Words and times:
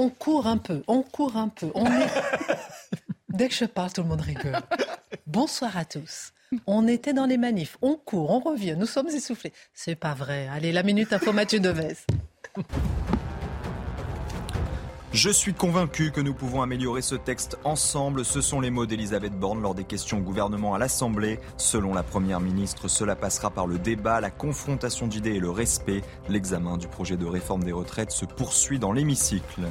On 0.00 0.10
court 0.10 0.46
un 0.46 0.58
peu, 0.58 0.84
on 0.86 1.02
court 1.02 1.36
un 1.36 1.48
peu. 1.48 1.72
On 1.74 1.84
est... 1.84 2.06
Dès 3.28 3.48
que 3.48 3.54
je 3.54 3.64
parle, 3.64 3.92
tout 3.92 4.02
le 4.02 4.08
monde 4.08 4.20
rigole. 4.20 4.56
Bonsoir 5.26 5.76
à 5.76 5.84
tous. 5.84 6.32
On 6.68 6.86
était 6.86 7.12
dans 7.12 7.26
les 7.26 7.36
manifs, 7.36 7.76
on 7.82 7.96
court, 7.96 8.30
on 8.30 8.38
revient, 8.38 8.76
nous 8.78 8.86
sommes 8.86 9.08
essoufflés. 9.08 9.52
C'est 9.74 9.96
pas 9.96 10.14
vrai. 10.14 10.48
Allez, 10.52 10.70
la 10.70 10.84
minute 10.84 11.12
info 11.12 11.32
Mathieu 11.32 11.58
Deves. 11.58 11.96
Je 15.12 15.30
suis 15.30 15.52
convaincu 15.52 16.12
que 16.12 16.20
nous 16.20 16.34
pouvons 16.34 16.62
améliorer 16.62 17.02
ce 17.02 17.16
texte 17.16 17.58
ensemble. 17.64 18.24
Ce 18.24 18.40
sont 18.40 18.60
les 18.60 18.70
mots 18.70 18.86
d'Elisabeth 18.86 19.32
Borne 19.32 19.62
lors 19.62 19.74
des 19.74 19.82
questions 19.82 20.18
au 20.18 20.22
gouvernement 20.22 20.74
à 20.74 20.78
l'Assemblée. 20.78 21.40
Selon 21.56 21.92
la 21.92 22.04
Première 22.04 22.40
ministre, 22.40 22.86
cela 22.86 23.16
passera 23.16 23.50
par 23.50 23.66
le 23.66 23.78
débat, 23.78 24.20
la 24.20 24.30
confrontation 24.30 25.08
d'idées 25.08 25.34
et 25.34 25.40
le 25.40 25.50
respect. 25.50 26.02
L'examen 26.28 26.76
du 26.76 26.86
projet 26.86 27.16
de 27.16 27.26
réforme 27.26 27.64
des 27.64 27.72
retraites 27.72 28.12
se 28.12 28.26
poursuit 28.26 28.78
dans 28.78 28.92
l'hémicycle. 28.92 29.62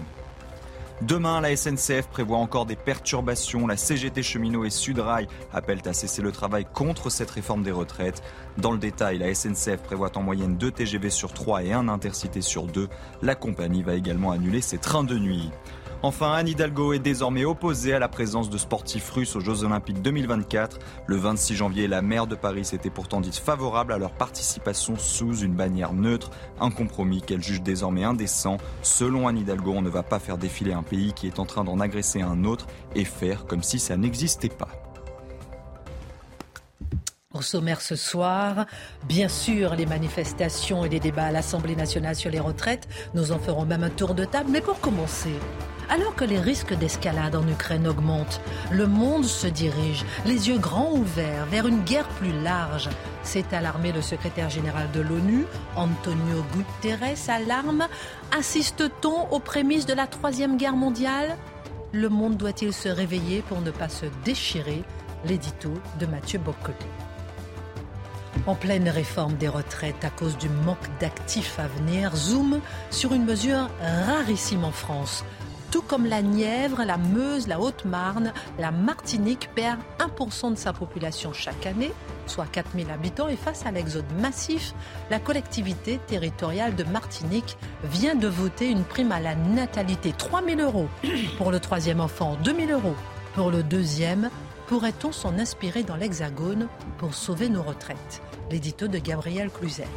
Demain, 1.03 1.41
la 1.41 1.55
SNCF 1.55 2.07
prévoit 2.07 2.39
encore 2.39 2.65
des 2.65 2.75
perturbations. 2.75 3.67
La 3.67 3.77
CGT 3.77 4.23
Cheminot 4.23 4.65
et 4.65 4.71
Sudrail 4.71 5.27
appellent 5.53 5.83
à 5.85 5.93
cesser 5.93 6.23
le 6.23 6.31
travail 6.31 6.65
contre 6.73 7.11
cette 7.11 7.29
réforme 7.29 7.61
des 7.61 7.71
retraites. 7.71 8.23
Dans 8.57 8.71
le 8.71 8.79
détail, 8.79 9.19
la 9.19 9.33
SNCF 9.33 9.77
prévoit 9.83 10.17
en 10.17 10.23
moyenne 10.23 10.57
2 10.57 10.71
TGV 10.71 11.11
sur 11.11 11.33
3 11.33 11.63
et 11.63 11.73
un 11.73 11.87
intercité 11.87 12.41
sur 12.41 12.65
2. 12.65 12.89
La 13.21 13.35
compagnie 13.35 13.83
va 13.83 13.93
également 13.93 14.31
annuler 14.31 14.61
ses 14.61 14.79
trains 14.79 15.03
de 15.03 15.19
nuit. 15.19 15.51
Enfin, 16.03 16.33
Anne 16.33 16.47
Hidalgo 16.47 16.93
est 16.93 16.99
désormais 16.99 17.43
opposée 17.43 17.91
à 17.91 17.97
la 17.97 18.07
présence 18.07 18.51
de 18.51 18.57
sportifs 18.59 19.09
russes 19.09 19.35
aux 19.35 19.39
Jeux 19.39 19.63
Olympiques 19.63 20.03
2024. 20.03 20.77
Le 21.07 21.15
26 21.15 21.55
janvier, 21.55 21.87
la 21.87 22.03
maire 22.03 22.27
de 22.27 22.35
Paris 22.35 22.65
s'était 22.65 22.91
pourtant 22.91 23.19
dite 23.19 23.37
favorable 23.37 23.91
à 23.91 23.97
leur 23.97 24.11
participation 24.11 24.95
sous 24.95 25.39
une 25.39 25.53
bannière 25.53 25.93
neutre, 25.93 26.29
un 26.59 26.69
compromis 26.69 27.23
qu'elle 27.23 27.41
juge 27.41 27.63
désormais 27.63 28.03
indécent. 28.03 28.57
Selon 28.83 29.27
Anne 29.27 29.39
Hidalgo, 29.39 29.71
on 29.71 29.81
ne 29.81 29.89
va 29.89 30.03
pas 30.03 30.19
faire 30.19 30.37
défiler 30.37 30.73
un 30.73 30.83
pays 30.83 31.13
qui 31.13 31.25
est 31.25 31.39
en 31.39 31.45
train 31.45 31.63
d'en 31.63 31.79
agresser 31.79 32.21
un 32.21 32.43
autre 32.43 32.67
et 32.93 33.03
faire 33.03 33.47
comme 33.47 33.63
si 33.63 33.79
ça 33.79 33.97
n'existait 33.97 34.49
pas. 34.49 34.69
Au 37.33 37.41
sommaire 37.41 37.81
ce 37.81 37.97
soir, 37.97 38.65
bien 39.03 39.27
sûr, 39.27 39.75
les 39.75 39.85
manifestations 39.85 40.85
et 40.85 40.89
les 40.89 41.01
débats 41.01 41.25
à 41.25 41.31
l'Assemblée 41.31 41.75
nationale 41.75 42.15
sur 42.15 42.31
les 42.31 42.39
retraites. 42.39 42.87
Nous 43.13 43.33
en 43.33 43.37
ferons 43.37 43.65
même 43.65 43.83
un 43.83 43.89
tour 43.89 44.15
de 44.15 44.23
table. 44.23 44.49
Mais 44.49 44.61
pour 44.61 44.79
commencer, 44.79 45.33
alors 45.89 46.15
que 46.15 46.23
les 46.23 46.39
risques 46.39 46.73
d'escalade 46.73 47.35
en 47.35 47.45
Ukraine 47.45 47.85
augmentent, 47.85 48.39
le 48.71 48.87
monde 48.87 49.25
se 49.25 49.45
dirige, 49.45 50.05
les 50.25 50.47
yeux 50.47 50.57
grands 50.57 50.93
ouverts, 50.93 51.45
vers 51.47 51.67
une 51.67 51.83
guerre 51.83 52.07
plus 52.07 52.31
large. 52.43 52.89
C'est 53.23 53.51
alarmé 53.51 53.91
le 53.91 54.01
secrétaire 54.01 54.49
général 54.49 54.89
de 54.91 55.01
l'ONU, 55.01 55.45
Antonio 55.75 56.45
Guterres, 56.53 57.29
alarme. 57.29 57.87
Assiste-t-on 58.37 59.29
aux 59.31 59.39
prémices 59.39 59.85
de 59.85 59.93
la 59.93 60.07
Troisième 60.07 60.55
Guerre 60.55 60.77
mondiale? 60.77 61.35
Le 61.91 62.07
monde 62.07 62.37
doit-il 62.37 62.71
se 62.71 62.87
réveiller 62.87 63.41
pour 63.41 63.59
ne 63.59 63.71
pas 63.71 63.89
se 63.89 64.05
déchirer? 64.23 64.81
L'édito 65.25 65.73
de 65.99 66.05
Mathieu 66.05 66.39
Bocoté. 66.39 66.85
En 68.45 68.55
pleine 68.55 68.87
réforme 68.87 69.33
des 69.33 69.49
retraites 69.49 70.05
à 70.05 70.09
cause 70.09 70.37
du 70.37 70.47
manque 70.47 70.77
d'actifs 70.99 71.59
à 71.59 71.67
venir, 71.67 72.15
zoom 72.15 72.61
sur 72.91 73.13
une 73.13 73.25
mesure 73.25 73.69
rarissime 73.81 74.63
en 74.63 74.71
France. 74.71 75.25
Tout 75.69 75.81
comme 75.81 76.05
la 76.05 76.21
Nièvre, 76.21 76.83
la 76.85 76.97
Meuse, 76.97 77.47
la 77.47 77.59
Haute-Marne, 77.59 78.31
la 78.57 78.71
Martinique 78.71 79.49
perd 79.53 79.79
1% 79.99 80.51
de 80.51 80.55
sa 80.57 80.71
population 80.71 81.33
chaque 81.33 81.65
année, 81.65 81.91
soit 82.25 82.45
4000 82.45 82.89
habitants, 82.89 83.27
et 83.27 83.35
face 83.35 83.65
à 83.65 83.71
l'exode 83.71 84.05
massif, 84.21 84.73
la 85.09 85.19
collectivité 85.19 85.99
territoriale 86.07 86.75
de 86.75 86.85
Martinique 86.85 87.57
vient 87.83 88.15
de 88.15 88.29
voter 88.29 88.69
une 88.69 88.85
prime 88.85 89.11
à 89.11 89.19
la 89.19 89.35
natalité, 89.35 90.13
3000 90.17 90.61
euros 90.61 90.87
pour 91.37 91.51
le 91.51 91.59
troisième 91.59 91.99
enfant, 91.99 92.37
2000 92.45 92.71
euros 92.71 92.95
pour 93.33 93.51
le 93.51 93.61
deuxième. 93.61 94.29
Pourrait-on 94.67 95.11
s'en 95.11 95.37
inspirer 95.37 95.83
dans 95.83 95.95
l'Hexagone 95.95 96.67
pour 96.97 97.13
sauver 97.13 97.49
nos 97.49 97.63
retraites? 97.63 98.21
L'édito 98.49 98.87
de 98.87 98.97
Gabriel 98.97 99.49
Cluzel. 99.49 99.87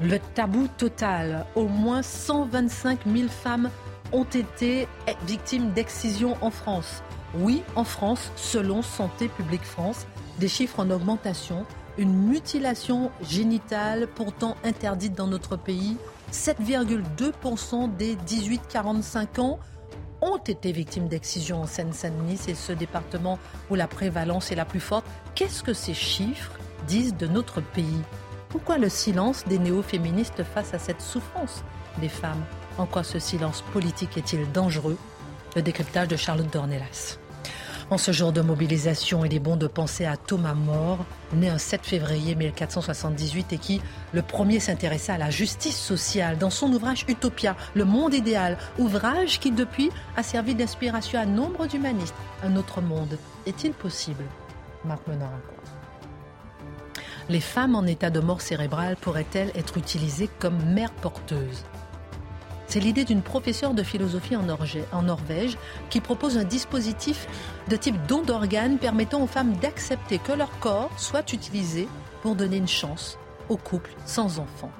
Le 0.00 0.18
tabou 0.34 0.68
total. 0.76 1.46
Au 1.54 1.64
moins 1.64 2.02
125 2.02 3.00
000 3.06 3.28
femmes 3.28 3.70
ont 4.12 4.24
été 4.24 4.88
victimes 5.26 5.72
d'excision 5.72 6.36
en 6.40 6.50
France. 6.50 7.02
Oui, 7.34 7.62
en 7.74 7.84
France, 7.84 8.30
selon 8.36 8.82
Santé 8.82 9.28
publique 9.28 9.64
France, 9.64 10.06
des 10.38 10.48
chiffres 10.48 10.80
en 10.80 10.90
augmentation. 10.90 11.66
Une 11.98 12.14
mutilation 12.14 13.10
génitale 13.22 14.06
pourtant 14.06 14.56
interdite 14.64 15.14
dans 15.14 15.26
notre 15.26 15.56
pays. 15.56 15.96
7,2% 16.32 17.96
des 17.96 18.16
18-45 18.16 19.40
ans 19.40 19.58
ont 20.20 20.38
été 20.38 20.72
victimes 20.72 21.08
d'excision 21.08 21.62
en 21.62 21.66
Seine-Saint-Denis. 21.66 22.38
C'est 22.38 22.54
ce 22.54 22.72
département 22.72 23.38
où 23.70 23.74
la 23.74 23.86
prévalence 23.86 24.50
est 24.52 24.56
la 24.56 24.64
plus 24.64 24.80
forte. 24.80 25.06
Qu'est-ce 25.34 25.62
que 25.62 25.72
ces 25.72 25.94
chiffres 25.94 26.52
disent 26.86 27.16
de 27.16 27.26
notre 27.26 27.60
pays? 27.60 28.02
Pourquoi 28.48 28.78
le 28.78 28.88
silence 28.88 29.44
des 29.46 29.58
néo-féministes 29.58 30.42
face 30.42 30.72
à 30.74 30.78
cette 30.78 31.02
souffrance 31.02 31.64
des 32.00 32.08
femmes? 32.08 32.44
En 32.78 32.86
quoi 32.86 33.02
ce 33.02 33.18
silence 33.18 33.62
politique 33.72 34.16
est-il 34.16 34.50
dangereux? 34.52 34.96
Le 35.54 35.62
décryptage 35.62 36.08
de 36.08 36.16
Charlotte 36.16 36.52
Dornelas. 36.52 37.18
En 37.88 37.98
ce 37.98 38.10
jour 38.10 38.32
de 38.32 38.40
mobilisation, 38.40 39.24
il 39.24 39.32
est 39.32 39.38
bon 39.38 39.56
de 39.56 39.68
penser 39.68 40.06
à 40.06 40.16
Thomas 40.16 40.54
More, 40.54 41.04
né 41.32 41.48
un 41.48 41.58
7 41.58 41.86
février 41.86 42.34
1478 42.34 43.52
et 43.52 43.58
qui, 43.58 43.80
le 44.12 44.22
premier, 44.22 44.58
s'intéressa 44.58 45.14
à 45.14 45.18
la 45.18 45.30
justice 45.30 45.78
sociale. 45.78 46.36
Dans 46.36 46.50
son 46.50 46.72
ouvrage 46.72 47.04
Utopia, 47.06 47.54
le 47.74 47.84
monde 47.84 48.12
idéal, 48.12 48.58
ouvrage 48.78 49.38
qui 49.38 49.52
depuis 49.52 49.90
a 50.16 50.24
servi 50.24 50.56
d'inspiration 50.56 51.20
à 51.20 51.26
nombre 51.26 51.68
d'humanistes. 51.68 52.14
Un 52.42 52.56
autre 52.56 52.80
monde 52.80 53.18
est-il 53.46 53.72
possible? 53.72 54.24
Marc 54.84 55.06
Menard 55.06 55.38
les 57.28 57.40
femmes 57.40 57.74
en 57.74 57.84
état 57.84 58.08
de 58.08 58.20
mort 58.20 58.40
cérébrale 58.40 58.94
pourraient-elles 59.00 59.50
être 59.56 59.78
utilisées 59.78 60.30
comme 60.38 60.62
mères 60.64 60.92
porteuses? 60.92 61.64
C'est 62.66 62.80
l'idée 62.80 63.04
d'une 63.04 63.22
professeure 63.22 63.74
de 63.74 63.82
philosophie 63.82 64.36
en, 64.36 65.02
Norvège 65.02 65.56
qui 65.90 66.00
propose 66.00 66.36
un 66.36 66.44
dispositif 66.44 67.26
de 67.68 67.76
type 67.76 67.96
don 68.06 68.22
d'organes 68.22 68.78
permettant 68.78 69.22
aux 69.22 69.26
femmes 69.26 69.56
d'accepter 69.56 70.18
que 70.18 70.32
leur 70.32 70.58
corps 70.58 70.90
soit 70.98 71.32
utilisé 71.32 71.88
pour 72.22 72.34
donner 72.34 72.56
une 72.56 72.68
chance 72.68 73.18
aux 73.48 73.56
couples 73.56 73.94
sans 74.04 74.38
enfants. 74.38 74.72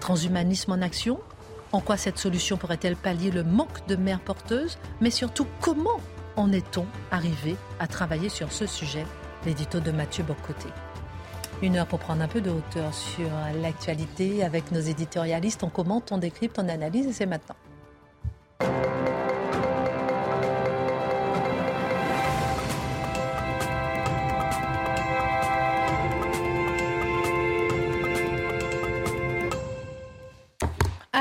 Transhumanisme 0.00 0.72
en 0.72 0.82
action? 0.82 1.20
En 1.72 1.80
quoi 1.80 1.96
cette 1.96 2.18
solution 2.18 2.56
pourrait-elle 2.56 2.96
pallier 2.96 3.30
le 3.30 3.42
manque 3.42 3.86
de 3.88 3.96
mères 3.96 4.20
porteuses? 4.20 4.78
Mais 5.00 5.10
surtout, 5.10 5.46
comment 5.60 6.00
en 6.36 6.52
est-on 6.52 6.86
arrivé 7.10 7.56
à 7.80 7.86
travailler 7.86 8.28
sur 8.28 8.52
ce 8.52 8.66
sujet? 8.66 9.04
L'édito 9.44 9.80
de 9.80 9.90
Mathieu 9.90 10.24
Bocoté. 10.24 10.68
Une 11.62 11.76
heure 11.76 11.86
pour 11.86 11.98
prendre 11.98 12.22
un 12.22 12.28
peu 12.28 12.40
de 12.40 12.50
hauteur 12.50 12.92
sur 12.92 13.30
l'actualité 13.62 14.44
avec 14.44 14.70
nos 14.70 14.80
éditorialistes. 14.80 15.62
On 15.62 15.70
commente, 15.70 16.12
on 16.12 16.18
décrypte, 16.18 16.58
on 16.58 16.68
analyse 16.68 17.06
et 17.06 17.12
c'est 17.12 17.26
maintenant. 17.26 17.56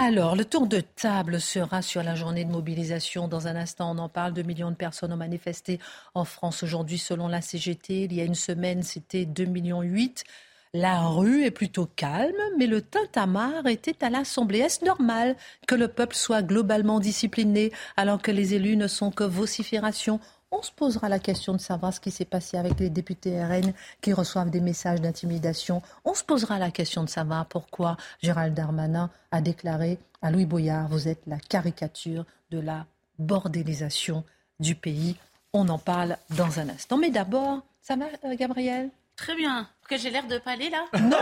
Alors, 0.05 0.35
le 0.35 0.43
tour 0.43 0.67
de 0.67 0.81
table 0.81 1.39
sera 1.39 1.81
sur 1.81 2.03
la 2.03 2.13
journée 2.13 2.43
de 2.43 2.51
mobilisation. 2.51 3.29
Dans 3.29 3.47
un 3.47 3.55
instant, 3.55 3.95
on 3.95 3.97
en 3.99 4.09
parle. 4.09 4.33
2 4.33 4.41
millions 4.41 4.69
de 4.69 4.75
personnes 4.75 5.13
ont 5.13 5.17
manifesté 5.17 5.79
en 6.13 6.25
France 6.25 6.61
aujourd'hui, 6.61 6.97
selon 6.97 7.29
la 7.29 7.39
CGT. 7.39 8.03
Il 8.03 8.13
y 8.13 8.19
a 8.19 8.25
une 8.25 8.35
semaine, 8.35 8.83
c'était 8.83 9.23
2 9.23 9.45
millions 9.45 9.81
8. 9.81 10.25
La 10.73 11.07
rue 11.07 11.45
est 11.45 11.51
plutôt 11.51 11.85
calme, 11.85 12.35
mais 12.57 12.67
le 12.67 12.81
tintamarre 12.81 13.65
était 13.67 14.03
à 14.03 14.09
l'Assemblée. 14.09 14.59
Est-ce 14.59 14.83
normal 14.83 15.37
que 15.67 15.75
le 15.75 15.87
peuple 15.87 16.17
soit 16.17 16.41
globalement 16.41 16.99
discipliné 16.99 17.71
alors 17.95 18.21
que 18.21 18.31
les 18.31 18.55
élus 18.55 18.75
ne 18.75 18.87
sont 18.87 19.09
que 19.09 19.23
vocifération 19.23 20.19
on 20.53 20.61
se 20.61 20.71
posera 20.71 21.09
la 21.09 21.19
question 21.19 21.53
de 21.53 21.59
savoir 21.59 21.93
ce 21.93 21.99
qui 21.99 22.11
s'est 22.11 22.25
passé 22.25 22.57
avec 22.57 22.79
les 22.79 22.91
députés 22.91 23.43
RN 23.43 23.73
qui 24.01 24.13
reçoivent 24.13 24.51
des 24.51 24.61
messages 24.61 25.01
d'intimidation. 25.01 25.81
On 26.05 26.13
se 26.13 26.23
posera 26.23 26.59
la 26.59 26.69
question 26.69 27.03
de 27.03 27.09
savoir 27.09 27.47
pourquoi 27.47 27.97
Gérald 28.21 28.53
Darmanin 28.53 29.09
a 29.31 29.41
déclaré 29.41 29.97
à 30.21 30.29
Louis 30.29 30.45
Boyard, 30.45 30.87
vous 30.89 31.07
êtes 31.07 31.23
la 31.25 31.39
caricature 31.39 32.25
de 32.51 32.59
la 32.59 32.85
bordélisation 33.17 34.23
du 34.59 34.75
pays. 34.75 35.15
On 35.53 35.67
en 35.69 35.79
parle 35.79 36.17
dans 36.37 36.59
un 36.59 36.69
instant. 36.69 36.97
Mais 36.97 37.09
d'abord, 37.09 37.61
ça 37.81 37.95
va, 37.95 38.05
euh, 38.23 38.35
Gabriel 38.35 38.89
Très 39.15 39.35
bien. 39.35 39.67
Que 39.89 39.97
j'ai 39.97 40.09
l'air 40.09 40.25
de 40.27 40.37
parler 40.37 40.69
là 40.69 40.85
Non, 40.99 41.09
non. 41.09 41.17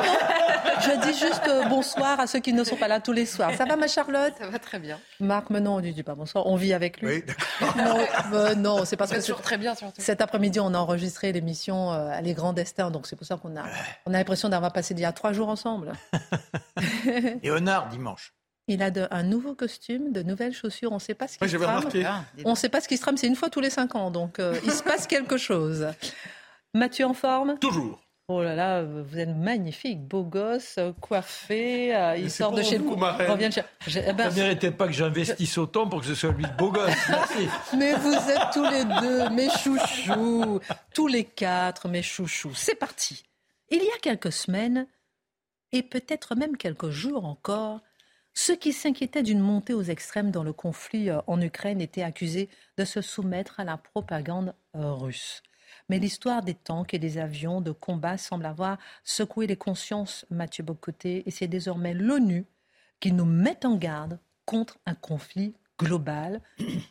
Je 0.82 1.12
dis 1.12 1.18
juste 1.18 1.48
euh, 1.48 1.66
bonsoir 1.66 2.20
à 2.20 2.28
ceux 2.28 2.40
qui 2.40 2.54
ne 2.54 2.64
sont 2.64 2.76
pas 2.76 2.88
là 2.88 3.00
tous 3.00 3.12
les 3.12 3.26
soirs. 3.26 3.52
Ça 3.56 3.66
va, 3.66 3.76
ma 3.76 3.88
Charlotte? 3.88 4.34
Ça 4.38 4.48
va 4.48 4.60
très 4.60 4.80
bien. 4.80 5.00
Marc, 5.20 5.50
maintenant, 5.50 5.76
on 5.78 5.82
ne 5.82 5.92
dit 5.92 6.04
pas 6.04 6.14
bonsoir. 6.16 6.46
On 6.46 6.56
vit 6.56 6.74
avec 6.74 7.02
lui. 7.02 7.08
Oui, 7.10 7.24
Non, 7.78 7.98
euh, 8.34 8.56
non 8.56 8.86
c'est 8.86 8.98
parce 8.98 9.12
que 9.12 9.32
très 9.42 9.58
bien 9.58 9.74
surtout. 9.76 10.00
Cet 10.00 10.22
après-midi, 10.22 10.60
on 10.60 10.74
a 10.74 10.78
enregistré 10.78 11.32
l'émission 11.32 11.92
euh, 11.92 12.20
Les 12.22 12.34
Grands 12.34 12.54
Destins, 12.54 12.92
donc 12.92 13.08
c'est 13.08 13.16
pour 13.16 13.26
ça 13.26 13.38
qu'on 13.38 13.56
a, 13.58 13.64
on 14.06 14.14
a 14.14 14.18
l'impression 14.18 14.48
d'avoir 14.50 14.72
passé 14.72 14.94
il 14.94 15.00
y 15.00 15.06
a 15.06 15.12
trois 15.12 15.34
jours 15.34 15.50
ensemble. 15.50 15.94
Et 17.44 17.50
honneur 17.50 17.88
dimanche. 17.88 18.34
Il 18.68 18.84
a 18.84 18.92
de, 18.92 19.08
un 19.12 19.24
nouveau 19.24 19.56
costume, 19.56 20.12
de 20.14 20.22
nouvelles 20.22 20.54
chaussures. 20.54 20.92
On 20.92 20.96
ne 20.96 21.00
sait 21.00 21.16
pas 21.16 21.28
ce 21.28 21.38
qui 21.38 21.50
se 21.50 21.58
trame. 21.58 21.90
Ah, 22.06 22.24
on 22.46 22.52
ne 22.52 22.56
sait 22.56 22.70
pas 22.70 22.80
ce 22.80 22.88
qui 22.88 22.96
se 22.96 23.02
trame. 23.02 23.18
C'est 23.18 23.28
une 23.28 23.36
fois 23.36 23.50
tous 23.50 23.60
les 23.60 23.72
cinq 23.72 23.96
ans, 23.96 24.12
donc 24.12 24.40
euh, 24.40 24.56
il 24.64 24.72
se 24.72 24.84
passe 24.84 25.08
quelque 25.08 25.38
chose. 25.38 25.88
Mathieu 26.74 27.06
en 27.06 27.14
forme? 27.14 27.58
Toujours. 27.60 28.00
Oh 28.34 28.42
là 28.42 28.56
là, 28.56 28.82
vous 28.82 29.20
êtes 29.20 29.36
magnifique, 29.36 30.08
beau 30.08 30.24
gosse, 30.24 30.80
coiffé, 31.02 31.94
euh, 31.94 32.16
il 32.16 32.32
sort 32.32 32.54
de 32.54 32.62
chez 32.64 32.78
vous. 32.78 32.96
Revient 32.96 33.50
de 33.50 33.54
chez... 33.54 34.04
Eh 34.08 34.14
ben, 34.14 34.32
Ça 34.32 34.42
méritait 34.42 34.72
pas 34.72 34.88
que 34.88 34.94
j'investisse 34.94 35.58
autant 35.58 35.86
pour 35.86 36.00
que 36.00 36.06
ce 36.06 36.16
soit 36.16 36.32
lui 36.32 36.46
le 36.46 36.58
beau 36.58 36.72
gosse. 36.72 36.96
Merci. 37.10 37.50
Mais 37.78 37.94
vous 37.94 38.14
êtes 38.14 38.52
tous 38.54 38.66
les 38.70 38.86
deux 38.86 39.30
mes 39.32 39.50
chouchous, 39.50 40.62
tous 40.94 41.08
les 41.08 41.26
quatre 41.26 41.90
mes 41.90 42.02
chouchous. 42.02 42.54
C'est 42.56 42.76
parti. 42.76 43.26
Il 43.70 43.84
y 43.84 43.90
a 43.90 44.00
quelques 44.02 44.32
semaines, 44.32 44.88
et 45.74 45.84
peut-être 45.84 46.36
même 46.36 46.56
quelques 46.56 46.90
jours 46.90 47.26
encore, 47.26 47.82
ceux 48.34 48.56
qui 48.56 48.72
s'inquiétaient 48.72 49.24
d'une 49.24 49.42
montée 49.42 49.74
aux 49.74 49.84
extrêmes 49.84 50.32
dans 50.32 50.44
le 50.44 50.54
conflit 50.54 51.10
euh, 51.10 51.20
en 51.28 51.42
Ukraine 51.42 51.82
étaient 51.82 52.02
accusés 52.04 52.48
de 52.78 52.86
se 52.86 53.02
soumettre 53.02 53.60
à 53.60 53.66
la 53.66 53.76
propagande 53.76 54.56
euh, 54.78 54.94
russe. 54.94 55.44
Mais 55.90 56.00
l'histoire 56.00 56.42
des 56.42 56.54
tanks 56.54 56.94
et 56.94 57.00
des 57.00 57.18
avions 57.18 57.62
de 57.62 57.72
combat 57.72 58.18
semble 58.18 58.46
avoir 58.46 58.78
secoué 59.04 59.48
les 59.48 59.56
consciences, 59.56 60.26
Mathieu 60.30 60.64
Bocoté, 60.64 61.24
et 61.26 61.32
c'est 61.32 61.48
désormais 61.48 61.94
l'ONU 61.94 62.46
qui 63.00 63.12
nous 63.12 63.26
met 63.26 63.66
en 63.66 63.76
garde 63.76 64.20
contre 64.46 64.78
un 64.86 64.96
conflit 64.96 65.54
global. 65.80 66.42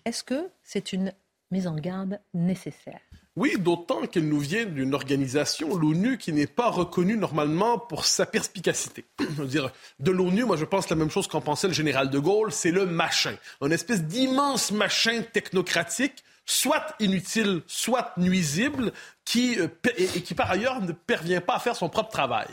Est-ce 0.05 0.25
que 0.25 0.51
c'est 0.63 0.93
une 0.93 1.13
mise 1.51 1.67
en 1.67 1.77
garde 1.77 2.21
nécessaire? 2.35 3.01
Oui, 3.37 3.55
d'autant 3.59 4.07
qu'elle 4.07 4.29
nous 4.29 4.41
vient 4.41 4.67
d'une 4.67 4.93
organisation, 4.93 5.77
l'ONU, 5.77 6.19
qui 6.19 6.33
n'est 6.33 6.49
pas 6.49 6.69
reconnue 6.69 7.17
normalement 7.17 7.79
pour 7.79 8.05
sa 8.05 8.27
perspicacité. 8.27 9.05
Dire, 9.47 9.73
de 10.01 10.11
l'ONU, 10.11 10.45
moi 10.45 10.57
je 10.57 10.65
pense 10.65 10.91
la 10.91 10.97
même 10.97 11.11
chose 11.11 11.29
qu'en 11.29 11.41
pensait 11.41 11.69
le 11.69 11.73
général 11.73 12.11
de 12.11 12.19
Gaulle, 12.19 12.51
c'est 12.51 12.73
le 12.73 12.87
machin. 12.87 13.37
Une 13.63 13.73
espèce 13.73 14.03
d'immense 14.03 14.73
machin 14.73 15.23
technocratique 15.33 16.25
soit 16.45 16.95
inutile, 16.99 17.63
soit 17.67 18.13
nuisible, 18.17 18.93
qui, 19.25 19.59
euh, 19.59 19.69
et, 19.97 20.23
qui 20.23 20.35
par 20.35 20.51
ailleurs 20.51 20.81
ne 20.81 20.93
parvient 20.93 21.41
pas 21.41 21.57
à 21.57 21.59
faire 21.59 21.77
son 21.77 21.89
propre 21.89 22.11
travail. 22.11 22.49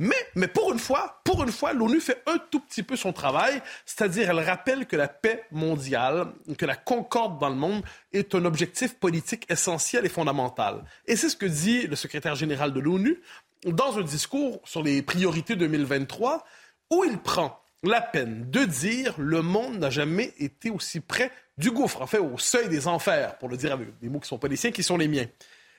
Mais, 0.00 0.16
mais 0.34 0.48
pour 0.48 0.72
une 0.72 0.80
fois, 0.80 1.20
pour 1.24 1.44
une 1.44 1.52
fois, 1.52 1.72
l'ONU 1.72 2.00
fait 2.00 2.22
un 2.26 2.38
tout 2.50 2.58
petit 2.58 2.82
peu 2.82 2.96
son 2.96 3.12
travail, 3.12 3.62
c'est-à-dire 3.86 4.30
elle 4.30 4.40
rappelle 4.40 4.86
que 4.86 4.96
la 4.96 5.06
paix 5.06 5.44
mondiale, 5.52 6.32
que 6.58 6.66
la 6.66 6.74
concorde 6.74 7.38
dans 7.38 7.48
le 7.48 7.54
monde 7.54 7.82
est 8.12 8.34
un 8.34 8.44
objectif 8.44 8.94
politique 8.94 9.46
essentiel 9.48 10.04
et 10.04 10.08
fondamental. 10.08 10.84
Et 11.06 11.14
c'est 11.14 11.28
ce 11.28 11.36
que 11.36 11.46
dit 11.46 11.86
le 11.86 11.94
secrétaire 11.94 12.34
général 12.34 12.72
de 12.72 12.80
l'ONU 12.80 13.20
dans 13.66 13.96
un 13.96 14.02
discours 14.02 14.60
sur 14.64 14.82
les 14.82 15.00
priorités 15.00 15.54
2023, 15.54 16.44
où 16.90 17.04
il 17.04 17.18
prend 17.18 17.63
la 17.84 18.00
peine 18.00 18.50
de 18.50 18.64
dire 18.64 19.14
le 19.18 19.42
monde 19.42 19.78
n'a 19.78 19.90
jamais 19.90 20.32
été 20.38 20.70
aussi 20.70 21.00
près 21.00 21.30
du 21.58 21.70
gouffre, 21.70 22.02
en 22.02 22.06
fait, 22.06 22.18
au 22.18 22.38
seuil 22.38 22.68
des 22.68 22.88
enfers, 22.88 23.38
pour 23.38 23.48
le 23.48 23.56
dire 23.56 23.72
avec 23.72 23.98
des 24.00 24.08
mots 24.08 24.18
qui 24.18 24.24
ne 24.24 24.28
sont 24.28 24.38
pas 24.38 24.48
les 24.48 24.56
siens, 24.56 24.72
qui 24.72 24.82
sont 24.82 24.96
les 24.96 25.08
miens. 25.08 25.26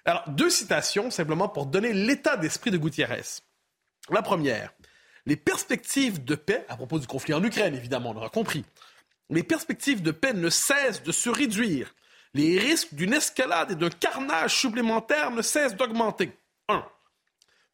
Alors, 0.06 0.24
deux 0.30 0.50
citations 0.50 1.10
simplement 1.10 1.50
pour 1.50 1.66
donner 1.66 1.92
l'état 1.92 2.38
d'esprit 2.38 2.72
de 2.72 2.78
Gutiérrez. 2.78 3.42
La 4.12 4.22
première, 4.22 4.72
les 5.26 5.36
perspectives 5.36 6.24
de 6.24 6.36
paix, 6.36 6.64
à 6.70 6.78
propos 6.78 7.00
du 7.00 7.08
conflit 7.08 7.34
en 7.34 7.44
Ukraine, 7.44 7.76
évidemment, 7.76 8.12
on 8.12 8.18
aura 8.18 8.30
compris, 8.30 8.64
les 9.30 9.44
perspectives 9.44 10.04
de 10.04 10.12
paix 10.12 10.34
ne 10.34 10.50
cessent 10.50 11.02
de 11.02 11.12
se 11.12 11.30
réduire. 11.30 11.96
Les 12.36 12.60
risques 12.60 12.94
d'une 12.94 13.14
escalade 13.14 13.72
et 13.72 13.76
d'un 13.76 13.90
carnage 13.90 14.56
supplémentaire 14.56 15.32
ne 15.32 15.42
cessent 15.42 15.76
d'augmenter. 15.76 16.32
Un. 16.70 16.86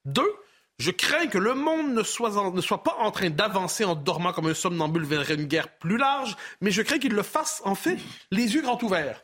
Deux, 0.06 0.33
je 0.81 0.92
crains 0.92 1.28
que 1.28 1.38
le 1.38 1.54
monde 1.54 1.94
ne 1.94 2.04
soit, 2.04 2.51
ne 2.51 2.62
soit 2.62 2.83
pas 2.83 2.95
en 3.00 3.12
train 3.12 3.30
d'avancer 3.30 3.86
en 3.86 3.95
dormant 3.95 4.33
comme 4.33 4.48
un 4.48 4.54
somnambule 4.54 5.06
vers 5.06 5.30
une 5.30 5.45
guerre 5.45 5.69
plus 5.78 5.98
large, 5.98 6.36
mais 6.60 6.72
je 6.72 6.81
crains 6.81 6.98
qu'il 6.98 7.13
le 7.13 7.24
fasse, 7.24 7.62
en 7.66 7.75
fait, 7.75 7.98
les 8.31 8.56
yeux 8.56 8.62
grands 8.62 8.80
ouverts. 8.81 9.24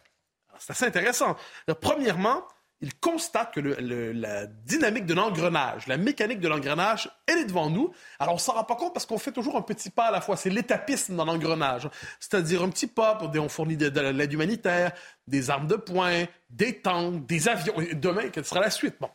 C'est 0.60 0.72
assez 0.72 0.86
intéressant. 0.86 1.36
premièrement, 1.82 2.44
il 2.82 2.94
constate 3.00 3.56
que 3.56 3.60
la 3.60 4.46
dynamique 4.46 5.08
de 5.08 5.16
l'engrenage, 5.16 5.88
la 5.88 5.98
mécanique 5.98 6.40
de 6.40 6.48
l'engrenage, 6.48 7.10
elle 7.26 7.40
est 7.40 7.46
devant 7.46 7.72
nous. 7.72 7.92
Alors, 8.20 8.36
on 8.36 8.38
s'en 8.38 8.54
rend 8.54 8.64
pas 8.64 8.76
compte 8.76 8.94
parce 8.94 9.08
qu'on 9.08 9.18
fait 9.18 9.32
toujours 9.32 9.58
un 9.58 9.64
petit 9.64 9.90
pas 9.90 10.06
à 10.06 10.12
la 10.12 10.22
fois. 10.22 10.38
C'est 10.38 10.52
l'étapisme 10.52 11.16
dans 11.16 11.26
l'engrenage. 11.26 11.90
C'est-à-dire 12.20 12.62
un 12.62 12.70
petit 12.70 12.86
pas 12.86 13.16
pour 13.16 13.30
des, 13.30 13.40
on 13.40 13.50
fournit 13.50 13.78
de, 13.78 13.88
l'aide 14.00 14.32
humanitaire, 14.32 14.92
des 15.26 15.50
armes 15.50 15.66
de 15.66 15.76
poing, 15.76 16.26
des 16.52 16.80
tanks, 16.80 17.26
des 17.26 17.48
avions. 17.48 17.74
demain, 17.94 18.30
quelle 18.30 18.46
sera 18.46 18.60
la 18.60 18.70
suite? 18.70 18.98
Bon. 19.00 19.10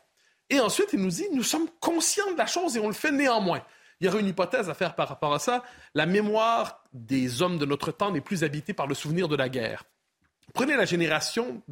Et 0.52 0.60
ensuite, 0.60 0.90
il 0.92 1.00
nous 1.00 1.08
dit, 1.08 1.24
nous 1.32 1.42
sommes 1.42 1.66
conscients 1.80 2.30
de 2.30 2.36
la 2.36 2.44
chose 2.44 2.76
et 2.76 2.80
on 2.80 2.86
le 2.86 2.92
fait 2.92 3.10
néanmoins. 3.10 3.62
Il 4.00 4.06
y 4.06 4.08
aurait 4.08 4.20
une 4.20 4.28
hypothèse 4.28 4.68
à 4.68 4.74
faire 4.74 4.94
par 4.94 5.08
rapport 5.08 5.32
à 5.32 5.38
ça. 5.38 5.64
La 5.94 6.04
mémoire 6.04 6.84
des 6.92 7.40
hommes 7.40 7.56
de 7.56 7.64
notre 7.64 7.90
temps 7.90 8.10
n'est 8.10 8.20
plus 8.20 8.44
habitée 8.44 8.74
par 8.74 8.86
le 8.86 8.94
souvenir 8.94 9.28
de 9.28 9.36
la 9.36 9.48
guerre. 9.48 9.84
Prenez 10.52 10.76
la 10.76 10.84
génération, 10.84 11.62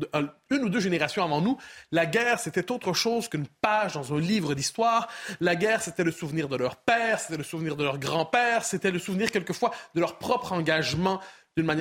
une 0.49 0.65
ou 0.65 0.71
deux 0.71 0.81
générations 0.81 1.23
avant 1.23 1.43
nous, 1.43 1.59
la 1.93 2.07
guerre, 2.07 2.39
c'était 2.39 2.73
autre 2.73 2.95
chose 2.95 3.29
qu'une 3.29 3.47
page 3.61 3.93
dans 3.93 4.15
un 4.15 4.19
livre 4.19 4.55
d'histoire. 4.55 5.09
La 5.41 5.57
guerre, 5.57 5.83
c'était 5.83 6.05
le 6.05 6.13
souvenir 6.13 6.49
de 6.49 6.57
leur 6.57 6.77
père, 6.77 7.21
c'était 7.21 7.37
le 7.37 7.45
souvenir 7.45 7.77
de 7.77 7.85
leur 7.85 7.99
grand-père, 7.99 8.65
c'était 8.65 8.91
le 8.91 8.99
souvenir 8.99 9.31
quelquefois 9.31 9.73
de 9.95 10.01
leur 10.01 10.17
propre 10.17 10.53
engagement. 10.53 11.21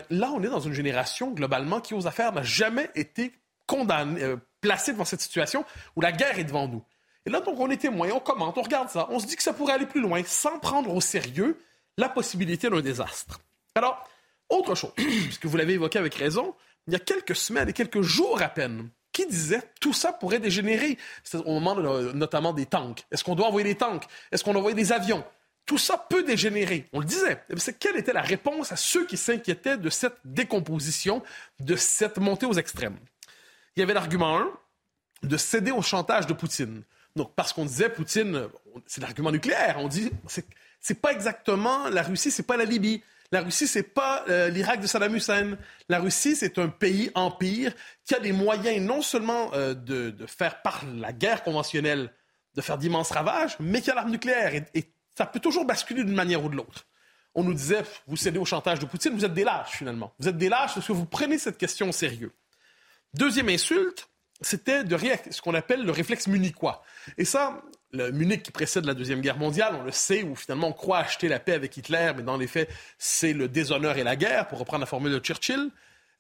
Là, 0.10 0.32
on 0.36 0.44
est 0.44 0.50
dans 0.50 0.60
une 0.60 0.74
génération, 0.74 1.32
globalement, 1.32 1.80
qui, 1.80 1.94
aux 1.94 2.08
affaires, 2.08 2.34
n'a 2.34 2.44
jamais 2.44 2.90
été 2.96 3.32
condamnée, 3.66 4.22
euh, 4.22 4.36
placée 4.62 4.92
devant 4.92 5.06
cette 5.06 5.22
situation 5.22 5.64
où 5.96 6.02
la 6.02 6.12
guerre 6.12 6.40
est 6.40 6.44
devant 6.44 6.68
nous. 6.68 6.84
Là, 7.30 7.42
donc, 7.42 7.60
on 7.60 7.70
est 7.70 7.78
témoin, 7.78 8.10
on 8.12 8.20
commente, 8.20 8.58
on 8.58 8.62
regarde 8.62 8.90
ça, 8.90 9.08
on 9.12 9.20
se 9.20 9.28
dit 9.28 9.36
que 9.36 9.44
ça 9.44 9.54
pourrait 9.54 9.74
aller 9.74 9.86
plus 9.86 10.02
loin 10.02 10.22
sans 10.26 10.60
prendre 10.60 10.94
au 10.94 11.02
sérieux 11.02 11.62
la 11.98 12.10
possibilité 12.10 12.70
d'un 12.70 12.82
désastre. 12.82 13.40
Alors, 13.76 14.08
autre 14.50 14.76
chose, 14.76 14.92
puisque 14.96 15.46
vous 15.46 15.58
l'avez 15.58 15.74
évoqué 15.74 16.00
avec 16.00 16.16
raison, 16.16 16.56
il 16.88 16.94
y 16.94 16.96
a 16.96 17.00
quelques 17.00 17.36
semaines 17.36 17.70
et 17.70 17.74
quelques 17.74 18.02
jours 18.02 18.42
à 18.42 18.50
peine, 18.50 18.90
qui 19.12 19.26
disait 19.28 19.62
tout 19.80 19.94
ça 19.94 20.14
pourrait 20.14 20.40
dégénérer, 20.40 20.98
au 21.34 21.60
moment 21.60 21.76
notamment 21.76 22.54
des 22.54 22.66
tanks. 22.66 23.06
Est-ce 23.12 23.24
qu'on 23.24 23.36
doit 23.36 23.48
envoyer 23.48 23.68
des 23.68 23.76
tanks? 23.76 24.06
Est-ce 24.32 24.44
qu'on 24.44 24.52
doit 24.54 24.60
envoyer 24.62 24.76
des 24.76 24.92
avions? 24.92 25.24
Tout 25.66 25.78
ça 25.78 25.98
peut 25.98 26.24
dégénérer. 26.24 26.88
On 26.94 27.00
le 27.00 27.06
disait. 27.06 27.44
C'est 27.58 27.78
quelle 27.78 27.98
était 27.98 28.14
la 28.14 28.22
réponse 28.22 28.72
à 28.72 28.76
ceux 28.76 29.06
qui 29.06 29.18
s'inquiétaient 29.18 29.78
de 29.78 29.90
cette 29.90 30.18
décomposition, 30.26 31.22
de 31.60 31.76
cette 31.76 32.18
montée 32.18 32.48
aux 32.48 32.54
extrêmes? 32.54 32.98
Il 33.76 33.82
y 33.82 33.84
avait 33.84 33.94
l'argument 33.94 34.40
1 34.40 34.50
de 35.24 35.38
céder 35.38 35.72
au 35.72 35.82
chantage 35.82 36.26
de 36.26 36.34
Poutine. 36.34 36.84
Donc, 37.16 37.34
parce 37.36 37.54
qu'on 37.54 37.66
disait, 37.66 37.90
Poutine, 37.90 38.48
c'est 38.86 39.02
l'argument 39.02 39.32
nucléaire. 39.32 39.78
On 39.80 39.88
dit, 39.88 40.12
c'est 40.80 41.02
pas 41.02 41.12
exactement 41.12 41.90
la 41.90 42.04
Russie, 42.04 42.32
c'est 42.32 42.44
pas 42.44 42.58
la 42.58 42.66
Libye. 42.66 43.02
La 43.32 43.42
Russie, 43.42 43.68
c'est 43.68 43.84
pas 43.84 44.26
euh, 44.28 44.50
l'Irak 44.50 44.82
de 44.82 44.88
Saddam 44.88 45.16
Hussein. 45.16 45.58
La 45.88 46.00
Russie, 46.00 46.36
c'est 46.36 46.58
un 46.58 46.68
pays 46.68 47.12
empire 47.14 47.74
qui 48.06 48.16
a 48.16 48.20
des 48.20 48.32
moyens 48.32 48.82
non 48.82 49.02
seulement 49.02 49.54
euh, 49.54 49.76
de, 49.76 50.14
faire 50.26 50.62
par 50.64 50.84
la 50.96 51.14
guerre 51.14 51.44
conventionnelle, 51.44 52.12
de 52.56 52.62
faire 52.62 52.80
d'immenses 52.80 53.12
ravages, 53.12 53.56
mais 53.60 53.82
qui 53.82 53.92
a 53.92 53.96
l'arme 53.96 54.12
nucléaire. 54.12 54.64
Et, 54.74 54.86
ça 55.16 55.26
peut 55.26 55.42
toujours 55.42 55.66
basculer 55.66 56.06
d'une 56.06 56.16
manière 56.16 56.44
ou 56.46 56.50
de 56.50 56.56
l'autre. 56.56 56.88
On 57.36 57.44
nous 57.44 57.54
disait, 57.54 57.84
vous 58.08 58.16
cédez 58.16 58.40
au 58.40 58.46
chantage 58.46 58.80
de 58.80 58.86
Poutine, 58.86 59.14
vous 59.14 59.26
êtes 59.26 59.34
des 59.34 59.44
lâches 59.44 59.72
finalement. 59.78 60.14
Vous 60.18 60.30
êtes 60.30 60.38
des 60.38 60.48
lâches 60.48 60.76
parce 60.76 60.88
que 60.88 60.94
vous 60.94 61.06
prenez 61.06 61.38
cette 61.38 61.58
question 61.58 61.90
au 61.90 61.92
sérieux. 61.92 62.32
Deuxième 63.14 63.50
insulte, 63.50 64.10
c'était 64.42 64.84
de 64.84 64.98
ce 65.32 65.42
qu'on 65.42 65.54
appelle 65.54 65.84
le 65.84 65.92
réflexe 65.92 66.28
munichois. 66.28 66.84
Et 67.18 67.26
ça, 67.26 67.62
le 67.92 68.12
Munich 68.12 68.44
qui 68.44 68.52
précède 68.52 68.86
la 68.86 68.94
Deuxième 68.94 69.22
Guerre 69.22 69.38
mondiale, 69.38 69.76
on 69.80 69.84
le 69.84 69.92
sait, 69.92 70.24
où 70.24 70.36
finalement 70.36 70.68
on 70.68 70.74
croit 70.74 71.00
acheter 71.00 71.28
la 71.28 71.40
paix 71.40 71.54
avec 71.54 71.76
Hitler, 71.76 72.12
mais 72.16 72.24
dans 72.24 72.38
les 72.38 72.48
faits, 72.48 72.70
c'est 72.98 73.34
le 73.34 73.48
déshonneur 73.48 73.98
et 73.98 74.04
la 74.04 74.16
guerre, 74.16 74.48
pour 74.48 74.60
reprendre 74.60 74.82
la 74.82 74.86
formule 74.86 75.12
de 75.12 75.20
Churchill. 75.20 75.72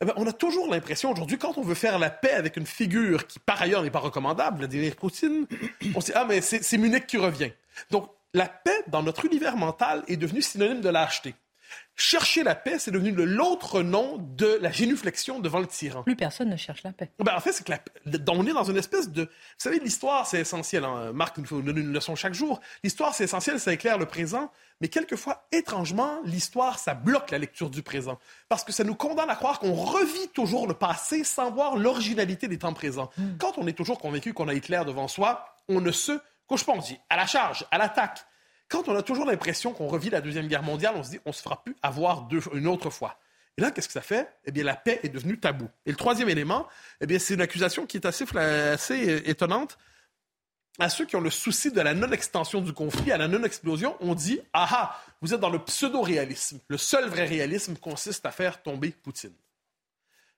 Eh 0.01 0.05
ben, 0.05 0.13
on 0.15 0.25
a 0.27 0.33
toujours 0.33 0.69
l'impression 0.69 1.11
aujourd'hui, 1.11 1.37
quand 1.37 1.57
on 1.57 1.61
veut 1.61 1.75
faire 1.75 1.99
la 1.99 2.09
paix 2.09 2.31
avec 2.31 2.55
une 2.57 2.65
figure 2.65 3.27
qui, 3.27 3.37
par 3.39 3.61
ailleurs, 3.61 3.83
n'est 3.83 3.91
pas 3.91 3.99
recommandable, 3.99 4.59
Vladimir 4.59 4.95
Poutine, 4.95 5.45
on 5.95 6.01
se 6.01 6.07
dit, 6.07 6.11
ah, 6.15 6.25
mais 6.27 6.41
c'est 6.41 6.77
Munich 6.77 7.05
qui 7.05 7.17
revient. 7.17 7.51
Donc, 7.91 8.09
la 8.33 8.47
paix, 8.47 8.83
dans 8.87 9.03
notre 9.03 9.25
univers 9.25 9.57
mental, 9.57 10.03
est 10.07 10.17
devenue 10.17 10.41
synonyme 10.41 10.81
de 10.81 10.89
lâcheté. 10.89 11.35
Chercher 11.95 12.43
la 12.43 12.55
paix, 12.55 12.79
c'est 12.79 12.91
devenu 12.91 13.11
l'autre 13.11 13.81
nom 13.81 14.17
de 14.17 14.57
la 14.61 14.71
génuflexion 14.71 15.39
devant 15.39 15.59
le 15.59 15.67
tyran. 15.67 16.03
Plus 16.03 16.15
personne 16.15 16.49
ne 16.49 16.55
cherche 16.55 16.83
la 16.83 16.93
paix. 16.93 17.11
Ben, 17.19 17.35
en 17.35 17.41
fait, 17.41 17.51
c'est 17.51 17.67
que 17.67 17.73
on 18.29 18.45
est 18.45 18.53
dans 18.53 18.63
une 18.63 18.77
espèce 18.77 19.09
de... 19.09 19.23
Vous 19.23 19.29
savez, 19.57 19.79
l'histoire, 19.79 20.25
c'est 20.25 20.39
essentiel. 20.39 20.85
Hein. 20.85 21.11
Marc 21.13 21.37
nous 21.37 21.61
donne 21.61 21.77
une 21.77 21.91
leçon 21.91 22.15
chaque 22.15 22.33
jour. 22.33 22.61
L'histoire, 22.83 23.13
c'est 23.13 23.25
essentiel, 23.25 23.59
ça 23.59 23.73
éclaire 23.73 23.97
le 23.97 24.05
présent. 24.05 24.49
Mais 24.81 24.87
quelquefois, 24.87 25.45
étrangement, 25.51 26.19
l'histoire, 26.23 26.79
ça 26.79 26.93
bloque 26.93 27.31
la 27.31 27.37
lecture 27.37 27.69
du 27.69 27.83
présent. 27.83 28.17
Parce 28.47 28.63
que 28.63 28.71
ça 28.71 28.85
nous 28.85 28.95
condamne 28.95 29.29
à 29.29 29.35
croire 29.35 29.59
qu'on 29.59 29.73
revit 29.73 30.29
toujours 30.29 30.67
le 30.67 30.73
passé 30.73 31.25
sans 31.25 31.51
voir 31.51 31.75
l'originalité 31.75 32.47
des 32.47 32.59
temps 32.59 32.73
présents. 32.73 33.09
Hmm. 33.17 33.37
Quand 33.39 33.57
on 33.57 33.67
est 33.67 33.73
toujours 33.73 33.99
convaincu 33.99 34.33
qu'on 34.33 34.47
a 34.47 34.53
Hitler 34.53 34.81
devant 34.85 35.09
soi, 35.09 35.45
on 35.67 35.81
ne 35.81 35.91
se 35.91 36.13
couche 36.47 36.63
pas. 36.63 36.71
On 36.71 36.79
dit 36.79 36.97
à 37.09 37.17
la 37.17 37.25
charge, 37.25 37.65
à 37.71 37.77
l'attaque. 37.77 38.25
Quand 38.69 38.87
on 38.87 38.95
a 38.95 39.01
toujours 39.01 39.25
l'impression 39.25 39.73
qu'on 39.73 39.87
revit 39.87 40.11
la 40.11 40.21
Deuxième 40.21 40.47
Guerre 40.47 40.63
mondiale, 40.63 40.93
on 40.95 41.03
se 41.03 41.09
dit 41.09 41.19
on 41.25 41.33
se 41.33 41.41
fera 41.41 41.63
plus 41.63 41.75
avoir 41.81 42.27
une 42.53 42.67
autre 42.67 42.91
fois. 42.91 43.19
Et 43.57 43.61
là, 43.61 43.71
qu'est-ce 43.71 43.87
que 43.87 43.93
ça 43.93 44.01
fait? 44.01 44.29
Eh 44.45 44.51
bien, 44.51 44.63
la 44.63 44.75
paix 44.75 44.99
est 45.03 45.09
devenue 45.09 45.37
tabou. 45.39 45.67
Et 45.85 45.89
le 45.89 45.97
troisième 45.97 46.29
élément, 46.29 46.67
eh 47.01 47.07
bien, 47.07 47.19
c'est 47.19 47.33
une 47.33 47.41
accusation 47.41 47.85
qui 47.85 47.97
est 47.97 48.05
assez, 48.05 48.25
assez 48.37 49.23
étonnante. 49.25 49.77
à 50.77 50.87
ceux 50.87 51.05
qui 51.05 51.17
ont 51.17 51.21
le 51.21 51.31
souci 51.31 51.71
de 51.71 51.81
la 51.81 51.93
non-extension 51.93 52.61
du 52.61 52.71
conflit, 52.71 53.11
à 53.11 53.17
la 53.17 53.27
non-explosion, 53.27 53.97
on 53.99 54.13
dit 54.13 54.39
Ah 54.53 54.67
ah, 54.71 55.03
vous 55.21 55.33
êtes 55.33 55.41
dans 55.41 55.49
le 55.49 55.59
pseudo-réalisme. 55.59 56.59
Le 56.67 56.77
seul 56.77 57.09
vrai 57.09 57.25
réalisme 57.25 57.75
consiste 57.75 58.25
à 58.25 58.31
faire 58.31 58.61
tomber 58.61 58.91
Poutine. 58.91 59.33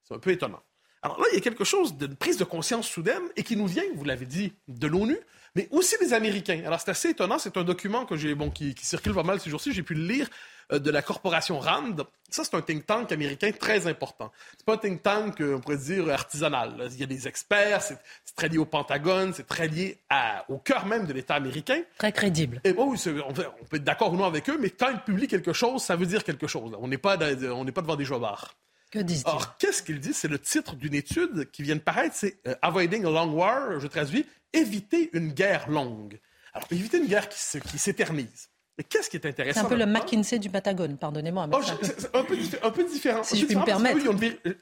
C'est 0.04 0.16
un 0.16 0.20
peu 0.20 0.32
étonnant. 0.32 0.64
Alors 1.04 1.20
là, 1.20 1.26
il 1.32 1.36
y 1.36 1.38
a 1.38 1.42
quelque 1.42 1.64
chose 1.64 1.96
d'une 1.96 2.16
prise 2.16 2.38
de 2.38 2.44
conscience 2.44 2.88
soudaine 2.88 3.24
et 3.36 3.44
qui 3.44 3.56
nous 3.56 3.68
vient, 3.68 3.84
vous 3.96 4.04
l'avez 4.04 4.26
dit, 4.26 4.54
de 4.68 4.88
l'ONU, 4.88 5.18
mais 5.56 5.68
aussi 5.72 5.96
des 6.00 6.14
Américains. 6.14 6.62
Alors 6.66 6.80
c'est 6.80 6.92
assez 6.92 7.10
étonnant, 7.10 7.40
c'est 7.40 7.58
un 7.58 7.64
document 7.64 8.06
que 8.06 8.16
j'ai, 8.16 8.36
bon, 8.36 8.50
qui, 8.50 8.76
circule 8.82 9.14
pas 9.14 9.24
mal 9.24 9.40
ces 9.40 9.50
jours-ci, 9.50 9.74
j'ai 9.74 9.84
pu 9.84 9.94
le 9.94 10.06
lire, 10.06 10.30
euh, 10.72 10.80
de 10.80 10.90
la 10.90 11.02
corporation 11.02 11.60
RAND. 11.60 12.04
Ça, 12.30 12.44
c'est 12.46 12.56
un 12.56 12.62
think 12.62 12.86
tank 12.86 13.12
américain 13.12 13.52
très 13.52 13.88
important. 13.88 14.32
C'est 14.58 14.66
pas 14.66 14.76
un 14.76 14.78
think 14.78 15.04
tank, 15.04 15.42
euh, 15.42 15.56
on 15.56 15.60
pourrait 15.60 15.78
dire, 15.78 16.10
artisanal. 16.10 16.90
Il 16.92 17.00
y 17.00 17.04
a 17.04 17.08
des 17.08 17.28
experts, 17.28 17.82
c'est, 17.82 17.98
très 18.36 18.48
lié 18.48 18.58
au 18.58 18.66
Pentagone, 18.66 19.34
c'est 19.34 19.48
très 19.48 19.68
lié 19.68 19.98
au 20.48 20.58
cœur 20.58 20.86
même 20.86 21.06
de 21.06 21.14
l'État 21.14 21.36
américain. 21.36 21.82
Très 21.98 22.14
crédible. 22.14 22.62
Et 22.64 22.72
bon, 22.72 22.90
oui, 22.92 23.00
on, 23.28 23.34
peut 23.34 23.44
être 23.76 23.84
d'accord 23.84 24.14
ou 24.14 24.16
non 24.16 24.26
avec 24.26 24.50
eux, 24.50 24.58
mais 24.58 24.70
quand 24.70 24.90
ils 24.90 25.02
publient 25.02 25.28
quelque 25.28 25.52
chose, 25.52 25.84
ça 25.84 25.98
veut 25.98 26.06
dire 26.06 26.24
quelque 26.24 26.48
chose. 26.48 26.76
On 26.80 26.88
n'est 26.88 26.98
pas, 26.98 27.18
on 27.52 27.66
n'est 27.66 27.74
pas 27.74 27.82
devant 27.82 27.98
des 27.98 28.06
jobards. 28.06 28.56
Que 28.92 29.00
disent-ils? 29.00 29.28
Alors, 29.28 29.58
qu'est-ce 29.58 29.82
qu'ils 29.82 30.00
disent? 30.00 30.18
C'est 30.18 30.28
le 30.28 30.38
titre 30.38 30.76
d'une 30.76 30.94
étude 30.94 31.50
qui 31.52 31.64
vient 31.64 31.76
de 31.76 31.82
paraître, 31.82 32.14
c'est 32.16 32.38
euh, 32.46 32.56
Avoiding 32.62 33.06
a 33.06 33.10
Long 33.10 33.32
War, 33.32 33.80
je 33.80 33.88
traduis, 33.88 34.26
éviter 34.52 35.10
une 35.14 35.32
guerre 35.32 35.70
longue. 35.70 36.20
Alors, 36.54 36.68
éviter 36.72 36.98
une 36.98 37.08
guerre 37.08 37.30
qui, 37.30 37.40
s'éternise. 37.40 38.50
Mais 38.78 38.84
qu'est-ce 38.84 39.10
qui 39.10 39.16
est 39.16 39.26
intéressant? 39.26 39.62
C'est 39.62 39.66
un 39.66 39.70
peu 39.70 39.78
le 39.78 39.86
McKinsey 39.86 40.40
du 40.40 40.50
Patagone, 40.50 40.98
pardonnez-moi. 40.98 41.48
Oh, 41.54 41.62
c'est 41.82 42.14
un, 42.14 42.24
peu, 42.24 42.38
un 42.62 42.72
peu 42.72 42.84
différent. 42.84 43.24
Si 43.24 43.38
je 43.38 43.46
puis 43.46 43.56
me 43.56 43.64
permettre. 43.64 43.98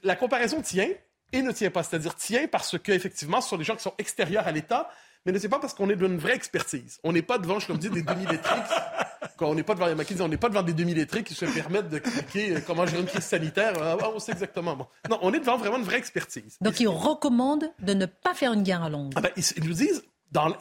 la 0.04 0.16
comparaison 0.16 0.62
tient 0.62 0.90
et 1.34 1.42
ne 1.42 1.52
tient 1.52 1.72
pas. 1.72 1.82
C'est-à-dire 1.82 2.16
tient 2.16 2.48
parce 2.48 2.78
qu'effectivement, 2.78 3.42
ce 3.42 3.50
sont 3.50 3.58
des 3.58 3.64
gens 3.64 3.76
qui 3.76 3.84
sont 3.84 3.96
extérieurs 3.98 4.48
à 4.48 4.52
l'État, 4.52 4.92
mais 5.26 5.32
ne 5.32 5.40
c'est 5.40 5.50
pas 5.50 5.60
parce 5.60 5.74
qu'on 5.74 5.90
est 5.90 5.96
d'une 5.96 6.18
vraie 6.18 6.36
expertise. 6.36 7.00
On 7.04 7.14
n'est 7.14 7.24
pas 7.24 7.40
devant, 7.40 7.60
je 7.60 7.66
comme 7.66 7.78
dis, 7.78 7.90
des 7.90 8.04
demi-lettrés. 8.04 8.56
on 9.42 9.56
n'est 9.56 9.64
pas 9.64 9.76
devant 9.76 9.88
on 9.88 10.28
n'est 10.28 10.38
pas 10.38 10.50
devant 10.50 10.64
des 10.64 10.74
demi-lettrés 10.74 11.24
qui 11.24 11.34
se 11.34 11.46
permettent 11.46 11.90
de 11.90 12.00
cliquer 12.00 12.56
euh, 12.56 12.60
comment 12.66 12.86
gérer 12.86 13.02
une 13.02 13.08
crise 13.08 13.24
sanitaire. 13.24 13.74
Ah, 13.82 13.98
ah, 14.02 14.10
on 14.14 14.20
sait 14.20 14.34
exactement. 14.34 14.90
Non, 15.10 15.20
on 15.22 15.34
est 15.34 15.40
devant 15.40 15.58
vraiment 15.58 15.78
une 15.78 15.84
vraie 15.84 15.98
expertise. 15.98 16.58
Donc, 16.62 16.80
ils 16.80 16.88
recommandent 16.88 17.72
de 17.80 17.94
ne 17.94 18.06
pas 18.06 18.34
faire 18.34 18.54
une 18.54 18.64
guerre 18.64 18.84
à 18.84 18.90
longue. 18.90 19.14
Ah 19.16 19.22
ben, 19.22 19.32
ils, 19.36 19.64
nous 19.64 19.74
disent, 19.74 20.04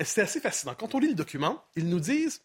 c'est 0.05 0.23
assez 0.23 0.41
fascinant. 0.41 0.75
Quand 0.79 0.95
on 0.95 0.99
lit 0.99 1.09
le 1.09 1.15
document, 1.15 1.63
ils 1.77 1.89
nous 1.89 2.01
disent 2.01 2.43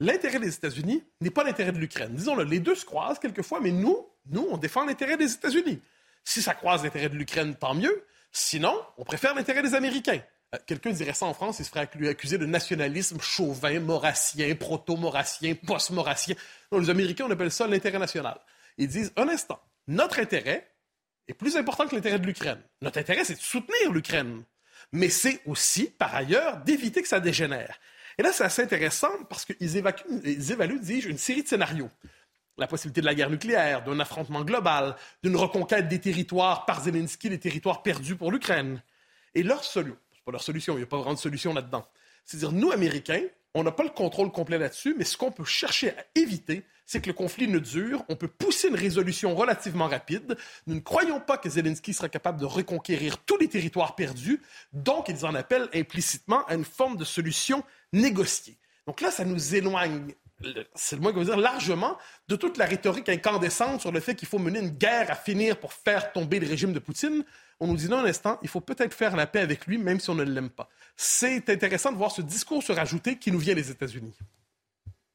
l'intérêt 0.00 0.40
des 0.40 0.54
États-Unis 0.54 1.04
n'est 1.20 1.30
pas 1.30 1.44
l'intérêt 1.44 1.72
de 1.72 1.78
l'Ukraine. 1.78 2.14
Disons-le, 2.14 2.44
les 2.44 2.60
deux 2.60 2.74
se 2.74 2.84
croisent 2.84 3.18
quelquefois, 3.18 3.60
mais 3.60 3.70
nous, 3.70 4.06
nous, 4.30 4.46
on 4.50 4.56
défend 4.56 4.84
l'intérêt 4.84 5.16
des 5.16 5.32
États-Unis. 5.32 5.80
Si 6.24 6.42
ça 6.42 6.54
croise 6.54 6.82
l'intérêt 6.82 7.08
de 7.08 7.16
l'Ukraine, 7.16 7.54
tant 7.54 7.74
mieux. 7.74 8.04
Sinon, 8.32 8.74
on 8.98 9.04
préfère 9.04 9.34
l'intérêt 9.34 9.62
des 9.62 9.74
Américains. 9.74 10.20
Euh, 10.54 10.58
quelqu'un 10.66 10.90
dirait 10.90 11.12
ça 11.14 11.26
en 11.26 11.34
France, 11.34 11.58
il 11.58 11.64
se 11.64 11.70
ferait 11.70 11.88
accuser 12.08 12.38
de 12.38 12.46
nationalisme 12.46 13.20
chauvin, 13.20 13.80
maurassien, 13.80 14.54
proto-maurassien, 14.54 15.54
post-maurassien. 15.54 16.34
les 16.72 16.90
Américains, 16.90 17.26
on 17.28 17.30
appelle 17.30 17.50
ça 17.50 17.66
l'intérêt 17.66 17.98
national. 17.98 18.38
Ils 18.78 18.88
disent, 18.88 19.12
un 19.16 19.28
instant, 19.28 19.60
notre 19.86 20.18
intérêt 20.18 20.70
est 21.28 21.34
plus 21.34 21.56
important 21.56 21.86
que 21.86 21.94
l'intérêt 21.94 22.18
de 22.18 22.26
l'Ukraine. 22.26 22.60
Notre 22.82 22.98
intérêt, 22.98 23.24
c'est 23.24 23.34
de 23.34 23.40
soutenir 23.40 23.92
l'Ukraine. 23.92 24.42
Mais 24.92 25.08
c'est 25.08 25.40
aussi, 25.46 25.86
par 25.86 26.14
ailleurs, 26.14 26.58
d'éviter 26.58 27.02
que 27.02 27.08
ça 27.08 27.20
dégénère. 27.20 27.78
Et 28.18 28.22
là, 28.22 28.32
c'est 28.32 28.44
assez 28.44 28.62
intéressant 28.62 29.10
parce 29.28 29.44
qu'ils 29.44 29.56
ils 29.60 30.52
évaluent, 30.52 30.80
dis-je, 30.80 31.08
une 31.08 31.18
série 31.18 31.42
de 31.42 31.48
scénarios. 31.48 31.90
La 32.58 32.68
possibilité 32.68 33.00
de 33.00 33.06
la 33.06 33.14
guerre 33.14 33.30
nucléaire, 33.30 33.82
d'un 33.82 33.98
affrontement 33.98 34.44
global, 34.44 34.94
d'une 35.24 35.34
reconquête 35.34 35.88
des 35.88 35.98
territoires 35.98 36.66
par 36.66 36.84
Zelensky, 36.84 37.28
les 37.28 37.40
territoires 37.40 37.82
perdus 37.82 38.14
pour 38.14 38.30
l'Ukraine. 38.30 38.80
Et 39.34 39.42
leur 39.42 39.64
solution, 39.64 39.96
pas 40.24 40.32
leur 40.32 40.42
solution. 40.42 40.74
Il 40.74 40.78
n'y 40.78 40.82
a 40.84 40.86
pas 40.86 40.96
vraiment 40.96 41.14
de 41.14 41.18
solution 41.18 41.52
là-dedans. 41.52 41.86
C'est-à-dire, 42.24 42.52
nous, 42.52 42.72
Américains, 42.72 43.22
on 43.54 43.62
n'a 43.62 43.72
pas 43.72 43.84
le 43.84 43.90
contrôle 43.90 44.32
complet 44.32 44.58
là-dessus, 44.58 44.94
mais 44.96 45.04
ce 45.04 45.16
qu'on 45.16 45.30
peut 45.30 45.44
chercher 45.44 45.90
à 45.90 46.04
éviter, 46.14 46.64
c'est 46.86 47.00
que 47.00 47.06
le 47.06 47.12
conflit 47.12 47.48
ne 47.48 47.58
dure. 47.58 48.04
On 48.08 48.16
peut 48.16 48.28
pousser 48.28 48.68
une 48.68 48.74
résolution 48.74 49.34
relativement 49.34 49.86
rapide. 49.86 50.36
Nous 50.66 50.74
ne 50.74 50.80
croyons 50.80 51.20
pas 51.20 51.38
que 51.38 51.48
Zelensky 51.48 51.94
sera 51.94 52.08
capable 52.08 52.40
de 52.40 52.46
reconquérir 52.46 53.18
tous 53.18 53.36
les 53.36 53.48
territoires 53.48 53.94
perdus. 53.94 54.42
Donc, 54.72 55.08
ils 55.08 55.24
en 55.24 55.34
appellent 55.34 55.68
implicitement 55.74 56.44
à 56.46 56.54
une 56.54 56.64
forme 56.64 56.96
de 56.96 57.04
solution 57.04 57.62
négociée. 57.92 58.56
Donc 58.86 59.00
là, 59.00 59.10
ça 59.10 59.24
nous 59.24 59.54
éloigne 59.54 60.14
c'est 60.74 60.96
le 60.96 61.02
moins 61.02 61.12
qu'on 61.12 61.20
veut 61.20 61.24
dire, 61.26 61.36
largement 61.36 61.96
de 62.28 62.36
toute 62.36 62.58
la 62.58 62.66
rhétorique 62.66 63.08
incandescente 63.08 63.80
sur 63.80 63.92
le 63.92 64.00
fait 64.00 64.14
qu'il 64.14 64.28
faut 64.28 64.38
mener 64.38 64.58
une 64.58 64.70
guerre 64.70 65.10
à 65.10 65.14
finir 65.14 65.58
pour 65.58 65.72
faire 65.72 66.12
tomber 66.12 66.40
le 66.40 66.46
régime 66.46 66.72
de 66.72 66.78
Poutine 66.78 67.24
on 67.60 67.66
nous 67.66 67.76
dit 67.76 67.88
non, 67.88 67.98
un 67.98 68.04
instant, 68.04 68.38
il 68.42 68.48
faut 68.48 68.60
peut-être 68.60 68.94
faire 68.94 69.16
la 69.16 69.26
paix 69.26 69.40
avec 69.40 69.66
lui, 69.66 69.78
même 69.78 70.00
si 70.00 70.10
on 70.10 70.14
ne 70.14 70.24
l'aime 70.24 70.50
pas. 70.50 70.68
C'est 70.96 71.48
intéressant 71.48 71.92
de 71.92 71.96
voir 71.96 72.10
ce 72.10 72.22
discours 72.22 72.62
se 72.62 72.72
rajouter 72.72 73.18
qui 73.18 73.32
nous 73.32 73.38
vient 73.38 73.54
des 73.54 73.70
États-Unis. 73.70 74.14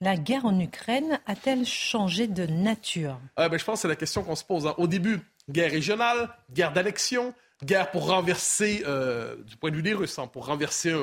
La 0.02 0.16
guerre 0.16 0.46
en 0.46 0.58
Ukraine 0.60 1.20
a-t-elle 1.26 1.66
changé 1.66 2.28
de 2.28 2.46
nature? 2.46 3.20
Ah, 3.36 3.50
ben, 3.50 3.58
Je 3.58 3.66
pense 3.66 3.80
que 3.80 3.82
c'est 3.82 3.88
la 3.90 3.98
question 3.98 4.24
qu'on 4.24 4.36
se 4.36 4.46
pose. 4.46 4.66
Hein. 4.66 4.74
Au 4.78 4.88
début, 4.88 5.20
guerre 5.50 5.72
régionale, 5.72 6.30
guerre 6.52 6.72
d'annexion, 6.72 7.34
guerre 7.64 7.92
pour 7.92 8.08
renverser, 8.08 8.84
euh, 8.88 9.36
du 9.44 9.58
point 9.58 9.72
de 9.72 9.76
vue 9.76 9.84
des 9.84 9.94
Russes, 9.94 10.18
hein, 10.18 10.28
pour 10.28 10.46
renverser 10.46 10.96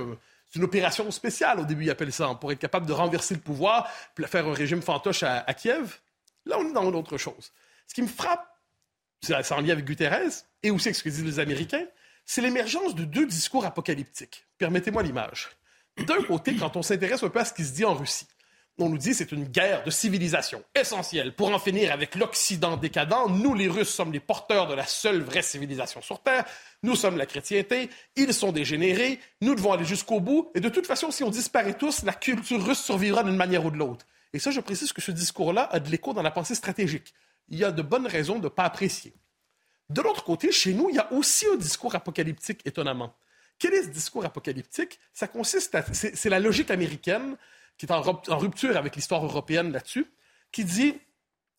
une 0.55 0.65
opération 0.65 1.11
spéciale, 1.11 1.61
au 1.61 1.65
début, 1.65 1.85
ils 1.85 1.91
appellent 1.91 2.13
ça, 2.13 2.29
hein, 2.29 2.35
pour 2.35 2.51
être 2.53 2.59
capable 2.59 2.87
de 2.87 2.93
renverser 2.93 3.35
le 3.35 3.41
pouvoir, 3.41 3.91
faire 4.27 4.47
un 4.47 4.55
régime 4.55 4.81
fantoche 4.81 5.23
à, 5.23 5.45
à 5.47 5.53
Kiev. 5.53 5.99
Là, 6.47 6.57
on 6.59 6.67
est 6.67 6.73
dans 6.73 6.89
une 6.89 6.95
autre 6.95 7.19
chose. 7.19 7.53
Ce 7.87 7.95
qui 7.95 8.01
me 8.01 8.09
frappe, 8.09 8.49
c'est 9.27 9.53
en 9.53 9.61
lien 9.61 9.73
avec 9.73 9.85
Guterres, 9.85 10.45
et 10.63 10.71
aussi 10.71 10.89
avec 10.89 10.97
ce 10.97 11.03
que 11.03 11.09
disent 11.09 11.25
les 11.25 11.39
Américains, 11.39 11.85
c'est 12.25 12.41
l'émergence 12.41 12.95
de 12.95 13.05
deux 13.05 13.27
discours 13.27 13.65
apocalyptiques. 13.65 14.47
Permettez-moi 14.59 15.03
l'image. 15.03 15.49
D'un 16.07 16.23
côté, 16.23 16.57
quand 16.57 16.77
on 16.77 16.83
s'intéresse 16.83 17.23
un 17.23 17.29
peu 17.29 17.39
à 17.39 17.45
ce 17.45 17.55
qui 17.55 17.65
se 17.65 17.73
dit 17.73 17.85
en 17.85 17.95
Russie, 17.95 18.27
on 18.79 18.91
nous 18.91 18.99
dit 18.99 19.15
c'est 19.15 19.33
une 19.33 19.45
guerre 19.45 19.85
de 19.85 19.91
civilisation 19.91 20.63
essentielle 20.75 21.35
pour 21.35 21.55
en 21.55 21.59
finir 21.59 21.93
avec 21.93 22.15
l'Occident 22.15 22.77
décadent. 22.77 23.31
Nous, 23.31 23.55
les 23.55 23.69
Russes, 23.69 23.89
sommes 23.89 24.13
les 24.13 24.21
porteurs 24.21 24.67
de 24.67 24.75
la 24.75 24.87
seule 24.87 25.23
vraie 25.23 25.43
civilisation 25.43 26.03
sur 26.03 26.21
Terre. 26.21 26.45
Nous 26.83 26.95
sommes 26.95 27.17
la 27.17 27.25
chrétienté. 27.25 27.89
Ils 28.17 28.35
sont 28.35 28.53
dégénérés. 28.53 29.19
Nous 29.41 29.55
devons 29.55 29.73
aller 29.73 29.87
jusqu'au 29.87 30.21
bout. 30.21 30.51
Et 30.55 30.61
de 30.61 30.69
toute 30.69 30.87
façon, 30.87 31.11
si 31.11 31.25
on 31.25 31.31
disparaît 31.31 31.75
tous, 31.75 32.03
la 32.03 32.13
culture 32.13 32.63
russe 32.63 32.81
survivra 32.81 33.25
d'une 33.25 33.37
manière 33.37 33.65
ou 33.65 33.71
de 33.71 33.79
l'autre. 33.79 34.05
Et 34.35 34.39
ça, 34.39 34.51
je 34.51 34.61
précise 34.61 34.93
que 34.93 35.01
ce 35.01 35.11
discours-là 35.11 35.69
a 35.73 35.81
de 35.81 35.91
l'écho 35.91 36.13
dans 36.13 36.23
la 36.23 36.31
pensée 36.31 36.55
stratégique 36.55 37.15
il 37.49 37.59
y 37.59 37.65
a 37.65 37.73
de 37.73 37.83
bonnes 37.83 38.07
raisons 38.07 38.39
de 38.39 38.45
ne 38.45 38.49
pas 38.49 38.65
apprécier. 38.65 39.15
De 39.89 40.03
l'autre 40.03 40.25
côté, 40.25 40.51
chez 40.51 40.75
nous, 40.75 40.89
il 40.91 40.97
y 40.97 40.99
a 40.99 41.13
aussi 41.13 41.47
un 41.47 41.57
discours 41.57 41.95
apocalyptique, 41.95 42.61
étonnamment. 42.65 43.15
Quel 43.59 43.73
est 43.75 43.85
ce 43.85 43.89
discours 43.89 44.25
apocalyptique? 44.25 44.99
Ça 45.13 45.29
consiste 45.29 45.75
à... 45.75 45.85
C'est 45.93 46.29
la 46.29 46.41
logique 46.41 46.71
américaine 46.71 47.37
qui 47.79 47.87
est 47.87 47.93
en, 47.93 48.01
rupture 48.03 48.77
avec 48.77 48.97
l'histoire 48.97 49.25
européenne 49.25 49.71
là-dessus, 49.71 50.07
qui 50.51 50.65
dit 50.65 50.95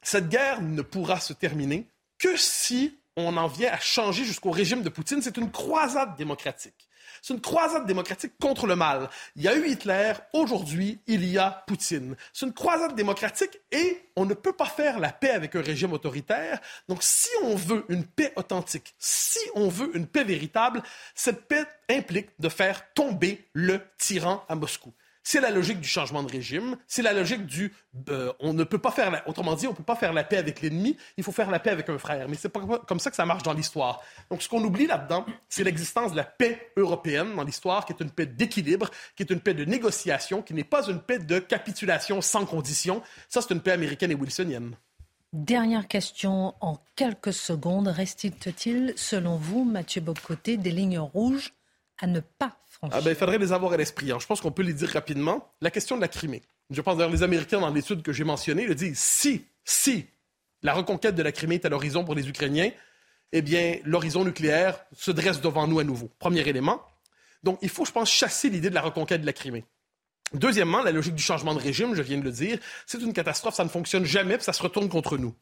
cette 0.01 0.29
guerre 0.29 0.61
ne 0.61 0.81
pourra 0.81 1.19
se 1.19 1.33
terminer 1.33 1.87
que 2.17 2.35
si 2.37 2.97
on 3.15 3.37
en 3.37 3.47
vient 3.47 3.71
à 3.71 3.79
changer 3.79 4.23
jusqu'au 4.23 4.51
régime 4.51 4.83
de 4.83 4.89
Poutine. 4.89 5.21
C'est 5.21 5.37
une 5.37 5.51
croisade 5.51 6.15
démocratique. 6.17 6.86
C'est 7.21 7.33
une 7.33 7.41
croisade 7.41 7.85
démocratique 7.85 8.33
contre 8.39 8.67
le 8.67 8.75
mal. 8.75 9.09
Il 9.35 9.43
y 9.43 9.47
a 9.47 9.55
eu 9.55 9.67
Hitler, 9.67 10.13
aujourd'hui, 10.33 10.99
il 11.07 11.25
y 11.25 11.37
a 11.37 11.63
Poutine. 11.67 12.15
C'est 12.33 12.45
une 12.45 12.53
croisade 12.53 12.95
démocratique 12.95 13.59
et 13.71 14.03
on 14.15 14.25
ne 14.25 14.33
peut 14.33 14.53
pas 14.53 14.65
faire 14.65 14.99
la 14.99 15.11
paix 15.11 15.31
avec 15.31 15.55
un 15.55 15.61
régime 15.61 15.93
autoritaire. 15.93 16.59
Donc, 16.87 17.03
si 17.03 17.29
on 17.43 17.55
veut 17.55 17.85
une 17.89 18.05
paix 18.05 18.33
authentique, 18.35 18.95
si 18.97 19.39
on 19.55 19.69
veut 19.69 19.95
une 19.95 20.07
paix 20.07 20.23
véritable, 20.23 20.81
cette 21.15 21.47
paix 21.47 21.65
implique 21.89 22.29
de 22.39 22.49
faire 22.49 22.93
tomber 22.93 23.45
le 23.53 23.81
tyran 23.97 24.43
à 24.49 24.55
Moscou. 24.55 24.93
C'est 25.29 25.41
la 25.41 25.51
logique 25.51 25.81
du 25.81 25.89
changement 25.89 26.23
de 26.23 26.31
régime. 26.31 26.77
C'est 26.87 27.01
la 27.01 27.11
logique 27.11 27.45
du. 27.45 27.73
Euh, 28.07 28.31
on 28.39 28.53
ne 28.53 28.63
peut 28.63 28.77
pas 28.77 28.91
faire. 28.91 29.23
Autrement 29.25 29.55
dit, 29.55 29.67
on 29.67 29.71
ne 29.71 29.75
peut 29.75 29.83
pas 29.83 29.97
faire 29.97 30.13
la 30.13 30.23
paix 30.23 30.37
avec 30.37 30.61
l'ennemi. 30.61 30.95
Il 31.17 31.23
faut 31.25 31.33
faire 31.33 31.51
la 31.51 31.59
paix 31.59 31.71
avec 31.71 31.89
un 31.89 31.97
frère. 31.97 32.29
Mais 32.29 32.37
c'est 32.37 32.47
pas 32.47 32.61
comme 32.61 33.01
ça 33.01 33.09
que 33.09 33.17
ça 33.17 33.25
marche 33.25 33.43
dans 33.43 33.51
l'histoire. 33.51 34.01
Donc, 34.31 34.41
ce 34.41 34.47
qu'on 34.47 34.63
oublie 34.63 34.87
là-dedans, 34.87 35.25
c'est 35.49 35.65
l'existence 35.65 36.11
de 36.11 36.15
la 36.15 36.23
paix 36.23 36.71
européenne 36.77 37.35
dans 37.35 37.43
l'histoire, 37.43 37.85
qui 37.85 37.91
est 37.91 38.01
une 38.01 38.09
paix 38.09 38.25
d'équilibre, 38.25 38.89
qui 39.17 39.23
est 39.23 39.29
une 39.29 39.41
paix 39.41 39.53
de 39.53 39.65
négociation, 39.65 40.41
qui 40.41 40.53
n'est 40.53 40.63
pas 40.63 40.87
une 40.87 41.01
paix 41.01 41.19
de 41.19 41.39
capitulation 41.39 42.21
sans 42.21 42.45
condition. 42.45 43.03
Ça, 43.27 43.41
c'est 43.41 43.53
une 43.53 43.59
paix 43.59 43.73
américaine 43.73 44.11
et 44.11 44.15
wilsonienne. 44.15 44.77
Dernière 45.33 45.89
question 45.89 46.55
en 46.61 46.77
quelques 46.95 47.33
secondes. 47.33 47.89
Reste-t-il, 47.89 48.93
selon 48.95 49.35
vous, 49.35 49.65
Mathieu 49.65 49.99
Bocoté, 49.99 50.55
des 50.55 50.71
lignes 50.71 50.99
rouges 50.99 51.51
à 51.99 52.07
ne 52.07 52.21
pas 52.21 52.55
ah 52.83 53.01
ben, 53.01 53.09
il 53.09 53.15
faudrait 53.15 53.37
les 53.37 53.53
avoir 53.53 53.73
à 53.73 53.77
l'esprit. 53.77 54.11
Hein. 54.11 54.17
Je 54.19 54.25
pense 54.25 54.41
qu'on 54.41 54.51
peut 54.51 54.63
les 54.63 54.73
dire 54.73 54.89
rapidement. 54.89 55.51
La 55.61 55.71
question 55.71 55.95
de 55.95 56.01
la 56.01 56.07
Crimée. 56.07 56.43
Je 56.69 56.81
pense 56.81 56.97
d'ailleurs 56.97 57.11
les 57.11 57.23
Américains, 57.23 57.59
dans 57.59 57.69
l'étude 57.69 58.01
que 58.01 58.11
j'ai 58.11 58.23
mentionnée, 58.23 58.65
le 58.65 58.75
disent 58.75 58.99
si, 58.99 59.45
si 59.63 60.05
la 60.61 60.73
reconquête 60.73 61.15
de 61.15 61.23
la 61.23 61.31
Crimée 61.31 61.55
est 61.55 61.65
à 61.65 61.69
l'horizon 61.69 62.03
pour 62.03 62.15
les 62.15 62.27
Ukrainiens, 62.27 62.71
eh 63.31 63.41
bien, 63.41 63.79
l'horizon 63.83 64.23
nucléaire 64.23 64.79
se 64.93 65.11
dresse 65.11 65.41
devant 65.41 65.67
nous 65.67 65.79
à 65.79 65.83
nouveau. 65.83 66.09
Premier 66.19 66.47
élément. 66.47 66.81
Donc, 67.43 67.59
il 67.61 67.69
faut, 67.69 67.85
je 67.85 67.91
pense, 67.91 68.09
chasser 68.11 68.49
l'idée 68.49 68.69
de 68.69 68.75
la 68.75 68.81
reconquête 68.81 69.21
de 69.21 69.25
la 69.25 69.33
Crimée. 69.33 69.65
Deuxièmement, 70.33 70.81
la 70.81 70.91
logique 70.91 71.15
du 71.15 71.23
changement 71.23 71.53
de 71.53 71.59
régime, 71.59 71.95
je 71.95 72.01
viens 72.01 72.17
de 72.17 72.23
le 72.23 72.31
dire, 72.31 72.59
c'est 72.85 73.01
une 73.01 73.13
catastrophe, 73.13 73.55
ça 73.55 73.63
ne 73.63 73.69
fonctionne 73.69 74.05
jamais, 74.05 74.35
puis 74.35 74.43
ça 74.43 74.53
se 74.53 74.61
retourne 74.61 74.89
contre 74.89 75.17
nous. 75.17 75.33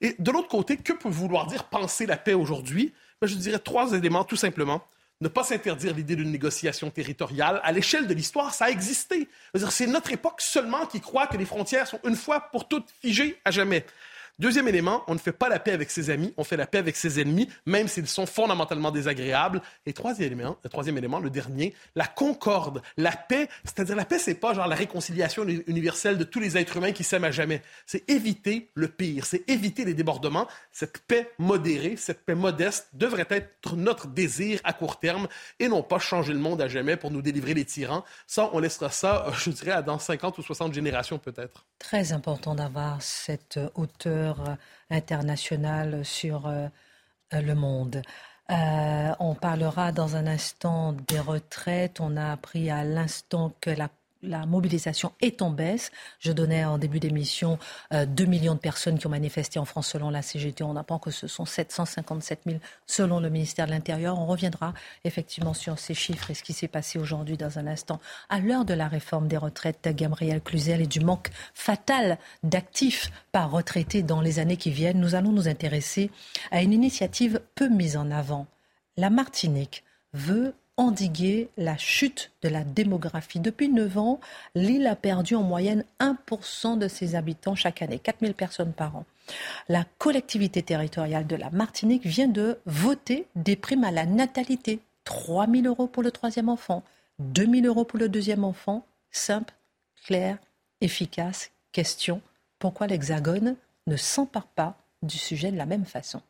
Et 0.00 0.16
de 0.18 0.30
l'autre 0.30 0.48
côté, 0.48 0.76
que 0.76 0.92
peut 0.92 1.08
vouloir 1.08 1.46
dire 1.46 1.64
penser 1.64 2.06
la 2.06 2.16
paix 2.16 2.34
aujourd'hui? 2.34 2.92
Ben, 3.20 3.26
Je 3.26 3.34
dirais 3.34 3.58
trois 3.58 3.92
éléments, 3.92 4.24
tout 4.24 4.36
simplement. 4.36 4.82
Ne 5.22 5.28
pas 5.28 5.44
s'interdire 5.44 5.94
l'idée 5.94 6.16
d'une 6.16 6.32
négociation 6.32 6.90
territoriale. 6.90 7.60
À 7.62 7.70
l'échelle 7.70 8.08
de 8.08 8.14
l'histoire, 8.14 8.52
ça 8.52 8.64
a 8.64 8.70
existé. 8.70 9.28
C'est 9.70 9.86
notre 9.86 10.10
époque 10.12 10.40
seulement 10.40 10.84
qui 10.86 11.00
croit 11.00 11.28
que 11.28 11.36
les 11.36 11.44
frontières 11.44 11.86
sont 11.86 12.00
une 12.04 12.16
fois 12.16 12.40
pour 12.50 12.66
toutes 12.66 12.92
figées 13.00 13.40
à 13.44 13.52
jamais. 13.52 13.86
Deuxième 14.42 14.66
élément, 14.66 15.04
on 15.06 15.14
ne 15.14 15.20
fait 15.20 15.30
pas 15.30 15.48
la 15.48 15.60
paix 15.60 15.70
avec 15.70 15.88
ses 15.88 16.10
amis, 16.10 16.34
on 16.36 16.42
fait 16.42 16.56
la 16.56 16.66
paix 16.66 16.78
avec 16.78 16.96
ses 16.96 17.20
ennemis, 17.20 17.48
même 17.64 17.86
s'ils 17.86 18.08
sont 18.08 18.26
fondamentalement 18.26 18.90
désagréables. 18.90 19.62
Et 19.86 19.92
troisième 19.92 20.32
élément, 20.32 20.56
le 20.64 20.68
troisième 20.68 20.98
élément, 20.98 21.20
le 21.20 21.30
dernier, 21.30 21.74
la 21.94 22.08
concorde, 22.08 22.82
la 22.96 23.12
paix. 23.12 23.48
C'est-à-dire 23.64 23.94
la 23.94 24.04
paix, 24.04 24.18
c'est 24.18 24.34
pas 24.34 24.52
genre 24.52 24.66
la 24.66 24.74
réconciliation 24.74 25.46
universelle 25.46 26.18
de 26.18 26.24
tous 26.24 26.40
les 26.40 26.58
êtres 26.58 26.76
humains 26.76 26.90
qui 26.90 27.04
s'aiment 27.04 27.22
à 27.22 27.30
jamais. 27.30 27.62
C'est 27.86 28.10
éviter 28.10 28.68
le 28.74 28.88
pire, 28.88 29.26
c'est 29.26 29.48
éviter 29.48 29.84
les 29.84 29.94
débordements. 29.94 30.48
Cette 30.72 30.98
paix 31.06 31.30
modérée, 31.38 31.94
cette 31.96 32.24
paix 32.24 32.34
modeste 32.34 32.88
devrait 32.94 33.28
être 33.30 33.76
notre 33.76 34.08
désir 34.08 34.58
à 34.64 34.72
court 34.72 34.98
terme 34.98 35.28
et 35.60 35.68
non 35.68 35.84
pas 35.84 36.00
changer 36.00 36.32
le 36.32 36.40
monde 36.40 36.60
à 36.60 36.66
jamais 36.66 36.96
pour 36.96 37.12
nous 37.12 37.22
délivrer 37.22 37.54
des 37.54 37.64
tyrans. 37.64 38.02
Ça, 38.26 38.50
on 38.54 38.58
laissera 38.58 38.90
ça, 38.90 39.26
je 39.38 39.50
dirais, 39.50 39.84
dans 39.84 40.00
50 40.00 40.36
ou 40.38 40.42
60 40.42 40.74
générations 40.74 41.20
peut-être. 41.20 41.64
Très 41.78 42.12
important 42.12 42.56
d'avoir 42.56 43.02
cette 43.02 43.60
hauteur 43.76 44.31
euh, 44.40 44.54
international 44.90 46.04
sur 46.04 46.46
euh, 46.46 46.68
le 47.32 47.54
monde. 47.54 48.02
Euh, 48.50 49.14
on 49.20 49.34
parlera 49.34 49.92
dans 49.92 50.16
un 50.16 50.26
instant 50.26 50.92
des 50.92 51.20
retraites. 51.20 52.00
On 52.00 52.16
a 52.16 52.32
appris 52.32 52.70
à 52.70 52.84
l'instant 52.84 53.52
que 53.60 53.70
la 53.70 53.88
la 54.22 54.46
mobilisation 54.46 55.12
est 55.20 55.42
en 55.42 55.50
baisse. 55.50 55.90
Je 56.18 56.32
donnais 56.32 56.64
en 56.64 56.78
début 56.78 57.00
d'émission 57.00 57.58
2 57.92 58.24
millions 58.24 58.54
de 58.54 58.60
personnes 58.60 58.98
qui 58.98 59.06
ont 59.06 59.10
manifesté 59.10 59.58
en 59.58 59.64
France 59.64 59.88
selon 59.88 60.10
la 60.10 60.22
CGT. 60.22 60.64
On 60.64 60.76
apprend 60.76 60.98
que 60.98 61.10
ce 61.10 61.26
sont 61.26 61.44
757 61.44 62.40
000 62.46 62.58
selon 62.86 63.20
le 63.20 63.30
ministère 63.30 63.66
de 63.66 63.72
l'Intérieur. 63.72 64.18
On 64.18 64.26
reviendra 64.26 64.74
effectivement 65.04 65.54
sur 65.54 65.78
ces 65.78 65.94
chiffres 65.94 66.30
et 66.30 66.34
ce 66.34 66.42
qui 66.42 66.52
s'est 66.52 66.68
passé 66.68 66.98
aujourd'hui 66.98 67.36
dans 67.36 67.58
un 67.58 67.66
instant. 67.66 68.00
À 68.28 68.40
l'heure 68.40 68.64
de 68.64 68.74
la 68.74 68.88
réforme 68.88 69.28
des 69.28 69.36
retraites, 69.36 69.88
Gabriel 69.94 70.40
Cluzel 70.40 70.80
et 70.80 70.86
du 70.86 71.00
manque 71.00 71.30
fatal 71.54 72.18
d'actifs 72.42 73.10
par 73.32 73.50
retraités 73.50 74.02
dans 74.02 74.20
les 74.20 74.38
années 74.38 74.56
qui 74.56 74.70
viennent, 74.70 75.00
nous 75.00 75.14
allons 75.14 75.32
nous 75.32 75.48
intéresser 75.48 76.10
à 76.50 76.62
une 76.62 76.72
initiative 76.72 77.40
peu 77.54 77.68
mise 77.68 77.96
en 77.96 78.10
avant. 78.10 78.46
La 78.96 79.10
Martinique 79.10 79.84
veut 80.12 80.54
endiguer 80.82 81.48
la 81.56 81.78
chute 81.78 82.32
de 82.42 82.48
la 82.48 82.64
démographie. 82.64 83.38
Depuis 83.38 83.68
9 83.68 83.98
ans, 83.98 84.20
l'île 84.54 84.88
a 84.88 84.96
perdu 84.96 85.36
en 85.36 85.42
moyenne 85.42 85.84
1% 86.00 86.76
de 86.76 86.88
ses 86.88 87.14
habitants 87.14 87.54
chaque 87.54 87.82
année, 87.82 88.00
4000 88.00 88.34
personnes 88.34 88.72
par 88.72 88.96
an. 88.96 89.04
La 89.68 89.84
collectivité 89.98 90.62
territoriale 90.62 91.26
de 91.26 91.36
la 91.36 91.50
Martinique 91.50 92.04
vient 92.04 92.26
de 92.26 92.58
voter 92.66 93.26
des 93.36 93.54
primes 93.54 93.84
à 93.84 93.92
la 93.92 94.06
natalité. 94.06 94.80
3 95.04 95.46
000 95.48 95.66
euros 95.66 95.86
pour 95.86 96.02
le 96.02 96.10
troisième 96.10 96.48
enfant, 96.48 96.82
2 97.20 97.46
000 97.46 97.66
euros 97.66 97.84
pour 97.84 97.98
le 97.98 98.08
deuxième 98.08 98.44
enfant. 98.44 98.84
Simple, 99.10 99.54
clair, 100.04 100.38
efficace. 100.80 101.50
Question, 101.70 102.20
pourquoi 102.58 102.86
l'Hexagone 102.88 103.56
ne 103.86 103.96
s'empare 103.96 104.46
pas 104.46 104.76
du 105.02 105.18
sujet 105.18 105.52
de 105.52 105.56
la 105.56 105.66
même 105.66 105.86
façon? 105.86 106.22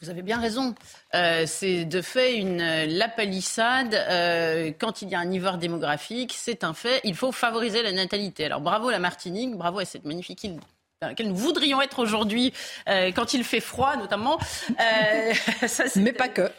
Vous 0.00 0.10
avez 0.10 0.22
bien 0.22 0.40
raison. 0.40 0.74
Euh, 1.14 1.44
c'est 1.46 1.84
de 1.84 2.00
fait 2.00 2.36
une 2.36 2.62
la 2.62 3.08
palissade. 3.08 3.94
Euh, 3.94 4.72
quand 4.78 5.02
il 5.02 5.08
y 5.08 5.14
a 5.14 5.20
un 5.20 5.24
niveau 5.24 5.56
démographique, 5.56 6.34
c'est 6.36 6.64
un 6.64 6.74
fait. 6.74 7.00
Il 7.04 7.14
faut 7.14 7.32
favoriser 7.32 7.82
la 7.82 7.92
natalité. 7.92 8.44
Alors 8.44 8.60
bravo 8.60 8.90
la 8.90 8.98
Martinique, 8.98 9.56
bravo 9.56 9.78
à 9.78 9.84
cette 9.84 10.04
magnifique 10.04 10.44
île 10.44 10.60
dans 11.02 11.08
laquelle 11.08 11.28
nous 11.28 11.36
voudrions 11.36 11.80
être 11.80 11.98
aujourd'hui 11.98 12.52
euh, 12.86 13.10
quand 13.12 13.32
il 13.32 13.42
fait 13.42 13.60
froid 13.60 13.96
notamment. 13.96 14.38
Euh, 14.68 15.32
mais 15.96 16.12
pas 16.12 16.28
que. 16.28 16.52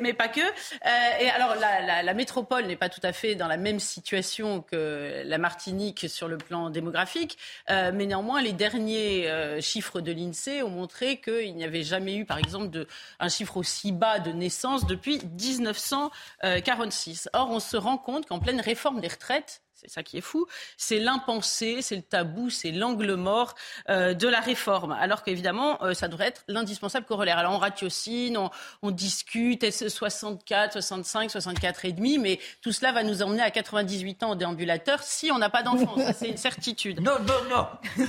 Mais 0.00 0.12
pas 0.12 0.28
que. 0.28 0.38
Euh, 0.38 1.18
et 1.18 1.28
alors 1.30 1.56
la, 1.56 1.80
la, 1.80 2.02
la 2.04 2.14
métropole 2.14 2.66
n'est 2.66 2.76
pas 2.76 2.88
tout 2.88 3.00
à 3.02 3.12
fait 3.12 3.34
dans 3.34 3.48
la 3.48 3.56
même 3.56 3.80
situation 3.80 4.62
que 4.62 5.24
la 5.24 5.38
Martinique 5.38 6.08
sur 6.08 6.28
le 6.28 6.38
plan 6.38 6.70
démographique, 6.70 7.36
euh, 7.68 7.90
mais 7.92 8.06
néanmoins 8.06 8.40
les 8.40 8.52
derniers 8.52 9.28
euh, 9.28 9.60
chiffres 9.60 10.00
de 10.00 10.12
l'INSEE 10.12 10.62
ont 10.62 10.70
montré 10.70 11.20
qu'il 11.20 11.56
n'y 11.56 11.64
avait 11.64 11.82
jamais 11.82 12.14
eu 12.14 12.24
par 12.24 12.38
exemple 12.38 12.70
de, 12.70 12.86
un 13.18 13.28
chiffre 13.28 13.56
aussi 13.56 13.90
bas 13.90 14.20
de 14.20 14.30
naissance 14.30 14.86
depuis 14.86 15.20
1946. 15.40 17.28
Or 17.32 17.50
on 17.50 17.58
se 17.58 17.76
rend 17.76 17.98
compte 17.98 18.26
qu'en 18.26 18.38
pleine 18.38 18.60
réforme 18.60 19.00
des 19.00 19.08
retraites, 19.08 19.62
c'est 19.80 19.90
ça 19.90 20.02
qui 20.02 20.18
est 20.18 20.22
fou, 20.22 20.46
c'est 20.76 20.98
l'impensé, 20.98 21.80
c'est 21.80 21.96
le 21.96 22.02
tabou, 22.02 22.50
c'est 22.50 22.70
l'angle 22.70 23.14
mort 23.14 23.54
euh, 23.88 24.12
de 24.12 24.28
la 24.28 24.40
réforme. 24.40 24.92
Alors 24.92 25.22
qu'évidemment, 25.22 25.82
euh, 25.82 25.94
ça 25.94 26.08
devrait 26.08 26.26
être 26.26 26.44
l'indispensable 26.48 27.06
corollaire. 27.06 27.38
Alors 27.38 27.54
on 27.54 27.58
ratiocine, 27.58 28.36
on, 28.36 28.50
on 28.82 28.90
discute, 28.90 29.64
est-ce 29.64 29.88
64, 29.88 30.74
65, 30.74 31.30
64 31.30 31.84
et 31.86 31.92
demi, 31.92 32.18
mais 32.18 32.38
tout 32.60 32.72
cela 32.72 32.92
va 32.92 33.02
nous 33.02 33.22
emmener 33.22 33.42
à 33.42 33.50
98 33.50 34.22
ans 34.22 34.30
au 34.32 34.34
déambulateur 34.34 35.02
si 35.02 35.30
on 35.32 35.38
n'a 35.38 35.48
pas 35.48 35.62
d'enfant. 35.62 35.94
c'est 36.14 36.28
une 36.28 36.36
certitude. 36.36 37.00
Non, 37.00 37.18
non, 37.20 37.34
non. 37.48 37.66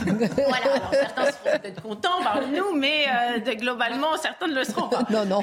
voilà, 0.48 0.74
alors 0.74 0.92
certains 0.92 1.26
seront 1.32 1.60
peut-être 1.60 1.82
contents 1.82 2.22
parmi 2.24 2.58
nous, 2.58 2.74
mais 2.76 3.06
euh, 3.08 3.56
globalement, 3.56 4.18
certains 4.18 4.48
ne 4.48 4.56
le 4.56 4.64
seront 4.66 4.90
pas. 4.90 5.06
non, 5.10 5.26
non. 5.26 5.42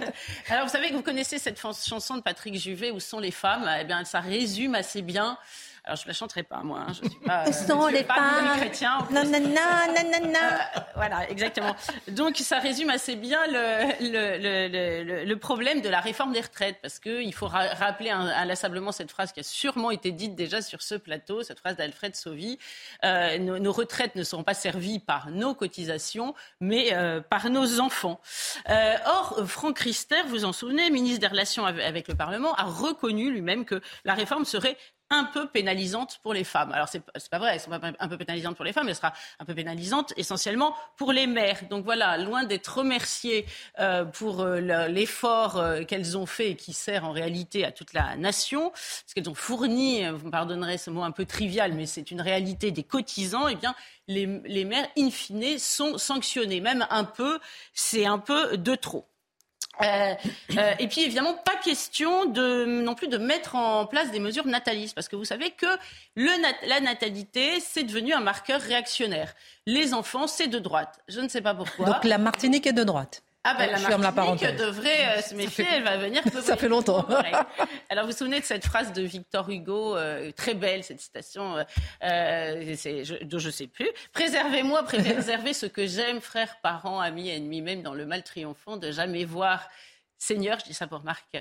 alors 0.50 0.66
vous 0.66 0.72
savez 0.72 0.90
que 0.90 0.94
vous 0.94 1.02
connaissez 1.02 1.38
cette 1.38 1.58
chanson 1.58 2.16
de 2.16 2.22
Patrick 2.22 2.54
Juvet, 2.54 2.90
Où 2.90 3.00
sont 3.00 3.18
les 3.18 3.30
femmes? 3.30 3.68
Eh 3.80 3.84
bien, 3.84 4.04
ça 4.04 4.20
résume 4.20 4.74
assez 4.74 5.00
bien 5.00 5.38
alors, 5.84 5.96
je 5.96 6.02
ne 6.02 6.08
la 6.08 6.14
chanterai 6.14 6.42
pas, 6.42 6.62
moi. 6.62 6.80
Hein. 6.80 6.92
Je 6.92 7.08
suis 7.08 7.18
pas, 7.20 7.44
euh, 7.48 7.52
sont 7.52 7.86
les 7.86 8.04
pas 8.04 8.56
chrétien. 8.56 8.98
Non, 9.10 9.24
non, 9.24 9.40
non, 9.40 9.94
non, 9.94 10.26
non, 10.26 10.80
voilà, 10.94 11.28
exactement. 11.30 11.74
Donc, 12.08 12.36
ça 12.36 12.58
résume 12.58 12.90
assez 12.90 13.16
bien 13.16 13.46
le, 13.46 13.92
le, 14.00 14.68
le, 14.68 15.24
le, 15.24 15.36
problème 15.36 15.80
de 15.80 15.88
la 15.88 16.00
réforme 16.00 16.32
des 16.32 16.40
retraites, 16.40 16.78
parce 16.82 16.98
qu'il 16.98 17.34
faut 17.34 17.46
rappeler 17.48 18.10
inlassablement 18.10 18.92
cette 18.92 19.10
phrase 19.10 19.32
qui 19.32 19.40
a 19.40 19.42
sûrement 19.42 19.90
été 19.90 20.12
dite 20.12 20.34
déjà 20.34 20.62
sur 20.62 20.82
ce 20.82 20.94
plateau, 20.94 21.42
cette 21.42 21.58
phrase 21.58 21.76
d'Alfred 21.76 22.14
Sauvy. 22.14 22.58
Euh, 23.04 23.38
nos, 23.38 23.72
retraites 23.72 24.16
ne 24.16 24.22
seront 24.22 24.44
pas 24.44 24.54
servies 24.54 24.98
par 24.98 25.30
nos 25.30 25.54
cotisations, 25.54 26.34
mais 26.60 26.92
euh, 26.92 27.20
par 27.20 27.48
nos 27.50 27.80
enfants. 27.80 28.20
Euh, 28.68 28.94
or, 29.06 29.40
Franck 29.46 29.78
Rister, 29.78 30.22
vous 30.28 30.44
en 30.44 30.52
souvenez, 30.52 30.90
ministre 30.90 31.20
des 31.20 31.26
Relations 31.26 31.64
avec 31.64 32.08
le 32.08 32.14
Parlement, 32.14 32.54
a 32.54 32.64
reconnu 32.64 33.30
lui-même 33.30 33.64
que 33.64 33.80
la 34.04 34.14
réforme 34.14 34.44
serait 34.44 34.76
un 35.10 35.24
peu 35.24 35.48
pénalisante 35.48 36.20
pour 36.22 36.32
les 36.32 36.44
femmes. 36.44 36.72
Alors, 36.72 36.88
c'est 36.88 37.02
pas 37.30 37.38
vrai, 37.38 37.54
elles 37.54 37.60
sont 37.60 37.70
pas 37.70 37.80
un 37.98 38.08
peu 38.08 38.16
pénalisantes 38.16 38.56
pour 38.56 38.64
les 38.64 38.72
femmes, 38.72 38.88
elles 38.88 38.94
sera 38.94 39.12
un 39.40 39.44
peu 39.44 39.54
pénalisante 39.54 40.12
essentiellement 40.16 40.74
pour 40.96 41.12
les 41.12 41.26
mères. 41.26 41.60
Donc 41.68 41.84
voilà, 41.84 42.16
loin 42.16 42.44
d'être 42.44 42.78
remerciées 42.78 43.44
euh, 43.80 44.04
pour 44.04 44.40
euh, 44.40 44.60
l'effort 44.88 45.56
euh, 45.56 45.84
qu'elles 45.84 46.16
ont 46.16 46.26
fait 46.26 46.50
et 46.50 46.56
qui 46.56 46.72
sert 46.72 47.04
en 47.04 47.10
réalité 47.10 47.64
à 47.64 47.72
toute 47.72 47.92
la 47.92 48.16
nation, 48.16 48.70
parce 48.70 49.12
qu'elles 49.14 49.28
ont 49.28 49.34
fourni, 49.34 50.08
vous 50.08 50.26
me 50.26 50.30
pardonnerez 50.30 50.78
ce 50.78 50.90
mot 50.90 51.02
un 51.02 51.10
peu 51.10 51.26
trivial, 51.26 51.72
mais 51.72 51.86
c'est 51.86 52.12
une 52.12 52.20
réalité 52.20 52.70
des 52.70 52.84
cotisants, 52.84 53.48
eh 53.48 53.56
bien, 53.56 53.74
les, 54.06 54.26
les 54.44 54.64
mères, 54.64 54.88
in 54.96 55.10
fine, 55.10 55.58
sont 55.58 55.98
sanctionnées. 55.98 56.60
Même 56.60 56.86
un 56.90 57.04
peu, 57.04 57.40
c'est 57.74 58.06
un 58.06 58.18
peu 58.18 58.56
de 58.56 58.74
trop. 58.76 59.09
Euh, 59.82 60.14
euh, 60.56 60.74
et 60.78 60.88
puis 60.88 61.02
évidemment, 61.02 61.34
pas 61.34 61.56
question 61.56 62.26
de, 62.26 62.64
non 62.64 62.94
plus 62.94 63.08
de 63.08 63.18
mettre 63.18 63.54
en 63.54 63.86
place 63.86 64.10
des 64.10 64.20
mesures 64.20 64.46
natalistes, 64.46 64.94
parce 64.94 65.08
que 65.08 65.16
vous 65.16 65.24
savez 65.24 65.50
que 65.50 65.66
la 66.16 66.80
natalité, 66.80 67.60
c'est 67.60 67.84
devenu 67.84 68.12
un 68.12 68.20
marqueur 68.20 68.60
réactionnaire. 68.60 69.34
Les 69.66 69.94
enfants, 69.94 70.26
c'est 70.26 70.48
de 70.48 70.58
droite. 70.58 71.00
Je 71.08 71.20
ne 71.20 71.28
sais 71.28 71.40
pas 71.40 71.54
pourquoi. 71.54 71.86
Donc 71.86 72.04
la 72.04 72.18
Martinique 72.18 72.66
est 72.66 72.72
de 72.72 72.84
droite. 72.84 73.22
Ah 73.42 73.54
ben, 73.54 73.70
la 73.70 73.96
Martinique 73.96 74.56
devrait 74.56 75.16
euh, 75.16 75.22
se 75.22 75.34
méfier, 75.34 75.64
elle 75.72 75.82
va 75.82 75.96
venir. 75.96 76.22
Ça 76.42 76.56
fait 76.56 76.68
longtemps. 76.68 77.06
Alors 77.88 78.04
vous 78.04 78.10
vous 78.10 78.16
souvenez 78.16 78.38
de 78.38 78.44
cette 78.44 78.66
phrase 78.66 78.92
de 78.92 79.00
Victor 79.00 79.48
Hugo, 79.48 79.96
euh, 79.96 80.30
très 80.32 80.52
belle 80.52 80.84
cette 80.84 81.00
citation, 81.00 81.56
euh, 81.56 81.64
je, 82.02 83.24
dont 83.24 83.38
je 83.38 83.48
sais 83.48 83.66
plus. 83.66 83.88
Préservez-moi, 84.12 84.82
préservez 84.84 85.54
ce 85.54 85.64
que 85.64 85.86
j'aime, 85.86 86.20
frères, 86.20 86.58
parents, 86.62 87.00
amis, 87.00 87.30
ennemis, 87.30 87.62
même 87.62 87.80
dans 87.80 87.94
le 87.94 88.04
mal 88.04 88.22
triomphant, 88.22 88.76
de 88.76 88.90
jamais 88.90 89.24
voir 89.24 89.68
Seigneur, 90.22 90.58
je 90.60 90.66
dis 90.66 90.74
ça 90.74 90.86
pour 90.86 91.02
Marc. 91.02 91.24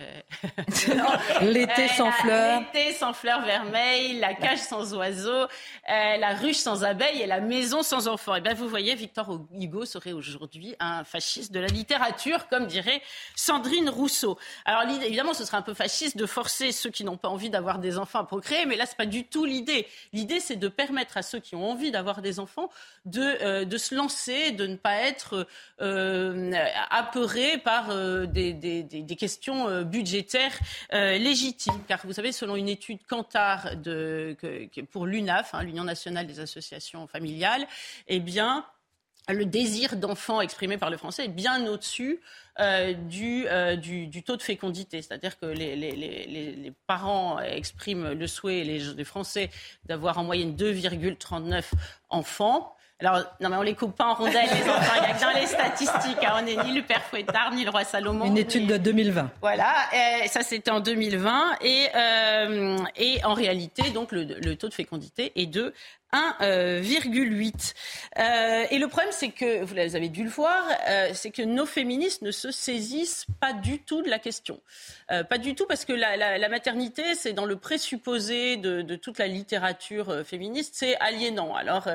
Euh, 0.89 1.42
L'été 1.42 1.88
sans 1.89 2.12
fleurs. 2.12 2.62
L'été 2.62 2.94
sans 2.94 3.13
fleurs 3.13 3.44
vermeilles, 3.44 4.20
la 4.20 4.34
cage 4.34 4.60
sans 4.60 4.94
oiseaux, 4.96 5.30
euh, 5.30 5.48
la 5.88 6.34
ruche 6.34 6.58
sans 6.58 6.84
abeilles 6.84 7.22
et 7.22 7.28
la 7.28 7.42
maison 7.42 7.84
sans 7.84 8.08
enfants. 8.08 8.36
Et 8.36 8.39
eh 8.39 8.42
bien, 8.42 8.54
vous 8.54 8.68
voyez, 8.68 8.96
Victor 8.96 9.39
Hugo 9.54 9.86
serait 9.86 10.13
aujourd'hui 10.13 10.76
un 10.80 11.04
fasciste 11.04 11.52
de 11.52 11.60
la 11.60 11.68
littérature, 11.68 12.48
comme 12.48 12.65
dirait 12.65 13.02
Sandrine 13.36 13.89
Rousseau. 13.89 14.38
Alors, 14.65 14.84
évidemment, 15.04 15.34
ce 15.34 15.46
serait 15.46 15.58
un 15.58 15.62
peu 15.62 15.74
fasciste 15.74 16.18
de 16.18 16.26
forcer 16.26 16.72
ceux 16.72 16.89
qui 16.89 17.04
n'ont 17.04 17.18
pas 17.18 17.30
envie 17.30 17.50
d'avoir 17.50 17.80
des 17.80 17.98
enfants 17.98 18.20
à 18.20 18.26
procréer, 18.26 18.65
mais 18.65 18.78
là, 18.78 18.86
c'est 18.86 18.98
pas 18.98 19.06
du 19.06 19.26
tout 19.26 19.46
l'idée. 19.46 19.88
L'idée, 20.13 20.39
c'est 20.39 20.56
de 20.56 20.68
permettre 20.68 21.18
à 21.18 21.22
ceux 21.22 21.39
qui 21.39 21.56
ont 21.56 21.70
envie 21.70 21.92
d'avoir 21.92 22.22
des 22.22 22.39
enfants 22.39 22.70
de, 23.06 23.22
euh, 23.22 23.65
de 23.65 23.78
se 23.78 23.94
lancer, 23.94 24.52
de 24.52 24.65
ne 24.65 24.76
pas 24.76 24.96
être 24.96 25.48
euh, 25.82 26.52
apeurés 26.89 27.58
par 27.58 27.94
des 28.28 28.54
des, 28.54 28.68
questions 29.17 29.67
euh, 29.67 29.84
budgétaires 29.84 30.58
euh, 30.93 31.17
légitimes. 31.17 31.82
Car 31.88 31.99
vous 32.03 32.13
savez, 32.13 32.32
selon 32.32 32.55
une 32.55 32.69
étude 32.69 32.99
Kantar 33.08 33.75
de, 33.75 34.36
pour 34.91 35.05
l'UNAF, 35.05 35.53
hein, 35.53 35.63
l'Union 35.63 35.84
nationale 35.84 36.27
des 36.27 36.39
associations 36.39 37.08
familiales, 37.08 37.67
eh 38.08 38.19
bien, 38.19 38.65
le 39.27 39.45
désir 39.45 39.95
d'enfant 39.95 40.41
exprimé 40.41 40.77
par 40.77 40.89
le 40.89 40.97
français 40.97 41.25
est 41.25 41.27
bien 41.27 41.67
au-dessus 41.67 42.19
euh, 42.60 42.93
du, 42.93 44.23
taux 44.23 44.38
de 44.38 44.41
fécondité. 44.41 45.01
C'est-à-dire 45.01 45.38
que 45.38 45.45
les, 45.45 46.73
parents 46.88 47.39
expriment 47.39 48.13
le 48.13 48.27
souhait, 48.27 48.63
les 48.63 49.03
Français, 49.03 49.49
d'avoir 49.86 50.17
en 50.17 50.23
moyenne 50.23 50.55
2,39 50.55 51.63
enfants. 52.10 52.75
Alors, 53.02 53.24
non, 53.40 53.48
mais 53.48 53.56
on 53.56 53.62
les 53.62 53.76
coupe 53.76 53.96
pas 53.96 54.08
en 54.08 54.14
rondelles, 54.14 54.50
les 54.54 54.70
enfants. 54.70 54.94
Il 54.98 55.04
y 55.04 55.12
a 55.12 55.14
que 55.14 55.22
dans 55.22 55.40
les 55.40 55.48
statistiques. 55.48 56.22
Hein. 56.22 56.34
On 56.38 56.42
n'est 56.42 56.62
ni 56.66 56.74
le 56.74 56.82
père 56.82 57.02
Fouettard, 57.04 57.54
ni 57.54 57.64
le 57.64 57.70
roi 57.70 57.86
Salomon. 57.86 58.26
Une 58.26 58.38
étude 58.38 58.68
de 58.68 58.76
2020. 58.76 59.32
Voilà. 59.40 59.74
Et 60.24 60.28
ça, 60.28 60.42
c'était 60.42 60.70
en 60.70 60.82
2020. 60.82 61.60
Et, 61.62 61.88
euh, 61.96 62.78
et 62.98 63.24
en 63.24 63.34
réalité, 63.34 63.92
donc, 63.92 64.12
le, 64.12 64.24
le, 64.24 64.56
taux 64.58 64.68
de 64.68 64.74
fécondité 64.74 65.32
est 65.38 65.46
de 65.46 65.74
1,8. 66.13 67.74
Euh, 68.17 68.65
et 68.72 68.78
le 68.80 68.88
problème, 68.88 69.12
c'est 69.12 69.30
que, 69.30 69.63
vous 69.63 69.78
avez 69.78 70.10
dû 70.10 70.24
le 70.24 70.30
voir, 70.30 70.63
euh, 70.88 71.12
c'est 71.13 71.32
que 71.32 71.41
nos 71.41 71.65
féministes 71.65 72.22
ne 72.22 72.32
se 72.32 72.52
saisissent 72.52 73.26
pas 73.39 73.54
du 73.54 73.80
tout 73.80 74.02
de 74.02 74.10
la 74.10 74.19
question. 74.19 74.60
Euh, 75.12 75.24
pas 75.24 75.38
du 75.38 75.56
tout, 75.56 75.65
parce 75.65 75.86
que 75.86 75.93
la, 75.93 76.50
maternité, 76.50 77.15
c'est 77.15 77.34
dans 77.34 77.45
le 77.45 77.56
présupposé 77.56 78.58
de, 78.58 78.95
toute 78.95 79.17
la 79.19 79.28
littérature 79.28 80.10
euh, 80.10 80.24
féministe, 80.24 80.74
c'est 80.76 80.98
aliénant. 81.00 81.56
Alors, 81.56 81.88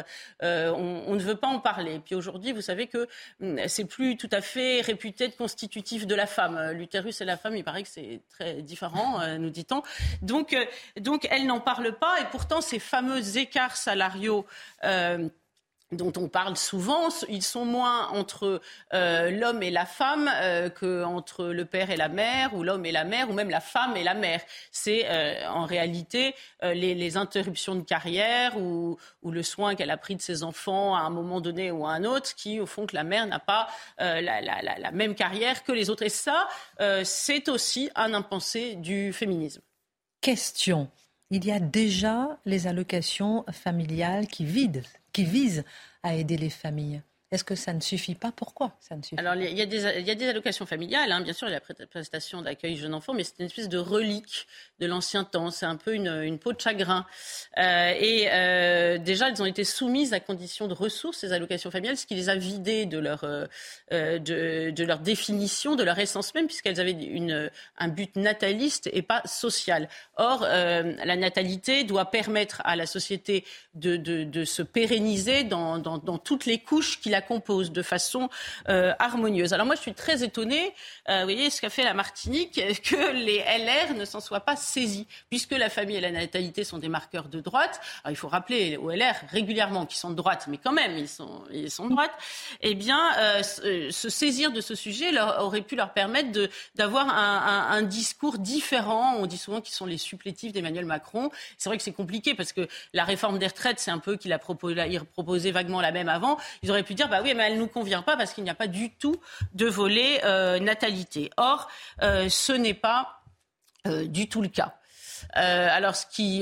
euh, 0.42 0.72
on, 0.72 1.14
ne 1.14 1.22
veut 1.22 1.36
pas 1.36 1.48
en 1.48 1.60
parler. 1.60 2.00
Puis 2.04 2.14
aujourd'hui, 2.14 2.52
vous 2.52 2.60
savez 2.60 2.86
que 2.86 3.08
hum, 3.40 3.58
c'est 3.68 3.84
plus 3.84 4.16
tout 4.16 4.28
à 4.32 4.40
fait 4.40 4.80
réputé 4.80 5.28
de 5.28 5.34
constitutif 5.34 6.06
de 6.06 6.14
la 6.14 6.26
femme. 6.26 6.72
L'utérus 6.72 7.20
et 7.20 7.24
la 7.24 7.36
femme, 7.36 7.56
il 7.56 7.64
paraît 7.64 7.82
que 7.82 7.88
c'est 7.88 8.20
très 8.30 8.62
différent, 8.62 9.20
nous 9.38 9.50
dit-on. 9.50 9.82
Donc, 10.22 10.56
donc, 10.98 11.26
elle 11.30 11.46
n'en 11.46 11.60
parle 11.60 11.96
pas, 11.96 12.20
et 12.20 12.24
pourtant, 12.30 12.60
ces 12.60 12.78
fameux 12.78 13.36
écarts 13.38 13.76
salariaux 14.04 14.46
euh, 14.84 15.28
dont 15.92 16.12
on 16.16 16.28
parle 16.28 16.56
souvent, 16.56 17.08
ils 17.28 17.42
sont 17.42 17.64
moins 17.64 18.08
entre 18.08 18.60
euh, 18.94 19.30
l'homme 19.30 19.62
et 19.62 19.70
la 19.70 19.86
femme 19.86 20.28
euh, 20.40 20.68
qu'entre 20.68 21.44
le 21.44 21.64
père 21.66 21.90
et 21.90 21.96
la 21.96 22.08
mère, 22.08 22.52
ou 22.54 22.64
l'homme 22.64 22.84
et 22.84 22.90
la 22.90 23.04
mère, 23.04 23.30
ou 23.30 23.32
même 23.32 23.50
la 23.50 23.60
femme 23.60 23.96
et 23.96 24.02
la 24.02 24.14
mère. 24.14 24.40
C'est 24.72 25.06
en 25.46 25.66
réalité 25.66 26.34
les, 26.62 27.16
interruptions 27.16 27.76
de 27.76 27.82
carrière 27.82 28.56
ou, 28.56 28.98
le 29.22 29.42
soin 29.44 29.76
qu'elle 29.76 29.90
a 29.90 29.96
pris 29.96 30.16
de 30.16 30.22
ses 30.22 30.42
enfants 30.42 30.96
à 30.96 31.00
un 31.00 31.10
moment 31.10 31.40
donné 31.40 31.70
ou 31.70 31.86
à 31.86 31.90
un 31.90 32.04
autre 32.04 32.34
qui, 32.34 32.58
au 32.58 32.66
fond, 32.66 32.86
que 32.86 32.96
la 32.96 33.04
mère 33.04 33.26
n'a 33.26 33.38
pas 33.38 33.68
la, 33.98 34.90
même 34.90 35.14
carrière 35.14 35.62
que 35.62 35.70
les 35.70 35.90
autres. 35.90 36.02
Et 36.02 36.08
ça, 36.08 36.48
c'est 37.04 37.48
aussi 37.48 37.90
un 37.94 38.14
impensé 38.14 38.74
du 38.74 39.12
féminisme. 39.12 39.60
Question 40.20 40.90
il 41.34 41.44
y 41.44 41.50
a 41.50 41.58
déjà 41.58 42.38
les 42.44 42.68
allocations 42.68 43.44
familiales 43.50 44.28
qui, 44.28 44.46
qui 45.12 45.24
visent 45.24 45.64
à 46.04 46.14
aider 46.14 46.36
les 46.36 46.48
familles. 46.48 47.02
Est-ce 47.30 47.42
que 47.42 47.54
ça 47.54 47.72
ne 47.72 47.80
suffit 47.80 48.14
pas? 48.14 48.32
Pourquoi 48.32 48.76
ça 48.80 48.96
ne 48.96 49.02
suffit 49.02 49.18
Alors, 49.18 49.34
il 49.34 49.58
y, 49.58 49.62
a 49.62 49.66
des, 49.66 49.82
il 49.98 50.06
y 50.06 50.10
a 50.10 50.14
des 50.14 50.28
allocations 50.28 50.66
familiales, 50.66 51.10
hein. 51.10 51.20
bien 51.20 51.32
sûr, 51.32 51.48
il 51.48 51.52
y 51.52 51.54
a 51.54 51.60
la 51.78 51.86
prestation 51.86 52.42
d'accueil 52.42 52.76
jeune 52.76 52.94
enfant, 52.94 53.14
mais 53.14 53.24
c'est 53.24 53.34
une 53.40 53.46
espèce 53.46 53.68
de 53.68 53.78
relique 53.78 54.46
de 54.78 54.86
l'ancien 54.86 55.24
temps. 55.24 55.50
C'est 55.50 55.66
un 55.66 55.76
peu 55.76 55.94
une, 55.94 56.22
une, 56.22 56.38
peau 56.38 56.52
de 56.52 56.60
chagrin. 56.60 57.06
Euh, 57.58 57.92
et 57.98 58.28
euh, 58.30 58.98
déjà, 58.98 59.30
elles 59.30 59.42
ont 59.42 59.46
été 59.46 59.64
soumises 59.64 60.12
à 60.12 60.20
condition 60.20 60.68
de 60.68 60.74
ressources, 60.74 61.18
ces 61.18 61.32
allocations 61.32 61.70
familiales, 61.70 61.96
ce 61.96 62.06
qui 62.06 62.14
les 62.14 62.28
a 62.28 62.36
vidées 62.36 62.86
de 62.86 62.98
leur, 62.98 63.24
euh, 63.24 63.46
de, 63.90 64.70
de, 64.70 64.84
leur 64.84 64.98
définition, 64.98 65.76
de 65.76 65.82
leur 65.82 65.98
essence 65.98 66.34
même, 66.34 66.46
puisqu'elles 66.46 66.80
avaient 66.80 66.92
une, 66.92 67.50
un 67.78 67.88
but 67.88 68.14
nataliste 68.16 68.88
et 68.92 69.02
pas 69.02 69.22
social. 69.24 69.88
Or, 70.16 70.42
la 70.42 71.16
natalité 71.16 71.84
doit 71.84 72.10
permettre 72.10 72.60
à 72.64 72.76
la 72.76 72.86
société 72.86 73.44
de, 73.74 73.96
de, 73.96 74.24
de 74.24 74.44
se 74.44 74.62
pérenniser 74.62 75.44
dans, 75.44 75.78
dans, 75.78 75.98
dans 75.98 76.18
toutes 76.18 76.46
les 76.46 76.58
couches 76.58 77.00
qui 77.00 77.13
la 77.14 77.22
compose 77.22 77.70
de 77.70 77.82
façon 77.82 78.28
euh, 78.68 78.92
harmonieuse. 78.98 79.52
Alors 79.52 79.66
moi, 79.66 79.76
je 79.76 79.80
suis 79.80 79.94
très 79.94 80.24
étonnée, 80.24 80.74
euh, 81.08 81.20
vous 81.20 81.24
voyez, 81.24 81.48
ce 81.48 81.60
qu'a 81.60 81.70
fait 81.70 81.84
la 81.84 81.94
Martinique, 81.94 82.60
que 82.82 83.12
les 83.12 83.38
LR 83.38 83.94
ne 83.94 84.04
s'en 84.04 84.20
soient 84.20 84.40
pas 84.40 84.56
saisis, 84.56 85.06
puisque 85.30 85.52
la 85.52 85.70
famille 85.70 85.96
et 85.96 86.00
la 86.00 86.10
natalité 86.10 86.64
sont 86.64 86.78
des 86.78 86.88
marqueurs 86.88 87.28
de 87.28 87.40
droite. 87.40 87.80
Alors, 88.02 88.12
il 88.12 88.16
faut 88.16 88.28
rappeler 88.28 88.76
aux 88.76 88.90
LR 88.90 89.14
régulièrement 89.30 89.86
qu'ils 89.86 89.98
sont 89.98 90.10
de 90.10 90.16
droite, 90.16 90.46
mais 90.48 90.58
quand 90.58 90.72
même, 90.72 90.98
ils 90.98 91.08
sont, 91.08 91.42
ils 91.52 91.70
sont 91.70 91.84
de 91.84 91.90
droite. 91.90 92.10
Eh 92.60 92.74
bien, 92.74 93.00
euh, 93.18 93.42
se 93.42 94.08
saisir 94.08 94.50
de 94.50 94.60
ce 94.60 94.74
sujet 94.74 95.12
leur, 95.12 95.40
aurait 95.44 95.62
pu 95.62 95.76
leur 95.76 95.92
permettre 95.92 96.30
d'avoir 96.74 97.08
un, 97.08 97.82
discours 97.82 98.38
différent. 98.38 99.16
On 99.18 99.26
dit 99.26 99.36
souvent 99.36 99.60
qu'ils 99.60 99.74
sont 99.74 99.86
les 99.86 99.98
supplétifs 99.98 100.52
d'Emmanuel 100.52 100.86
Macron. 100.86 101.30
C'est 101.58 101.68
vrai 101.68 101.76
que 101.76 101.84
c'est 101.84 101.92
compliqué 101.92 102.34
parce 102.34 102.52
que 102.52 102.66
la 102.92 103.04
réforme 103.04 103.38
des 103.38 103.46
retraites, 103.46 103.78
c'est 103.78 103.90
un 103.90 103.98
peu 103.98 104.16
qu'il 104.16 104.32
a 104.32 104.38
proposé 104.38 105.50
vaguement 105.52 105.80
la 105.80 105.92
même 105.92 106.08
avant. 106.08 106.38
Ils 106.62 106.70
auraient 106.70 106.82
pu 106.82 106.94
dire 106.94 107.03
bah 107.08 107.20
oui, 107.22 107.34
mais 107.34 107.44
elle 107.44 107.54
ne 107.54 107.60
nous 107.60 107.68
convient 107.68 108.02
pas 108.02 108.16
parce 108.16 108.32
qu'il 108.32 108.44
n'y 108.44 108.50
a 108.50 108.54
pas 108.54 108.66
du 108.66 108.94
tout 108.94 109.16
de 109.52 109.66
volet 109.66 110.24
euh, 110.24 110.58
natalité. 110.58 111.30
Or, 111.36 111.68
euh, 112.02 112.28
ce 112.28 112.52
n'est 112.52 112.74
pas 112.74 113.22
euh, 113.86 114.06
du 114.06 114.28
tout 114.28 114.42
le 114.42 114.48
cas. 114.48 114.74
Euh, 115.36 115.68
alors, 115.70 115.94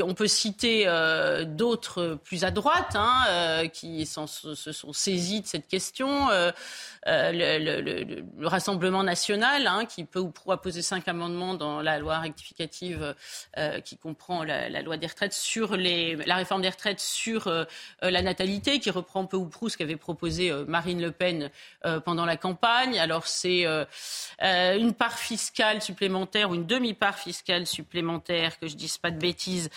on 0.04 0.14
peut 0.14 0.26
citer 0.26 0.84
euh, 0.86 1.44
d'autres 1.44 2.18
plus 2.22 2.44
à 2.44 2.50
droite 2.50 2.94
hein, 2.94 3.24
euh, 3.28 3.68
qui 3.68 4.06
se 4.06 4.26
sont 4.72 4.92
saisis 4.92 5.40
de 5.40 5.46
cette 5.46 5.68
question. 5.68 6.28
Le, 7.04 7.58
le, 7.58 7.80
le, 7.80 8.04
le, 8.04 8.46
Rassemblement 8.46 9.02
national, 9.02 9.66
hein, 9.66 9.86
qui 9.86 10.04
peut 10.04 10.20
ou 10.20 10.30
pourra 10.30 10.60
poser 10.60 10.82
cinq 10.82 11.08
amendements 11.08 11.54
dans 11.54 11.80
la 11.80 11.98
loi 11.98 12.18
rectificative 12.18 13.14
qui 13.84 13.96
comprend 13.96 14.44
la, 14.44 14.68
loi 14.82 14.96
des 14.96 15.06
retraites 15.06 15.32
sur 15.32 15.76
la 15.76 16.36
réforme 16.36 16.62
des 16.62 16.68
retraites 16.68 17.00
sur 17.00 17.50
la 18.02 18.22
natalité, 18.22 18.78
qui 18.78 18.90
reprend 18.90 19.26
peu 19.26 19.36
ou 19.36 19.46
prou 19.46 19.68
ce 19.68 19.76
qu'avait 19.76 19.96
proposé 19.96 20.52
Marine 20.66 21.00
Le 21.00 21.10
Pen 21.12 21.50
pendant 22.04 22.24
la 22.24 22.36
campagne. 22.36 22.98
Alors, 22.98 23.26
c'est 23.26 23.64
une 24.40 24.94
part 24.94 25.18
fiscale 25.18 25.82
supplémentaire 25.82 26.50
ou 26.50 26.54
une 26.54 26.66
demi-part 26.66 27.18
fiscale 27.18 27.66
supplémentaire 27.66 28.58
que 28.58 28.66
je 28.72 28.76
dise 28.76 28.98
pas 28.98 29.10
de 29.10 29.18
bêtises, 29.18 29.70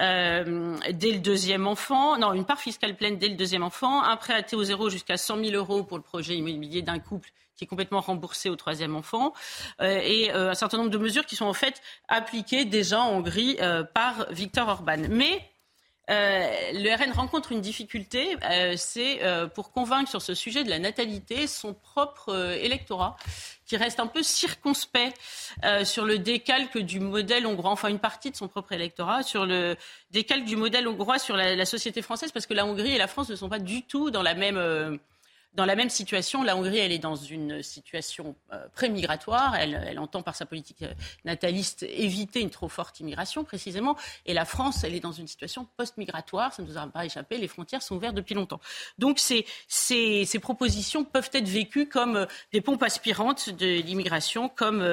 euh, 0.00 0.76
dès 0.92 1.12
le 1.12 1.18
deuxième 1.18 1.66
enfant. 1.66 2.18
Non, 2.18 2.32
une 2.32 2.44
part 2.44 2.60
fiscale 2.60 2.96
pleine 2.96 3.18
dès 3.18 3.28
le 3.28 3.36
deuxième 3.36 3.62
enfant. 3.62 4.02
Un 4.02 4.16
prêt 4.16 4.34
à 4.34 4.42
taux 4.42 4.62
zéro 4.64 4.90
jusqu'à 4.90 5.16
100 5.16 5.44
000 5.44 5.56
euros 5.56 5.82
pour 5.82 5.96
le 5.96 6.02
projet 6.02 6.36
immobilier 6.36 6.82
d'un 6.82 6.98
couple 6.98 7.30
qui 7.56 7.64
est 7.64 7.66
complètement 7.66 8.00
remboursé 8.00 8.48
au 8.48 8.56
troisième 8.56 8.96
enfant, 8.96 9.34
euh, 9.82 10.00
et 10.02 10.32
euh, 10.32 10.50
un 10.50 10.54
certain 10.54 10.78
nombre 10.78 10.90
de 10.90 10.98
mesures 10.98 11.26
qui 11.26 11.36
sont 11.36 11.44
en 11.44 11.52
fait 11.52 11.82
appliquées 12.08 12.64
déjà 12.64 13.00
en 13.00 13.18
Hongrie 13.18 13.58
par 13.94 14.26
Viktor 14.30 14.68
Orban. 14.68 15.02
Mais 15.10 15.51
le 16.08 16.94
RN 16.94 17.12
rencontre 17.12 17.52
une 17.52 17.60
difficulté, 17.60 18.36
c'est 18.76 19.20
pour 19.54 19.72
convaincre 19.72 20.10
sur 20.10 20.22
ce 20.22 20.34
sujet 20.34 20.64
de 20.64 20.70
la 20.70 20.78
natalité 20.78 21.46
son 21.46 21.74
propre 21.74 22.56
électorat 22.60 23.16
qui 23.72 23.78
reste 23.78 24.00
un 24.00 24.06
peu 24.06 24.22
circonspect 24.22 25.18
euh, 25.64 25.86
sur 25.86 26.04
le 26.04 26.18
décalque 26.18 26.76
du 26.76 27.00
modèle 27.00 27.46
hongrois, 27.46 27.70
enfin 27.70 27.88
une 27.88 27.98
partie 27.98 28.30
de 28.30 28.36
son 28.36 28.46
propre 28.46 28.72
électorat, 28.72 29.22
sur 29.22 29.46
le 29.46 29.76
décalque 30.10 30.44
du 30.44 30.56
modèle 30.56 30.86
hongrois 30.86 31.18
sur 31.18 31.38
la, 31.38 31.56
la 31.56 31.64
société 31.64 32.02
française, 32.02 32.32
parce 32.32 32.44
que 32.44 32.52
la 32.52 32.66
Hongrie 32.66 32.92
et 32.92 32.98
la 32.98 33.06
France 33.06 33.30
ne 33.30 33.34
sont 33.34 33.48
pas 33.48 33.58
du 33.58 33.82
tout 33.82 34.10
dans 34.10 34.20
la 34.20 34.34
même... 34.34 34.98
Dans 35.54 35.66
la 35.66 35.76
même 35.76 35.90
situation, 35.90 36.42
la 36.42 36.56
Hongrie, 36.56 36.78
elle 36.78 36.92
est 36.92 36.98
dans 36.98 37.14
une 37.14 37.62
situation 37.62 38.34
euh, 38.54 38.66
pré-migratoire. 38.74 39.54
Elle, 39.54 39.98
entend 39.98 40.22
par 40.22 40.34
sa 40.34 40.46
politique 40.46 40.80
euh, 40.80 40.94
nataliste 41.26 41.82
éviter 41.82 42.40
une 42.40 42.48
trop 42.48 42.70
forte 42.70 43.00
immigration, 43.00 43.44
précisément. 43.44 43.94
Et 44.24 44.32
la 44.32 44.46
France, 44.46 44.82
elle 44.82 44.94
est 44.94 45.00
dans 45.00 45.12
une 45.12 45.28
situation 45.28 45.68
post-migratoire. 45.76 46.54
Ça 46.54 46.62
ne 46.62 46.68
nous 46.68 46.78
a 46.78 46.86
pas 46.86 47.04
échappé. 47.04 47.36
Les 47.36 47.48
frontières 47.48 47.82
sont 47.82 47.96
ouvertes 47.96 48.14
depuis 48.14 48.34
longtemps. 48.34 48.60
Donc 48.98 49.18
ces, 49.18 49.44
propositions 50.40 51.04
peuvent 51.04 51.30
être 51.34 51.48
vécues 51.48 51.86
comme 51.86 52.16
euh, 52.16 52.26
des 52.54 52.62
pompes 52.62 52.82
aspirantes 52.82 53.50
de 53.50 53.82
l'immigration, 53.82 54.48
comme 54.48 54.90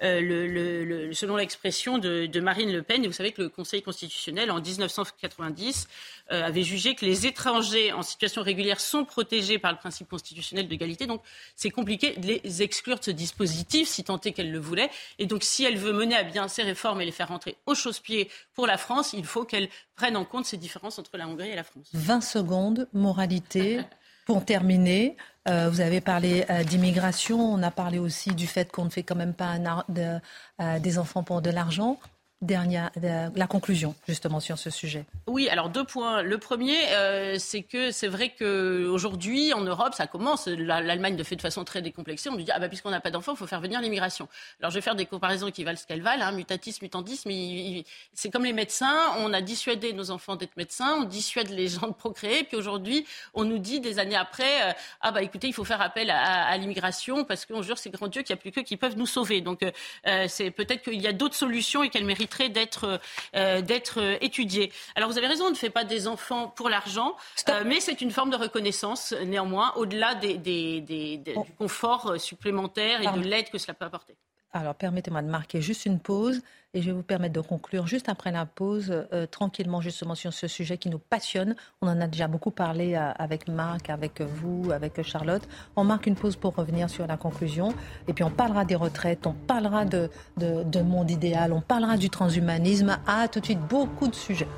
selon 0.00 1.36
l'expression 1.36 1.96
de, 1.96 2.40
Marine 2.40 2.70
Le 2.70 2.82
Pen. 2.82 3.02
Et 3.02 3.06
vous 3.06 3.14
savez 3.14 3.32
que 3.32 3.40
le 3.40 3.48
Conseil 3.48 3.82
constitutionnel, 3.82 4.50
en 4.50 4.60
1990, 4.60 5.88
euh, 6.32 6.44
avait 6.44 6.62
jugé 6.62 6.94
que 6.94 7.04
les 7.04 7.26
étrangers 7.26 7.92
en 7.92 8.02
situation 8.02 8.42
régulière 8.42 8.80
sont 8.80 9.04
protégés 9.04 9.58
par 9.58 9.72
le 9.72 9.76
principe 9.76 10.01
constitutionnel 10.06 10.68
d'égalité. 10.68 11.06
Donc 11.06 11.22
c'est 11.56 11.70
compliqué 11.70 12.14
de 12.16 12.26
les 12.26 12.62
exclure 12.62 12.98
de 12.98 13.04
ce 13.04 13.10
dispositif, 13.10 13.88
si 13.88 14.04
tant 14.04 14.20
est 14.20 14.32
qu'elle 14.32 14.50
le 14.50 14.58
voulait. 14.58 14.90
Et 15.18 15.26
donc 15.26 15.42
si 15.42 15.64
elle 15.64 15.76
veut 15.76 15.92
mener 15.92 16.16
à 16.16 16.22
bien 16.22 16.48
ces 16.48 16.62
réformes 16.62 17.00
et 17.00 17.04
les 17.04 17.12
faire 17.12 17.28
rentrer 17.28 17.56
au 17.66 17.74
chausse-pied 17.74 18.30
pour 18.54 18.66
la 18.66 18.78
France, 18.78 19.12
il 19.12 19.24
faut 19.24 19.44
qu'elle 19.44 19.68
prenne 19.96 20.16
en 20.16 20.24
compte 20.24 20.46
ces 20.46 20.56
différences 20.56 20.98
entre 20.98 21.16
la 21.16 21.28
Hongrie 21.28 21.50
et 21.50 21.56
la 21.56 21.64
France. 21.64 21.88
20 21.92 22.20
secondes, 22.20 22.88
moralité. 22.92 23.80
Pour 24.24 24.44
terminer, 24.44 25.16
euh, 25.48 25.68
vous 25.68 25.80
avez 25.80 26.00
parlé 26.00 26.44
euh, 26.48 26.62
d'immigration, 26.62 27.40
on 27.40 27.60
a 27.62 27.72
parlé 27.72 27.98
aussi 27.98 28.30
du 28.34 28.46
fait 28.46 28.70
qu'on 28.70 28.84
ne 28.84 28.90
fait 28.90 29.02
quand 29.02 29.16
même 29.16 29.34
pas 29.34 29.46
un 29.46 29.84
de, 29.88 30.20
euh, 30.60 30.78
des 30.78 30.98
enfants 30.98 31.24
pour 31.24 31.42
de 31.42 31.50
l'argent. 31.50 31.98
Dernière, 32.42 32.90
la 33.00 33.46
conclusion 33.46 33.94
justement 34.06 34.40
sur 34.40 34.58
ce 34.58 34.70
sujet. 34.70 35.04
Oui, 35.26 35.48
alors 35.48 35.68
deux 35.68 35.84
points. 35.84 36.22
Le 36.22 36.38
premier, 36.38 36.76
euh, 36.90 37.36
c'est 37.38 37.62
que 37.62 37.90
c'est 37.90 38.08
vrai 38.08 38.34
qu'aujourd'hui, 38.36 39.52
en 39.52 39.62
Europe, 39.62 39.94
ça 39.94 40.06
commence. 40.06 40.48
L'Allemagne 40.48 41.16
le 41.16 41.24
fait 41.24 41.36
de 41.36 41.40
façon 41.40 41.64
très 41.64 41.80
décomplexée. 41.80 42.28
On 42.28 42.32
nous 42.32 42.42
dit, 42.42 42.50
ah 42.52 42.58
bah, 42.58 42.68
puisqu'on 42.68 42.90
n'a 42.90 43.00
pas 43.00 43.10
d'enfants, 43.10 43.32
il 43.32 43.38
faut 43.38 43.46
faire 43.46 43.60
venir 43.60 43.80
l'immigration. 43.80 44.28
Alors 44.60 44.70
je 44.70 44.76
vais 44.76 44.82
faire 44.82 44.96
des 44.96 45.06
comparaisons 45.06 45.50
qui 45.50 45.64
valent 45.64 45.78
ce 45.78 45.86
qu'elles 45.86 46.02
valent, 46.02 46.24
hein, 46.24 46.32
mutatis, 46.32 46.78
mutandis, 46.82 47.22
mais 47.26 47.84
c'est 48.14 48.30
comme 48.30 48.44
les 48.44 48.52
médecins. 48.52 48.96
On 49.18 49.32
a 49.32 49.40
dissuadé 49.40 49.92
nos 49.92 50.10
enfants 50.10 50.36
d'être 50.36 50.56
médecins, 50.56 50.96
on 51.00 51.04
dissuade 51.04 51.50
les 51.50 51.68
gens 51.68 51.88
de 51.88 51.94
procréer, 51.94 52.44
puis 52.44 52.56
aujourd'hui, 52.56 53.06
on 53.34 53.44
nous 53.44 53.58
dit 53.58 53.80
des 53.80 53.98
années 53.98 54.16
après, 54.16 54.70
euh, 54.70 54.72
ah 55.00 55.12
bah 55.12 55.22
écoutez, 55.22 55.46
il 55.46 55.54
faut 55.54 55.64
faire 55.64 55.80
appel 55.80 56.10
à, 56.10 56.56
l'immigration 56.58 57.24
parce 57.24 57.46
qu'on 57.46 57.62
jure, 57.62 57.78
c'est 57.78 57.90
grand 57.90 58.08
Dieu 58.08 58.22
qu'il 58.22 58.34
n'y 58.34 58.38
a 58.38 58.42
plus 58.42 58.50
qu'eux 58.50 58.62
qui 58.62 58.76
peuvent 58.76 58.96
nous 58.96 59.06
sauver. 59.06 59.40
Donc 59.40 59.62
euh, 59.62 60.26
c'est 60.28 60.50
peut-être 60.50 60.82
qu'il 60.82 61.00
y 61.00 61.06
a 61.06 61.12
d'autres 61.12 61.36
solutions 61.36 61.82
et 61.82 61.88
qu'elles 61.88 62.04
méritent 62.04 62.31
d'être 62.40 63.00
euh, 63.34 63.60
d'être 63.60 64.00
euh, 64.00 64.16
étudié. 64.20 64.72
Alors 64.94 65.10
vous 65.10 65.18
avez 65.18 65.26
raison, 65.26 65.46
on 65.46 65.50
ne 65.50 65.54
fait 65.54 65.70
pas 65.70 65.84
des 65.84 66.06
enfants 66.06 66.48
pour 66.48 66.68
l'argent, 66.68 67.16
euh, 67.48 67.62
mais 67.66 67.80
c'est 67.80 68.00
une 68.00 68.10
forme 68.10 68.30
de 68.30 68.36
reconnaissance 68.36 69.12
néanmoins, 69.26 69.72
au-delà 69.76 70.14
des, 70.14 70.38
des, 70.38 70.80
des, 70.80 71.16
du 71.18 71.52
confort 71.58 72.20
supplémentaire 72.20 73.00
et 73.00 73.18
de 73.18 73.24
l'aide 73.24 73.50
que 73.50 73.58
cela 73.58 73.74
peut 73.74 73.84
apporter. 73.84 74.16
Alors 74.52 74.74
permettez-moi 74.74 75.22
de 75.22 75.28
marquer 75.28 75.62
juste 75.62 75.86
une 75.86 75.98
pause 75.98 76.42
et 76.74 76.80
je 76.80 76.86
vais 76.86 76.92
vous 76.92 77.02
permettre 77.02 77.34
de 77.34 77.40
conclure 77.40 77.86
juste 77.86 78.08
après 78.08 78.32
la 78.32 78.46
pause, 78.46 79.06
euh, 79.12 79.26
tranquillement 79.26 79.80
justement 79.80 80.14
sur 80.14 80.32
ce 80.32 80.48
sujet 80.48 80.78
qui 80.78 80.88
nous 80.88 80.98
passionne. 80.98 81.54
On 81.80 81.88
en 81.88 82.00
a 82.00 82.06
déjà 82.06 82.28
beaucoup 82.28 82.50
parlé 82.50 82.94
euh, 82.94 83.10
avec 83.16 83.48
Marc, 83.48 83.90
avec 83.90 84.20
vous, 84.20 84.70
avec 84.72 85.02
Charlotte. 85.02 85.46
On 85.76 85.84
marque 85.84 86.06
une 86.06 86.16
pause 86.16 86.36
pour 86.36 86.54
revenir 86.54 86.88
sur 86.88 87.06
la 87.06 87.16
conclusion 87.16 87.74
et 88.08 88.12
puis 88.12 88.24
on 88.24 88.30
parlera 88.30 88.64
des 88.64 88.76
retraites, 88.76 89.26
on 89.26 89.34
parlera 89.34 89.84
de, 89.84 90.08
de 90.36 90.80
monde 90.80 91.10
idéal, 91.10 91.52
on 91.52 91.60
parlera 91.60 91.96
du 91.96 92.10
transhumanisme. 92.10 92.98
À 93.06 93.28
tout 93.28 93.40
de 93.40 93.44
suite, 93.44 93.60
beaucoup 93.60 94.08
de 94.08 94.14
sujets. 94.14 94.48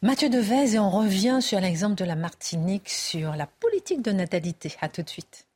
Mathieu 0.00 0.30
Devez 0.30 0.74
et 0.74 0.78
on 0.78 0.90
revient 0.90 1.38
sur 1.40 1.58
l'exemple 1.58 1.96
de 1.96 2.04
la 2.04 2.14
Martinique, 2.14 2.88
sur 2.88 3.34
la 3.34 3.46
politique 3.46 4.00
de 4.00 4.12
natalité. 4.12 4.72
À 4.80 4.88
tout 4.88 5.02
de 5.02 5.08
suite. 5.08 5.47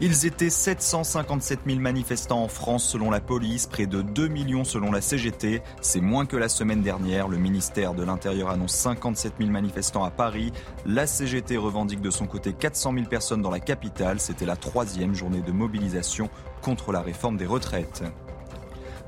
Ils 0.00 0.26
étaient 0.26 0.48
757 0.48 1.60
000 1.66 1.80
manifestants 1.80 2.44
en 2.44 2.46
France 2.46 2.84
selon 2.84 3.10
la 3.10 3.20
police, 3.20 3.66
près 3.66 3.86
de 3.86 4.00
2 4.00 4.28
millions 4.28 4.62
selon 4.62 4.92
la 4.92 5.00
CGT. 5.00 5.60
C'est 5.80 6.00
moins 6.00 6.24
que 6.24 6.36
la 6.36 6.48
semaine 6.48 6.82
dernière. 6.82 7.26
Le 7.26 7.36
ministère 7.36 7.94
de 7.94 8.04
l'Intérieur 8.04 8.50
annonce 8.50 8.74
57 8.74 9.32
000 9.40 9.50
manifestants 9.50 10.04
à 10.04 10.10
Paris. 10.10 10.52
La 10.86 11.08
CGT 11.08 11.56
revendique 11.56 12.00
de 12.00 12.10
son 12.10 12.26
côté 12.26 12.52
400 12.52 12.92
000 12.94 13.06
personnes 13.06 13.42
dans 13.42 13.50
la 13.50 13.58
capitale. 13.58 14.20
C'était 14.20 14.46
la 14.46 14.54
troisième 14.54 15.16
journée 15.16 15.40
de 15.40 15.50
mobilisation 15.50 16.30
contre 16.62 16.92
la 16.92 17.00
réforme 17.00 17.36
des 17.36 17.46
retraites. 17.46 18.04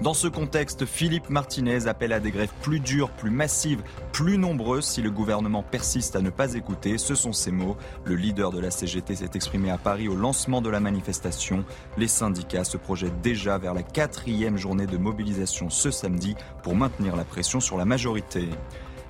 Dans 0.02 0.14
ce 0.14 0.28
contexte, 0.28 0.86
Philippe 0.86 1.28
Martinez 1.28 1.86
appelle 1.86 2.14
à 2.14 2.20
des 2.20 2.30
grèves 2.30 2.52
plus 2.62 2.80
dures, 2.80 3.10
plus 3.10 3.30
massives, 3.30 3.82
plus 4.12 4.38
nombreuses 4.38 4.86
si 4.86 5.02
le 5.02 5.10
gouvernement 5.10 5.62
persiste 5.62 6.16
à 6.16 6.22
ne 6.22 6.30
pas 6.30 6.54
écouter. 6.54 6.96
Ce 6.96 7.14
sont 7.14 7.34
ses 7.34 7.50
mots. 7.50 7.76
Le 8.04 8.14
leader 8.14 8.50
de 8.50 8.60
la 8.60 8.70
CGT 8.70 9.16
s'est 9.16 9.30
exprimé 9.34 9.70
à 9.70 9.76
Paris 9.76 10.08
au 10.08 10.16
lancement 10.16 10.62
de 10.62 10.70
la 10.70 10.80
manifestation. 10.80 11.66
Les 11.98 12.08
syndicats 12.08 12.64
se 12.64 12.78
projettent 12.78 13.20
déjà 13.20 13.58
vers 13.58 13.74
la 13.74 13.82
quatrième 13.82 14.56
journée 14.56 14.86
de 14.86 14.96
mobilisation 14.96 15.68
ce 15.68 15.90
samedi 15.90 16.34
pour 16.62 16.74
maintenir 16.74 17.14
la 17.14 17.24
pression 17.24 17.60
sur 17.60 17.76
la 17.76 17.84
majorité. 17.84 18.48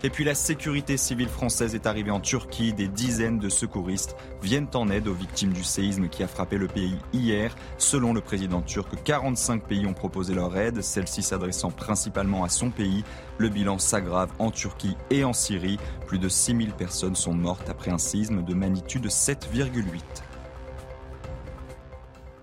Et 0.03 0.09
puis 0.09 0.25
la 0.25 0.35
sécurité 0.35 0.97
civile 0.97 1.29
française 1.29 1.75
est 1.75 1.87
arrivée 1.87 2.11
en 2.11 2.21
Turquie. 2.21 2.73
Des 2.73 2.89
dizaines 2.89 3.39
de 3.39 3.51
secouristes 3.51 4.17
viennent 4.43 4.69
en 4.73 4.89
aide 4.89 5.09
aux 5.09 5.15
victimes 5.15 5.53
du 5.53 5.63
séisme 5.63 6.09
qui 6.09 6.23
a 6.23 6.29
frappé 6.29 6.57
le 6.57 6.69
pays 6.69 6.97
hier. 7.13 7.55
Selon 7.77 8.15
le 8.15 8.23
président 8.23 8.63
turc, 8.63 8.89
45 9.05 9.63
pays 9.63 9.87
ont 9.87 9.93
proposé 9.93 10.35
leur 10.35 10.57
aide, 10.57 10.81
celle-ci 10.81 11.23
s'adressant 11.23 11.71
principalement 11.71 12.45
à 12.45 12.49
son 12.49 12.71
pays. 12.71 13.05
Le 13.37 13.51
bilan 13.51 13.79
s'aggrave 13.79 14.31
en 14.39 14.51
Turquie 14.51 14.97
et 15.11 15.23
en 15.23 15.35
Syrie. 15.35 15.79
Plus 16.07 16.19
de 16.19 16.31
6000 16.31 16.73
personnes 16.73 17.17
sont 17.17 17.35
mortes 17.35 17.69
après 17.69 17.91
un 17.91 17.99
séisme 17.99 18.43
de 18.43 18.55
magnitude 18.55 19.07
7,8. 19.07 20.01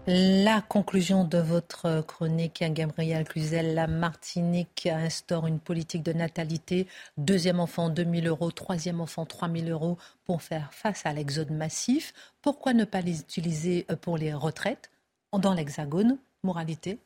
La 0.10 0.62
conclusion 0.62 1.26
de 1.26 1.38
votre 1.38 2.00
chronique, 2.00 2.63
Gabriel 2.65 3.26
Cluzel, 3.28 3.76
la 3.76 3.88
Martinique 3.88 4.86
instaure 4.89 5.48
une 5.48 5.60
politique 5.60 6.02
de 6.02 6.13
natalité. 6.13 6.88
Deuxième 7.17 7.60
enfant, 7.60 7.89
2 7.89 8.06
000 8.22 8.28
euros. 8.28 8.50
Troisième 8.52 9.02
enfant, 9.02 9.26
3 9.26 9.50
000 9.50 9.67
euros 9.67 9.98
pour 10.24 10.41
faire 10.41 10.74
face 10.74 11.06
à 11.06 11.12
l'exode 11.12 11.52
massif. 11.52 12.13
Pourquoi 12.41 12.72
ne 12.72 12.86
pas 12.86 13.02
les 13.02 13.20
utiliser 13.20 13.86
euh, 13.91 13.98
pour 13.98 14.17
les 14.17 14.34
retraites? 14.34 14.91
Dans 15.34 15.54
l'Hexagone 15.54 16.17
Moralité? 16.41 17.00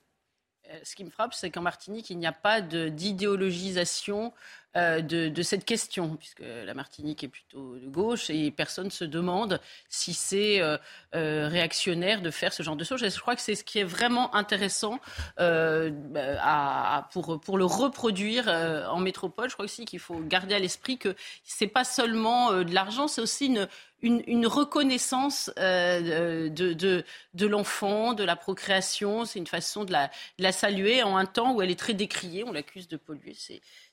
Euh, 0.69 0.77
ce 0.83 0.95
qui 0.95 1.03
me 1.03 1.09
frappe, 1.09 1.33
c'est 1.33 1.49
qu'en 1.49 1.61
Martinique, 1.61 2.11
il 2.11 2.19
n'y 2.19 2.27
a 2.27 2.31
pas 2.31 2.61
d'idéologisation 2.61 4.31
euh, 4.77 5.01
de, 5.01 5.41
cette 5.41 5.65
question, 5.65 6.15
puisque 6.15 6.39
la 6.41 6.73
Martinique 6.73 7.25
est 7.25 7.27
plutôt 7.27 7.75
de 7.75 7.87
gauche 7.87 8.29
et 8.29 8.51
personne 8.51 8.85
ne 8.85 8.89
se 8.89 9.03
demande 9.03 9.59
si 9.89 10.13
c'est 10.13 10.61
euh, 10.61 10.77
euh, 11.13 11.49
réactionnaire 11.49 12.21
de 12.21 12.31
faire 12.31 12.53
ce 12.53 12.63
genre 12.63 12.77
de 12.77 12.85
choses. 12.85 13.03
je 13.03 13.19
crois 13.19 13.35
que 13.35 13.41
c'est 13.41 13.55
ce 13.55 13.65
qui 13.65 13.79
est 13.79 13.83
vraiment 13.83 14.33
intéressant 14.33 14.99
à, 15.37 17.09
pour, 17.11 17.57
le 17.57 17.65
reproduire 17.65 18.47
en 18.47 18.99
métropole. 18.99 19.49
Je 19.49 19.55
crois 19.55 19.65
aussi 19.65 19.83
qu'il 19.83 19.99
faut 19.99 20.19
garder 20.19 20.55
à 20.55 20.59
l'esprit 20.59 20.97
que 20.97 21.15
c'est 21.43 21.67
pas 21.67 21.83
seulement 21.83 22.53
de 22.53 22.73
l'argent, 22.73 23.09
c'est 23.09 23.21
aussi 23.21 23.53
une, 24.01 24.47
reconnaissance 24.47 25.51
de 25.57 27.45
l'enfant, 27.45 28.13
de 28.13 28.23
la 28.23 28.37
procréation. 28.37 29.25
C'est 29.25 29.39
une 29.39 29.47
façon 29.47 29.83
de 29.83 29.91
la, 29.91 30.07
de 30.37 30.43
la, 30.43 30.53
saluer 30.53 31.03
en 31.03 31.17
un 31.17 31.25
temps 31.25 31.53
où 31.53 31.61
elle 31.61 31.71
est 31.71 31.79
très 31.79 31.93
décriée. 31.93 32.45
On 32.45 32.53
l'accuse 32.53 32.87
de 32.87 32.97
polluer. 32.97 33.35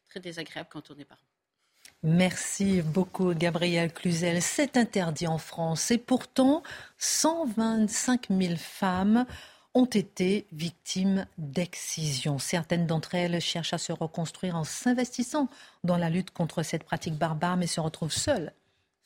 Très 0.09 0.21
désagréable 0.21 0.69
quand 0.73 0.91
on 0.91 0.99
est 0.99 1.05
parent. 1.05 1.21
Merci 2.03 2.81
beaucoup, 2.81 3.35
Gabriel 3.35 3.93
Cluzel. 3.93 4.41
C'est 4.41 4.77
interdit 4.77 5.27
en 5.27 5.39
France 5.39 5.91
et 5.91 5.99
pourtant, 5.99 6.63
125 6.99 8.29
000 8.31 8.55
femmes 8.57 9.27
ont 9.75 9.85
été 9.85 10.47
victimes 10.53 11.27
d'excision. 11.39 12.39
Certaines 12.39 12.87
d'entre 12.87 13.15
elles 13.15 13.41
cherchent 13.41 13.75
à 13.75 13.79
se 13.79 13.93
reconstruire 13.93 14.57
en 14.57 14.65
s'investissant 14.65 15.49
dans 15.85 15.97
la 15.97 16.09
lutte 16.09 16.31
contre 16.31 16.63
cette 16.63 16.85
pratique 16.85 17.15
barbare, 17.15 17.57
mais 17.57 17.67
se 17.67 17.81
retrouvent 17.81 18.13
seules 18.13 18.53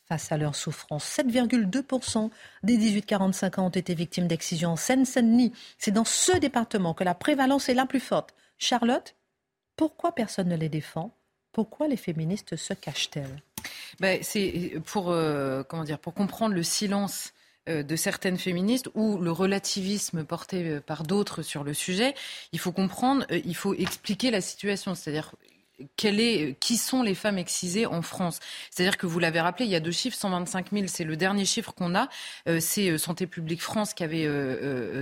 face 0.05 0.31
à 0.31 0.37
leur 0.37 0.55
souffrance. 0.55 1.05
7,2% 1.05 2.31
des 2.63 2.77
18-45 2.77 3.61
ans 3.61 3.67
ont 3.67 3.71
été 3.71 3.95
victimes 3.95 4.27
d'excision 4.27 4.73
en 4.73 4.77
Seine-Saint-Denis. 4.77 5.53
C'est 5.79 5.91
dans 5.91 6.05
ce 6.05 6.37
département 6.37 6.93
que 6.93 7.05
la 7.05 7.15
prévalence 7.15 7.69
est 7.69 7.75
la 7.75 7.87
plus 7.87 8.01
forte. 8.01 8.35
Charlotte, 8.59 9.15
pourquoi 9.77 10.13
personne 10.13 10.49
ne 10.49 10.57
les 10.57 10.69
défend? 10.69 11.15
Pourquoi 11.53 11.89
les 11.89 11.97
féministes 11.97 12.57
se 12.57 12.73
cachent-elles? 12.73 13.43
Ben, 14.01 14.23
C'est 14.23 14.75
pour, 14.87 15.11
euh, 15.11 15.63
comment 15.63 15.85
dire, 15.85 15.99
pour 15.99 16.15
comprendre 16.15 16.55
le 16.55 16.63
silence 16.63 17.33
euh, 17.69 17.83
de 17.83 17.97
certaines 17.97 18.39
féministes 18.39 18.89
ou 18.95 19.19
le 19.19 19.31
relativisme 19.31 20.25
porté 20.25 20.69
euh, 20.69 20.81
par 20.81 21.05
d'autres 21.05 21.43
sur 21.43 21.63
le 21.63 21.75
sujet, 21.75 22.15
il 22.53 22.59
faut 22.59 22.73
comprendre, 22.73 23.25
il 23.31 23.55
faut 23.55 23.75
expliquer 23.75 24.31
la 24.31 24.41
situation. 24.41 24.95
C'est-à-dire, 24.95 25.35
est, 26.05 26.59
qui 26.61 26.77
sont 26.77 27.03
les 27.03 27.15
femmes 27.15 27.39
excisées 27.39 27.87
en 27.87 28.03
France 28.03 28.41
C'est-à-dire 28.71 28.97
que 28.97 29.07
vous 29.07 29.19
l'avez 29.19 29.41
rappelé, 29.41 29.67
il 29.67 29.71
y 29.71 29.77
a 29.77 29.81
deux 29.81 29.93
chiffres, 29.93 30.17
125 30.17 30.73
000, 30.73 30.87
c'est 30.87 31.05
le 31.05 31.17
dernier 31.17 31.45
chiffre 31.45 31.73
qu'on 31.73 31.95
a. 31.95 32.09
c'est 32.61 32.97
Santé 32.99 33.27
publique 33.27 33.63
France 33.63 33.95
qui 33.95 34.05
avait 34.05 34.27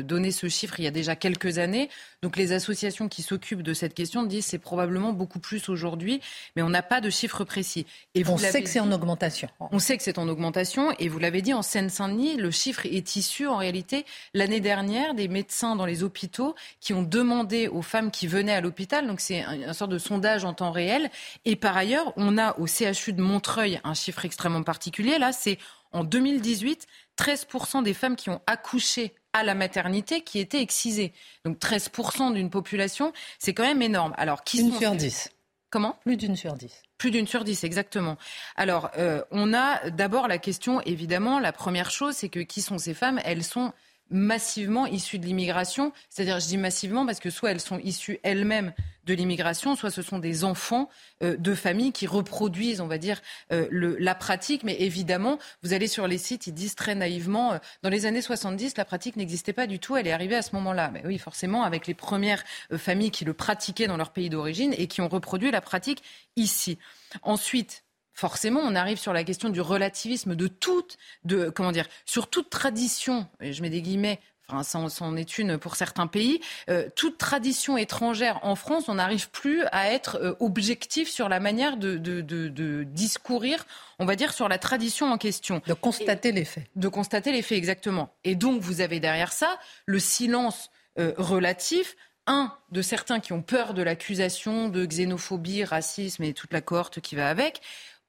donné 0.02 0.30
ce 0.30 0.48
chiffre 0.48 0.78
il 0.78 0.84
y 0.84 0.88
a 0.88 0.90
déjà 0.90 1.16
quelques 1.16 1.58
années. 1.58 1.88
Donc 2.22 2.36
les 2.36 2.52
associations 2.52 3.08
qui 3.08 3.22
s'occupent 3.22 3.62
de 3.62 3.74
cette 3.74 3.94
question 3.94 4.22
disent 4.24 4.46
c'est 4.46 4.58
probablement 4.58 5.12
beaucoup 5.12 5.38
plus 5.38 5.68
aujourd'hui, 5.68 6.20
mais 6.56 6.62
on 6.62 6.68
n'a 6.68 6.82
pas 6.82 7.00
de 7.00 7.10
chiffres 7.10 7.44
précis. 7.44 7.86
Et 8.14 8.26
on 8.26 8.36
sait 8.36 8.62
que 8.62 8.68
c'est 8.68 8.80
en 8.80 8.92
augmentation. 8.92 9.48
On 9.60 9.78
sait 9.78 9.96
que 9.96 10.02
c'est 10.02 10.18
en 10.18 10.28
augmentation, 10.28 10.92
et 10.98 11.08
vous 11.08 11.18
l'avez 11.18 11.42
dit, 11.42 11.54
en 11.54 11.62
Seine-Saint-Denis, 11.62 12.36
le 12.36 12.50
chiffre 12.50 12.86
est 12.86 13.16
issu 13.16 13.46
en 13.46 13.56
réalité 13.56 14.04
l'année 14.34 14.60
dernière 14.60 15.14
des 15.14 15.28
médecins 15.28 15.76
dans 15.76 15.86
les 15.86 16.02
hôpitaux 16.02 16.54
qui 16.80 16.92
ont 16.92 17.02
demandé 17.02 17.68
aux 17.68 17.82
femmes 17.82 18.10
qui 18.10 18.26
venaient 18.26 18.54
à 18.54 18.60
l'hôpital, 18.60 19.06
donc 19.06 19.20
c'est 19.20 19.42
un, 19.42 19.72
sorte 19.72 19.90
de 19.90 19.98
sondage 19.98 20.44
en 20.44 20.52
temps 20.52 20.69
réel. 20.70 21.10
Et 21.44 21.56
par 21.56 21.76
ailleurs, 21.76 22.12
on 22.16 22.38
a 22.38 22.58
au 22.58 22.66
CHU 22.66 23.12
de 23.12 23.22
Montreuil 23.22 23.80
un 23.84 23.94
chiffre 23.94 24.24
extrêmement 24.24 24.62
particulier. 24.62 25.18
Là, 25.18 25.32
c'est 25.32 25.58
en 25.92 26.04
2018, 26.04 26.86
13% 27.18 27.82
des 27.82 27.94
femmes 27.94 28.16
qui 28.16 28.30
ont 28.30 28.40
accouché 28.46 29.14
à 29.32 29.42
la 29.42 29.54
maternité 29.54 30.22
qui 30.22 30.38
était 30.38 30.60
excisée. 30.60 31.12
Donc 31.44 31.58
13% 31.58 32.32
d'une 32.34 32.50
population, 32.50 33.12
c'est 33.38 33.54
quand 33.54 33.64
même 33.64 33.82
énorme. 33.82 34.14
Alors, 34.16 34.44
qui 34.44 34.60
Une 34.60 34.72
sur 34.72 34.92
10. 34.92 35.30
Comment 35.70 35.96
Plus 36.04 36.16
d'une 36.16 36.36
sur 36.36 36.54
10. 36.54 36.82
Plus 36.98 37.12
d'une 37.12 37.26
sur 37.26 37.44
dix, 37.44 37.64
exactement. 37.64 38.18
Alors, 38.56 38.90
euh, 38.98 39.22
on 39.30 39.54
a 39.54 39.88
d'abord 39.90 40.28
la 40.28 40.38
question, 40.38 40.82
évidemment, 40.82 41.38
la 41.38 41.52
première 41.52 41.90
chose, 41.90 42.14
c'est 42.16 42.28
que 42.28 42.40
qui 42.40 42.60
sont 42.60 42.76
ces 42.76 42.92
femmes? 42.92 43.20
Elles 43.24 43.44
sont 43.44 43.72
massivement 44.10 44.86
issues 44.86 45.18
de 45.18 45.26
l'immigration. 45.26 45.92
C'est-à-dire, 46.08 46.40
je 46.40 46.46
dis 46.46 46.58
massivement 46.58 47.06
parce 47.06 47.20
que 47.20 47.30
soit 47.30 47.50
elles 47.50 47.60
sont 47.60 47.78
issues 47.78 48.18
elles-mêmes 48.22 48.72
de 49.06 49.14
l'immigration, 49.14 49.76
soit 49.76 49.90
ce 49.90 50.02
sont 50.02 50.18
des 50.18 50.44
enfants 50.44 50.88
euh, 51.22 51.36
de 51.36 51.54
familles 51.54 51.92
qui 51.92 52.06
reproduisent, 52.06 52.80
on 52.80 52.86
va 52.86 52.98
dire, 52.98 53.20
euh, 53.52 53.66
le, 53.70 53.96
la 53.98 54.14
pratique. 54.14 54.62
Mais 54.62 54.76
évidemment, 54.80 55.38
vous 55.62 55.72
allez 55.72 55.86
sur 55.86 56.06
les 56.06 56.18
sites, 56.18 56.46
ils 56.46 56.54
disent 56.54 56.74
très 56.74 56.94
naïvement, 56.94 57.52
euh, 57.52 57.58
dans 57.82 57.90
les 57.90 58.06
années 58.06 58.22
70, 58.22 58.76
la 58.76 58.84
pratique 58.84 59.16
n'existait 59.16 59.52
pas 59.52 59.66
du 59.66 59.78
tout, 59.78 59.96
elle 59.96 60.06
est 60.06 60.12
arrivée 60.12 60.36
à 60.36 60.42
ce 60.42 60.54
moment-là. 60.56 60.90
Mais 60.92 61.02
oui, 61.04 61.18
forcément, 61.18 61.62
avec 61.62 61.86
les 61.86 61.94
premières 61.94 62.44
familles 62.76 63.10
qui 63.10 63.24
le 63.24 63.34
pratiquaient 63.34 63.86
dans 63.86 63.96
leur 63.96 64.12
pays 64.12 64.28
d'origine 64.28 64.74
et 64.76 64.86
qui 64.86 65.00
ont 65.00 65.08
reproduit 65.08 65.50
la 65.50 65.60
pratique 65.60 66.02
ici. 66.36 66.78
Ensuite, 67.22 67.84
forcément, 68.14 68.60
on 68.62 68.74
arrive 68.74 68.98
sur 68.98 69.12
la 69.12 69.24
question 69.24 69.48
du 69.48 69.60
relativisme 69.60 70.34
de 70.34 70.46
toute, 70.46 70.96
de 71.24 71.50
comment 71.50 71.72
dire, 71.72 71.86
sur 72.04 72.28
toute 72.28 72.50
tradition. 72.50 73.26
Et 73.40 73.52
je 73.52 73.62
mets 73.62 73.70
des 73.70 73.82
guillemets. 73.82 74.20
Enfin, 74.48 74.64
ça, 74.64 74.88
c'en 74.88 75.16
est 75.16 75.38
une 75.38 75.58
pour 75.58 75.76
certains 75.76 76.08
pays. 76.08 76.40
Euh, 76.68 76.88
toute 76.96 77.18
tradition 77.18 77.76
étrangère 77.76 78.40
en 78.42 78.56
France, 78.56 78.88
on 78.88 78.94
n'arrive 78.94 79.30
plus 79.30 79.62
à 79.70 79.92
être 79.92 80.18
euh, 80.20 80.34
objectif 80.40 81.08
sur 81.08 81.28
la 81.28 81.38
manière 81.38 81.76
de, 81.76 81.96
de, 81.96 82.20
de, 82.20 82.48
de, 82.48 82.82
discourir, 82.82 83.64
on 84.00 84.06
va 84.06 84.16
dire, 84.16 84.32
sur 84.32 84.48
la 84.48 84.58
tradition 84.58 85.12
en 85.12 85.18
question. 85.18 85.62
De 85.66 85.74
constater 85.74 86.32
les 86.32 86.44
faits. 86.44 86.64
De 86.74 86.88
constater 86.88 87.30
les 87.30 87.42
faits, 87.42 87.58
exactement. 87.58 88.12
Et 88.24 88.34
donc, 88.34 88.60
vous 88.60 88.80
avez 88.80 88.98
derrière 88.98 89.32
ça 89.32 89.56
le 89.86 90.00
silence 90.00 90.70
euh, 90.98 91.14
relatif 91.16 91.96
un, 92.26 92.52
de 92.70 92.82
certains 92.82 93.20
qui 93.20 93.32
ont 93.32 93.42
peur 93.42 93.74
de 93.74 93.82
l'accusation 93.82 94.68
de 94.68 94.84
xénophobie, 94.84 95.64
racisme 95.64 96.22
et 96.22 96.32
toute 96.32 96.52
la 96.52 96.60
cohorte 96.60 97.00
qui 97.00 97.16
va 97.16 97.28
avec, 97.28 97.60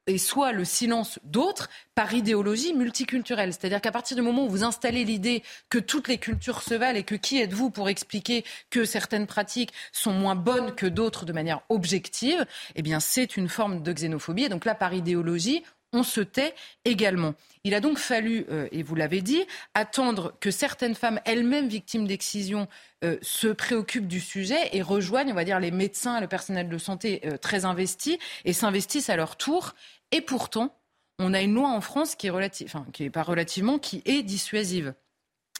et 0.06 0.18
soit 0.18 0.52
le 0.52 0.64
silence 0.64 1.18
d'autres 1.24 1.68
par 1.94 2.12
idéologie 2.12 2.74
multiculturelle. 2.74 3.52
C'est-à-dire 3.52 3.80
qu'à 3.80 3.92
partir 3.92 4.16
du 4.16 4.22
moment 4.22 4.46
où 4.46 4.48
vous 4.48 4.64
installez 4.64 5.04
l'idée 5.04 5.42
que 5.68 5.78
toutes 5.78 6.08
les 6.08 6.18
cultures 6.18 6.62
se 6.62 6.74
valent 6.74 6.98
et 6.98 7.04
que 7.04 7.14
qui 7.14 7.40
êtes-vous 7.40 7.70
pour 7.70 7.88
expliquer 7.88 8.44
que 8.70 8.84
certaines 8.84 9.26
pratiques 9.26 9.72
sont 9.92 10.12
moins 10.12 10.34
bonnes 10.34 10.74
que 10.74 10.86
d'autres 10.86 11.24
de 11.24 11.32
manière 11.32 11.60
objective, 11.68 12.44
eh 12.74 12.82
bien 12.82 13.00
c'est 13.00 13.36
une 13.36 13.48
forme 13.48 13.82
de 13.82 13.92
xénophobie. 13.92 14.44
Et 14.44 14.48
donc 14.48 14.64
là, 14.64 14.74
par 14.74 14.94
idéologie, 14.94 15.62
on 15.92 16.02
se 16.02 16.20
tait 16.20 16.54
également. 16.84 17.34
Il 17.64 17.74
a 17.74 17.80
donc 17.80 17.98
fallu, 17.98 18.46
euh, 18.50 18.68
et 18.72 18.82
vous 18.82 18.94
l'avez 18.94 19.20
dit, 19.20 19.44
attendre 19.74 20.34
que 20.40 20.50
certaines 20.50 20.94
femmes 20.94 21.20
elles-mêmes 21.24 21.68
victimes 21.68 22.06
d'excision 22.06 22.66
euh, 23.04 23.18
se 23.22 23.48
préoccupent 23.48 24.08
du 24.08 24.20
sujet 24.20 24.70
et 24.72 24.82
rejoignent, 24.82 25.30
on 25.30 25.36
va 25.36 25.44
dire, 25.44 25.60
les 25.60 25.70
médecins 25.70 26.20
le 26.20 26.26
personnel 26.26 26.68
de 26.68 26.78
santé 26.78 27.20
euh, 27.24 27.36
très 27.36 27.64
investis 27.64 28.18
et 28.44 28.52
s'investissent 28.52 29.10
à 29.10 29.16
leur 29.16 29.36
tour. 29.36 29.74
Et 30.10 30.20
pourtant, 30.20 30.76
on 31.18 31.34
a 31.34 31.40
une 31.40 31.54
loi 31.54 31.68
en 31.68 31.80
France 31.80 32.16
qui 32.16 32.26
est 32.26 32.30
relative, 32.30 32.74
qui 32.92 33.04
est 33.04 33.10
pas 33.10 33.22
relativement, 33.22 33.78
qui 33.78 34.02
est 34.06 34.22
dissuasive. 34.22 34.94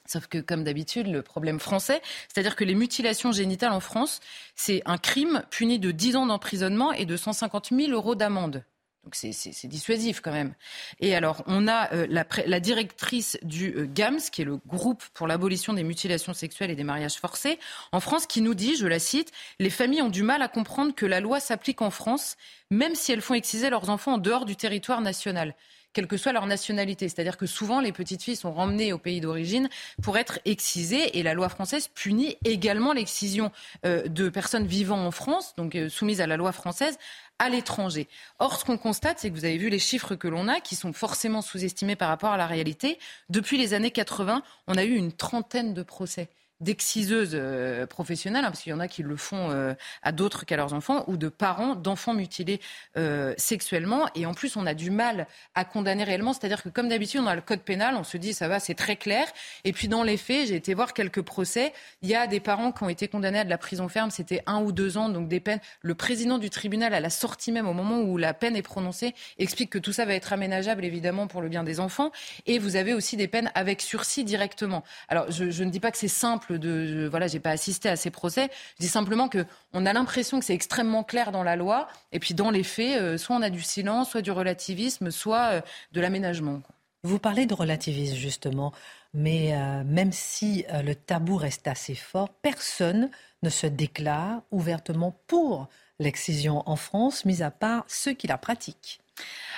Sauf 0.06 0.26
que, 0.26 0.38
comme 0.38 0.64
d'habitude, 0.64 1.06
le 1.06 1.22
problème 1.22 1.60
français, 1.60 2.02
c'est-à-dire 2.26 2.56
que 2.56 2.64
les 2.64 2.74
mutilations 2.74 3.30
génitales 3.30 3.72
en 3.72 3.80
France, 3.80 4.20
c'est 4.56 4.82
un 4.84 4.98
crime 4.98 5.44
puni 5.50 5.78
de 5.78 5.92
10 5.92 6.16
ans 6.16 6.26
d'emprisonnement 6.26 6.92
et 6.92 7.06
de 7.06 7.16
150 7.16 7.68
000 7.70 7.92
euros 7.92 8.16
d'amende. 8.16 8.64
Donc 9.04 9.16
c'est 9.16 9.66
dissuasif 9.66 10.20
quand 10.20 10.30
même. 10.30 10.54
Et 11.00 11.16
alors, 11.16 11.42
on 11.46 11.66
a 11.66 11.92
euh, 11.92 12.06
la, 12.08 12.60
directrice 12.60 13.36
du 13.42 13.74
euh, 13.74 13.88
GAMS, 13.92 14.30
qui 14.30 14.42
est 14.42 14.44
le 14.44 14.58
groupe 14.68 15.02
pour 15.12 15.26
l'abolition 15.26 15.72
des 15.72 15.82
mutilations 15.82 16.34
sexuelles 16.34 16.70
et 16.70 16.76
des 16.76 16.84
mariages 16.84 17.16
forcés, 17.16 17.58
en 17.90 17.98
France, 17.98 18.26
qui 18.26 18.42
nous 18.42 18.54
dit, 18.54 18.76
je 18.76 18.86
la 18.86 19.00
cite, 19.00 19.32
Les 19.58 19.70
familles 19.70 20.02
ont 20.02 20.08
du 20.08 20.22
mal 20.22 20.40
à 20.40 20.46
comprendre 20.46 20.94
que 20.94 21.04
la 21.04 21.18
loi 21.18 21.40
s'applique 21.40 21.82
en 21.82 21.90
France, 21.90 22.36
même 22.70 22.94
si 22.94 23.10
elles 23.10 23.22
font 23.22 23.34
exciser 23.34 23.70
leurs 23.70 23.90
enfants 23.90 24.14
en 24.14 24.18
dehors 24.18 24.44
du 24.44 24.54
territoire 24.54 25.00
national 25.00 25.54
quelle 25.92 26.06
que 26.06 26.16
soit 26.16 26.32
leur 26.32 26.46
nationalité. 26.46 27.08
C'est-à-dire 27.08 27.36
que 27.36 27.44
souvent, 27.44 27.80
les 27.80 27.92
petites 27.92 28.22
filles 28.22 28.36
sont 28.36 28.52
ramenées 28.52 28.94
au 28.94 28.98
pays 28.98 29.20
d'origine 29.20 29.68
pour 30.02 30.16
être 30.16 30.38
excisées 30.46 31.18
et 31.18 31.22
la 31.22 31.34
loi 31.34 31.50
française 31.50 31.88
punit 31.88 32.36
également 32.44 32.94
l'excision 32.94 33.52
euh, 33.84 34.08
de 34.08 34.30
personnes 34.30 34.66
vivant 34.66 35.04
en 35.04 35.10
France, 35.10 35.54
donc 35.56 35.76
soumises 35.90 36.20
à 36.20 36.26
la 36.26 36.36
loi 36.36 36.52
française, 36.52 36.98
à 37.42 37.48
l'étranger. 37.48 38.08
Or, 38.38 38.56
ce 38.56 38.64
qu'on 38.64 38.78
constate, 38.78 39.18
c'est 39.18 39.28
que 39.28 39.34
vous 39.34 39.44
avez 39.44 39.58
vu 39.58 39.68
les 39.68 39.80
chiffres 39.80 40.14
que 40.14 40.28
l'on 40.28 40.46
a, 40.46 40.60
qui 40.60 40.76
sont 40.76 40.92
forcément 40.92 41.42
sous-estimés 41.42 41.96
par 41.96 42.08
rapport 42.08 42.30
à 42.30 42.36
la 42.36 42.46
réalité. 42.46 43.00
Depuis 43.30 43.58
les 43.58 43.74
années 43.74 43.90
80, 43.90 44.42
on 44.68 44.76
a 44.76 44.84
eu 44.84 44.94
une 44.94 45.12
trentaine 45.12 45.74
de 45.74 45.82
procès 45.82 46.28
d'exciseuses 46.62 47.32
euh, 47.34 47.86
professionnelles, 47.86 48.44
hein, 48.44 48.50
parce 48.50 48.62
qu'il 48.62 48.70
y 48.70 48.74
en 48.74 48.80
a 48.80 48.88
qui 48.88 49.02
le 49.02 49.16
font 49.16 49.50
euh, 49.50 49.74
à 50.02 50.12
d'autres 50.12 50.46
qu'à 50.46 50.56
leurs 50.56 50.72
enfants, 50.72 51.04
ou 51.08 51.16
de 51.16 51.28
parents 51.28 51.74
d'enfants 51.74 52.14
mutilés 52.14 52.60
euh, 52.96 53.34
sexuellement. 53.36 54.08
Et 54.14 54.24
en 54.26 54.32
plus, 54.32 54.56
on 54.56 54.64
a 54.64 54.74
du 54.74 54.90
mal 54.90 55.26
à 55.54 55.64
condamner 55.64 56.04
réellement. 56.04 56.32
C'est-à-dire 56.32 56.62
que 56.62 56.68
comme 56.68 56.88
d'habitude, 56.88 57.20
on 57.22 57.26
a 57.26 57.34
le 57.34 57.40
code 57.40 57.60
pénal, 57.60 57.96
on 57.96 58.04
se 58.04 58.16
dit 58.16 58.32
ça 58.32 58.48
va, 58.48 58.60
c'est 58.60 58.74
très 58.74 58.96
clair. 58.96 59.26
Et 59.64 59.72
puis 59.72 59.88
dans 59.88 60.04
les 60.04 60.16
faits, 60.16 60.48
j'ai 60.48 60.54
été 60.54 60.72
voir 60.74 60.94
quelques 60.94 61.22
procès. 61.22 61.72
Il 62.00 62.08
y 62.08 62.14
a 62.14 62.26
des 62.26 62.40
parents 62.40 62.72
qui 62.72 62.82
ont 62.84 62.88
été 62.88 63.08
condamnés 63.08 63.40
à 63.40 63.44
de 63.44 63.50
la 63.50 63.58
prison 63.58 63.88
ferme, 63.88 64.10
c'était 64.10 64.42
un 64.46 64.62
ou 64.62 64.72
deux 64.72 64.96
ans, 64.96 65.08
donc 65.08 65.28
des 65.28 65.40
peines. 65.40 65.60
Le 65.82 65.94
président 65.94 66.38
du 66.38 66.48
tribunal, 66.48 66.94
à 66.94 67.00
la 67.00 67.10
sortie 67.10 67.50
même, 67.50 67.68
au 67.68 67.74
moment 67.74 68.00
où 68.00 68.16
la 68.16 68.34
peine 68.34 68.56
est 68.56 68.62
prononcée, 68.62 69.14
explique 69.38 69.70
que 69.70 69.78
tout 69.78 69.92
ça 69.92 70.04
va 70.04 70.14
être 70.14 70.32
aménageable, 70.32 70.84
évidemment, 70.84 71.26
pour 71.26 71.42
le 71.42 71.48
bien 71.48 71.64
des 71.64 71.80
enfants. 71.80 72.12
Et 72.46 72.58
vous 72.60 72.76
avez 72.76 72.94
aussi 72.94 73.16
des 73.16 73.28
peines 73.28 73.50
avec 73.54 73.80
sursis 73.80 74.24
directement. 74.24 74.84
Alors, 75.08 75.30
je, 75.30 75.50
je 75.50 75.64
ne 75.64 75.70
dis 75.70 75.80
pas 75.80 75.90
que 75.90 75.98
c'est 75.98 76.08
simple 76.08 76.51
de, 76.56 77.08
voilà, 77.10 77.26
j'ai 77.26 77.40
pas 77.40 77.50
assisté 77.50 77.88
à 77.88 77.96
ces 77.96 78.10
procès. 78.10 78.50
Je 78.78 78.84
dis 78.84 78.88
simplement 78.88 79.28
que 79.28 79.44
on 79.72 79.86
a 79.86 79.92
l'impression 79.92 80.38
que 80.38 80.44
c'est 80.44 80.54
extrêmement 80.54 81.04
clair 81.04 81.32
dans 81.32 81.42
la 81.42 81.56
loi, 81.56 81.88
et 82.12 82.18
puis 82.18 82.34
dans 82.34 82.50
les 82.50 82.62
faits, 82.62 83.00
euh, 83.00 83.18
soit 83.18 83.36
on 83.36 83.42
a 83.42 83.50
du 83.50 83.60
silence, 83.60 84.10
soit 84.10 84.22
du 84.22 84.30
relativisme, 84.30 85.10
soit 85.10 85.52
euh, 85.52 85.60
de 85.92 86.00
l'aménagement. 86.00 86.62
Vous 87.04 87.18
parlez 87.18 87.46
de 87.46 87.54
relativisme 87.54 88.16
justement, 88.16 88.72
mais 89.12 89.54
euh, 89.54 89.82
même 89.84 90.12
si 90.12 90.64
le 90.84 90.94
tabou 90.94 91.36
reste 91.36 91.66
assez 91.66 91.96
fort, 91.96 92.28
personne 92.42 93.10
ne 93.42 93.50
se 93.50 93.66
déclare 93.66 94.42
ouvertement 94.52 95.18
pour 95.26 95.68
l'excision 95.98 96.62
en 96.66 96.76
France, 96.76 97.24
mis 97.24 97.42
à 97.42 97.50
part 97.50 97.84
ceux 97.88 98.12
qui 98.12 98.26
la 98.26 98.38
pratiquent. 98.38 99.00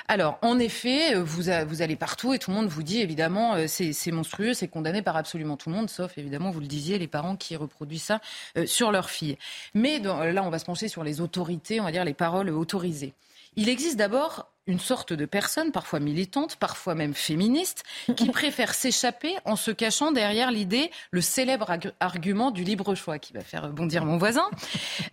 Alors, 0.06 0.38
en 0.42 0.58
effet, 0.58 1.14
vous, 1.14 1.48
allez 1.48 1.96
partout 1.96 2.34
et 2.34 2.38
tout 2.38 2.50
le 2.50 2.56
monde 2.56 2.66
vous 2.66 2.82
dit 2.82 3.00
évidemment 3.00 3.54
euh, 3.54 3.66
c'est 3.66 4.10
monstrueux, 4.10 4.52
c'est 4.52 4.68
condamné 4.68 5.00
par 5.00 5.16
absolument 5.16 5.56
tout 5.56 5.70
le 5.70 5.76
monde, 5.76 5.88
sauf 5.88 6.18
évidemment, 6.18 6.50
vous 6.50 6.60
le 6.60 6.66
disiez, 6.66 6.98
les 6.98 7.08
parents 7.08 7.36
qui 7.36 7.56
reproduisent 7.56 8.02
ça 8.02 8.20
euh, 8.58 8.66
sur 8.66 8.92
leurs 8.92 9.08
filles. 9.08 9.38
Mais 9.72 10.00
là, 10.00 10.42
on 10.44 10.50
va 10.50 10.58
se 10.58 10.66
pencher 10.66 10.88
sur 10.88 11.04
les 11.04 11.22
autorités, 11.22 11.80
on 11.80 11.84
va 11.84 11.92
dire 11.92 12.04
les 12.04 12.14
paroles 12.14 12.50
autorisées. 12.50 13.14
Il 13.56 13.68
existe 13.68 13.96
d'abord 13.96 14.50
une 14.66 14.80
sorte 14.80 15.12
de 15.12 15.26
personne, 15.26 15.72
parfois 15.72 16.00
militante, 16.00 16.56
parfois 16.56 16.94
même 16.94 17.14
féministe, 17.14 17.84
qui 18.16 18.26
préfère 18.32 18.74
s'échapper 18.74 19.34
en 19.44 19.56
se 19.56 19.70
cachant 19.70 20.10
derrière 20.10 20.50
l'idée, 20.50 20.90
le 21.10 21.20
célèbre 21.20 21.70
argument 22.00 22.50
du 22.50 22.64
libre 22.64 22.94
choix, 22.94 23.18
qui 23.18 23.32
va 23.32 23.40
faire 23.40 23.68
bondir 23.70 24.04
mon 24.04 24.18
voisin. 24.18 24.48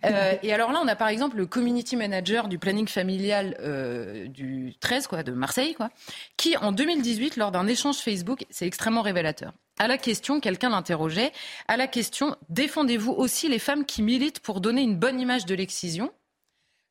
Euh, 0.04 0.34
et 0.42 0.52
alors 0.52 0.72
là, 0.72 0.80
on 0.82 0.88
a 0.88 0.96
par 0.96 1.08
exemple 1.08 1.36
le 1.36 1.46
community 1.46 1.96
manager 1.96 2.48
du 2.48 2.58
planning 2.58 2.88
familial 2.88 3.56
euh, 3.60 4.26
du 4.26 4.74
13, 4.80 5.06
quoi, 5.06 5.22
de 5.22 5.30
Marseille, 5.30 5.74
quoi, 5.74 5.90
qui 6.36 6.56
en 6.56 6.72
2018, 6.72 7.36
lors 7.36 7.52
d'un 7.52 7.68
échange 7.68 7.98
Facebook, 7.98 8.44
c'est 8.50 8.66
extrêmement 8.66 9.02
révélateur. 9.02 9.52
À 9.78 9.86
la 9.86 9.98
question, 9.98 10.40
quelqu'un 10.40 10.70
l'interrogeait, 10.70 11.32
à 11.68 11.76
la 11.76 11.86
question, 11.86 12.36
défendez-vous 12.48 13.12
aussi 13.12 13.48
les 13.48 13.60
femmes 13.60 13.84
qui 13.84 14.02
militent 14.02 14.40
pour 14.40 14.60
donner 14.60 14.82
une 14.82 14.96
bonne 14.96 15.20
image 15.20 15.46
de 15.46 15.54
l'excision? 15.54 16.10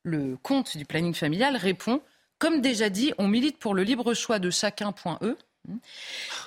Le 0.04 0.36
compte 0.42 0.76
du 0.76 0.84
planning 0.84 1.14
familial 1.14 1.56
répond 1.56 2.02
comme 2.42 2.60
déjà 2.60 2.88
dit, 2.88 3.12
on 3.18 3.28
milite 3.28 3.58
pour 3.58 3.72
le 3.72 3.84
libre 3.84 4.14
choix 4.14 4.40
de 4.40 4.50
chacun.e 4.50 5.36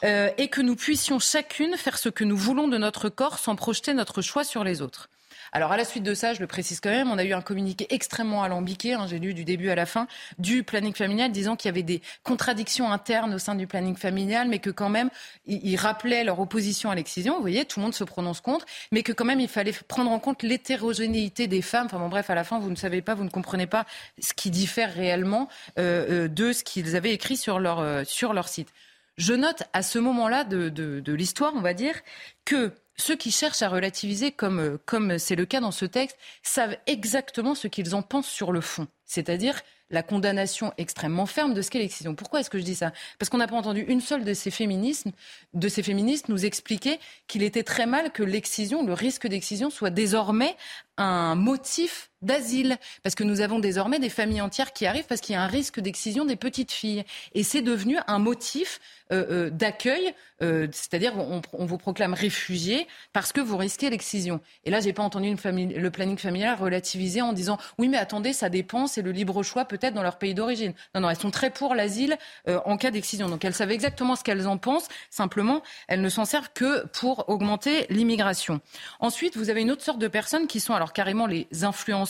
euh, 0.03 0.29
et 0.37 0.49
que 0.49 0.59
nous 0.59 0.75
puissions 0.75 1.19
chacune 1.19 1.77
faire 1.77 1.97
ce 1.97 2.09
que 2.09 2.25
nous 2.25 2.35
voulons 2.35 2.67
de 2.67 2.77
notre 2.77 3.07
corps 3.07 3.39
sans 3.39 3.55
projeter 3.55 3.93
notre 3.93 4.21
choix 4.21 4.43
sur 4.43 4.65
les 4.65 4.81
autres. 4.81 5.09
Alors 5.55 5.71
à 5.71 5.77
la 5.77 5.85
suite 5.85 6.03
de 6.03 6.13
ça, 6.13 6.33
je 6.33 6.41
le 6.41 6.47
précise 6.47 6.81
quand 6.81 6.89
même, 6.89 7.09
on 7.09 7.17
a 7.17 7.23
eu 7.23 7.31
un 7.31 7.39
communiqué 7.39 7.87
extrêmement 7.89 8.43
alambiqué, 8.43 8.93
hein, 8.93 9.07
j'ai 9.07 9.19
lu 9.19 9.33
du 9.33 9.45
début 9.45 9.69
à 9.69 9.75
la 9.75 9.85
fin, 9.85 10.05
du 10.37 10.63
planning 10.63 10.93
familial 10.93 11.31
disant 11.31 11.55
qu'il 11.55 11.69
y 11.69 11.73
avait 11.73 11.81
des 11.81 12.01
contradictions 12.23 12.91
internes 12.91 13.33
au 13.33 13.37
sein 13.37 13.55
du 13.55 13.65
planning 13.65 13.95
familial, 13.95 14.49
mais 14.49 14.59
que 14.59 14.69
quand 14.69 14.89
même, 14.89 15.09
ils 15.45 15.77
rappelaient 15.77 16.25
leur 16.25 16.41
opposition 16.41 16.91
à 16.91 16.95
l'excision, 16.95 17.35
vous 17.35 17.39
voyez, 17.39 17.63
tout 17.63 17.79
le 17.79 17.85
monde 17.85 17.95
se 17.95 18.03
prononce 18.03 18.41
contre, 18.41 18.65
mais 18.91 19.01
que 19.01 19.13
quand 19.13 19.23
même, 19.23 19.39
il 19.39 19.47
fallait 19.47 19.71
prendre 19.87 20.11
en 20.11 20.19
compte 20.19 20.43
l'hétérogénéité 20.43 21.47
des 21.47 21.61
femmes. 21.61 21.85
Enfin 21.85 21.99
bon, 21.99 22.09
bref, 22.09 22.29
à 22.29 22.35
la 22.35 22.43
fin, 22.43 22.59
vous 22.59 22.69
ne 22.69 22.75
savez 22.75 23.01
pas, 23.01 23.13
vous 23.13 23.23
ne 23.23 23.29
comprenez 23.29 23.65
pas 23.65 23.85
ce 24.19 24.33
qui 24.33 24.51
diffère 24.51 24.93
réellement 24.93 25.47
euh, 25.79 26.25
euh, 26.25 26.27
de 26.27 26.51
ce 26.51 26.65
qu'ils 26.65 26.97
avaient 26.97 27.13
écrit 27.13 27.37
sur 27.37 27.59
leur, 27.59 27.79
euh, 27.79 28.03
sur 28.03 28.33
leur 28.33 28.49
site. 28.49 28.73
Je 29.15 29.33
note 29.33 29.63
à 29.71 29.83
ce 29.83 29.99
moment-là 29.99 30.43
de, 30.43 30.67
de, 30.67 30.99
de 30.99 31.13
l'histoire, 31.13 31.53
on 31.55 31.61
va 31.61 31.73
dire, 31.73 31.95
que 32.43 32.73
ceux 32.97 33.15
qui 33.15 33.31
cherchent 33.31 33.61
à 33.61 33.69
relativiser, 33.69 34.31
comme 34.31 34.59
euh, 34.59 34.77
comme 34.85 35.17
c'est 35.19 35.35
le 35.35 35.45
cas 35.45 35.59
dans 35.59 35.71
ce 35.71 35.85
texte, 35.85 36.17
savent 36.43 36.77
exactement 36.87 37.55
ce 37.55 37.67
qu'ils 37.67 37.95
en 37.95 38.01
pensent 38.01 38.29
sur 38.29 38.51
le 38.51 38.61
fond, 38.61 38.87
c'est-à-dire 39.05 39.61
la 39.91 40.01
condamnation 40.01 40.73
extrêmement 40.77 41.25
ferme 41.25 41.53
de 41.53 41.61
ce 41.61 41.69
qu'est 41.69 41.79
l'excision. 41.79 42.15
Pourquoi 42.15 42.39
est-ce 42.39 42.49
que 42.49 42.57
je 42.57 42.63
dis 42.63 42.75
ça? 42.75 42.91
Parce 43.19 43.29
qu'on 43.29 43.37
n'a 43.37 43.47
pas 43.47 43.55
entendu 43.55 43.81
une 43.87 44.01
seule 44.01 44.23
de 44.23 44.33
ces 44.33 44.49
féminismes, 44.49 45.11
de 45.53 45.67
ces 45.69 45.83
féministes 45.83 46.27
nous 46.29 46.45
expliquer 46.45 46.99
qu'il 47.27 47.43
était 47.43 47.63
très 47.63 47.85
mal 47.85 48.11
que 48.11 48.23
l'excision, 48.23 48.85
le 48.85 48.93
risque 48.93 49.27
d'excision, 49.27 49.69
soit 49.69 49.91
désormais 49.91 50.55
un 50.97 51.35
motif 51.35 52.09
d'asile, 52.21 52.77
parce 53.03 53.15
que 53.15 53.23
nous 53.23 53.41
avons 53.41 53.59
désormais 53.59 53.99
des 53.99 54.09
familles 54.09 54.41
entières 54.41 54.73
qui 54.73 54.85
arrivent 54.85 55.05
parce 55.05 55.21
qu'il 55.21 55.33
y 55.33 55.37
a 55.37 55.41
un 55.41 55.47
risque 55.47 55.79
d'excision 55.79 56.25
des 56.25 56.35
petites 56.35 56.71
filles. 56.71 57.03
Et 57.33 57.43
c'est 57.43 57.61
devenu 57.61 57.97
un 58.07 58.19
motif 58.19 58.79
euh, 59.11 59.25
euh, 59.29 59.49
d'accueil, 59.51 60.15
euh, 60.41 60.67
c'est-à-dire 60.71 61.13
on, 61.17 61.65
vous 61.65 61.77
proclame 61.77 62.13
réfugié 62.13 62.87
parce 63.13 63.31
que 63.31 63.39
vous 63.39 63.57
risquez 63.57 63.89
l'excision. 63.89 64.41
Et 64.63 64.71
là, 64.71 64.79
j'ai 64.79 64.93
pas 64.93 65.03
entendu 65.03 65.35
le 65.35 65.91
planning 65.91 66.17
familial 66.17 66.57
relativisé 66.57 67.21
en 67.21 67.31
disant 67.31 67.57
oui, 67.77 67.87
mais 67.87 67.97
attendez, 67.97 68.33
ça 68.33 68.49
dépend, 68.49 68.87
c'est 68.87 69.01
le 69.01 69.11
libre 69.11 69.43
choix 69.43 69.65
peut-être 69.65 69.93
dans 69.93 70.03
leur 70.03 70.17
pays 70.17 70.33
d'origine. 70.33 70.73
Non, 70.95 71.01
non, 71.01 71.09
elles 71.09 71.19
sont 71.19 71.31
très 71.31 71.51
pour 71.51 71.75
l'asile 71.75 72.17
en 72.47 72.77
cas 72.77 72.91
d'excision. 72.91 73.29
Donc 73.29 73.45
elles 73.45 73.53
savent 73.53 73.71
exactement 73.71 74.15
ce 74.15 74.23
qu'elles 74.23 74.47
en 74.47 74.57
pensent. 74.57 74.87
Simplement, 75.09 75.61
elles 75.87 76.01
ne 76.01 76.09
s'en 76.09 76.25
servent 76.25 76.49
que 76.53 76.85
pour 76.87 77.29
augmenter 77.29 77.85
l'immigration. 77.89 78.61
Ensuite, 78.99 79.37
vous 79.37 79.49
avez 79.49 79.61
une 79.61 79.71
autre 79.71 79.83
sorte 79.83 79.99
de 79.99 80.07
personnes 80.07 80.47
qui 80.47 80.59
sont 80.59 80.73
alors 80.73 80.93
carrément 80.93 81.27
les 81.27 81.47
influenceurs 81.61 82.04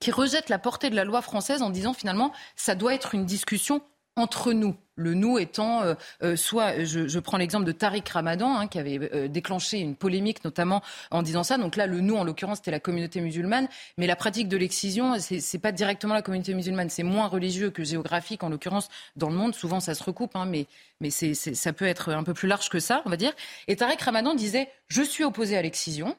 qui 0.00 0.10
rejettent 0.10 0.48
la 0.48 0.58
portée 0.58 0.90
de 0.90 0.96
la 0.96 1.04
loi 1.04 1.22
française 1.22 1.62
en 1.62 1.70
disant 1.70 1.92
finalement 1.92 2.32
ça 2.56 2.74
doit 2.74 2.94
être 2.94 3.14
une 3.14 3.24
discussion 3.24 3.82
entre 4.16 4.52
nous. 4.52 4.76
Le 4.94 5.14
nous 5.14 5.38
étant 5.38 5.82
euh, 5.82 5.94
euh, 6.22 6.36
soit, 6.36 6.84
je, 6.84 7.18
prends 7.18 7.38
l'exemple 7.38 7.64
de 7.64 7.72
Tariq 7.72 8.10
Ramadan, 8.12 8.58
hein, 8.58 8.66
qui 8.68 8.78
avait 8.78 9.00
euh, 9.14 9.26
déclenché 9.26 9.78
une 9.78 9.96
polémique 9.96 10.44
notamment 10.44 10.82
en 11.10 11.22
disant 11.22 11.42
ça. 11.44 11.56
Donc 11.56 11.76
là, 11.76 11.86
le 11.86 12.00
nous, 12.00 12.16
en 12.16 12.24
l'occurrence, 12.24 12.58
c'était 12.58 12.70
la 12.72 12.80
communauté 12.80 13.22
musulmane. 13.22 13.68
Mais 13.96 14.06
la 14.06 14.16
pratique 14.16 14.48
de 14.48 14.56
l'excision, 14.58 15.18
c'est, 15.18 15.38
n'est 15.54 15.60
pas 15.60 15.72
directement 15.72 16.12
la 16.12 16.20
communauté 16.20 16.52
musulmane. 16.52 16.90
C'est 16.90 17.04
moins 17.04 17.26
religieux 17.26 17.70
que 17.70 17.84
géographique, 17.84 18.42
en 18.42 18.50
l'occurrence, 18.50 18.90
dans 19.16 19.30
le 19.30 19.34
monde. 19.34 19.54
Souvent, 19.54 19.80
ça 19.80 19.94
se 19.94 20.04
recoupe, 20.04 20.36
hein, 20.36 20.44
mais, 20.44 20.66
mais 21.00 21.08
ça 21.10 21.72
peut 21.72 21.86
être 21.86 22.12
un 22.12 22.22
peu 22.22 22.34
plus 22.34 22.48
large 22.48 22.68
que 22.68 22.80
ça, 22.80 23.00
on 23.06 23.10
va 23.10 23.16
dire. 23.16 23.32
Et 23.66 23.76
Tariq 23.76 24.02
Ramadan 24.04 24.34
disait 24.34 24.68
Je 24.88 25.02
suis 25.02 25.24
opposé 25.24 25.56
à 25.56 25.62
l'excision. 25.62 26.16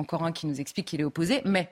Encore 0.00 0.24
un 0.24 0.32
qui 0.32 0.46
nous 0.46 0.60
explique 0.60 0.86
qu'il 0.86 1.00
est 1.00 1.04
opposé, 1.04 1.42
mais. 1.44 1.68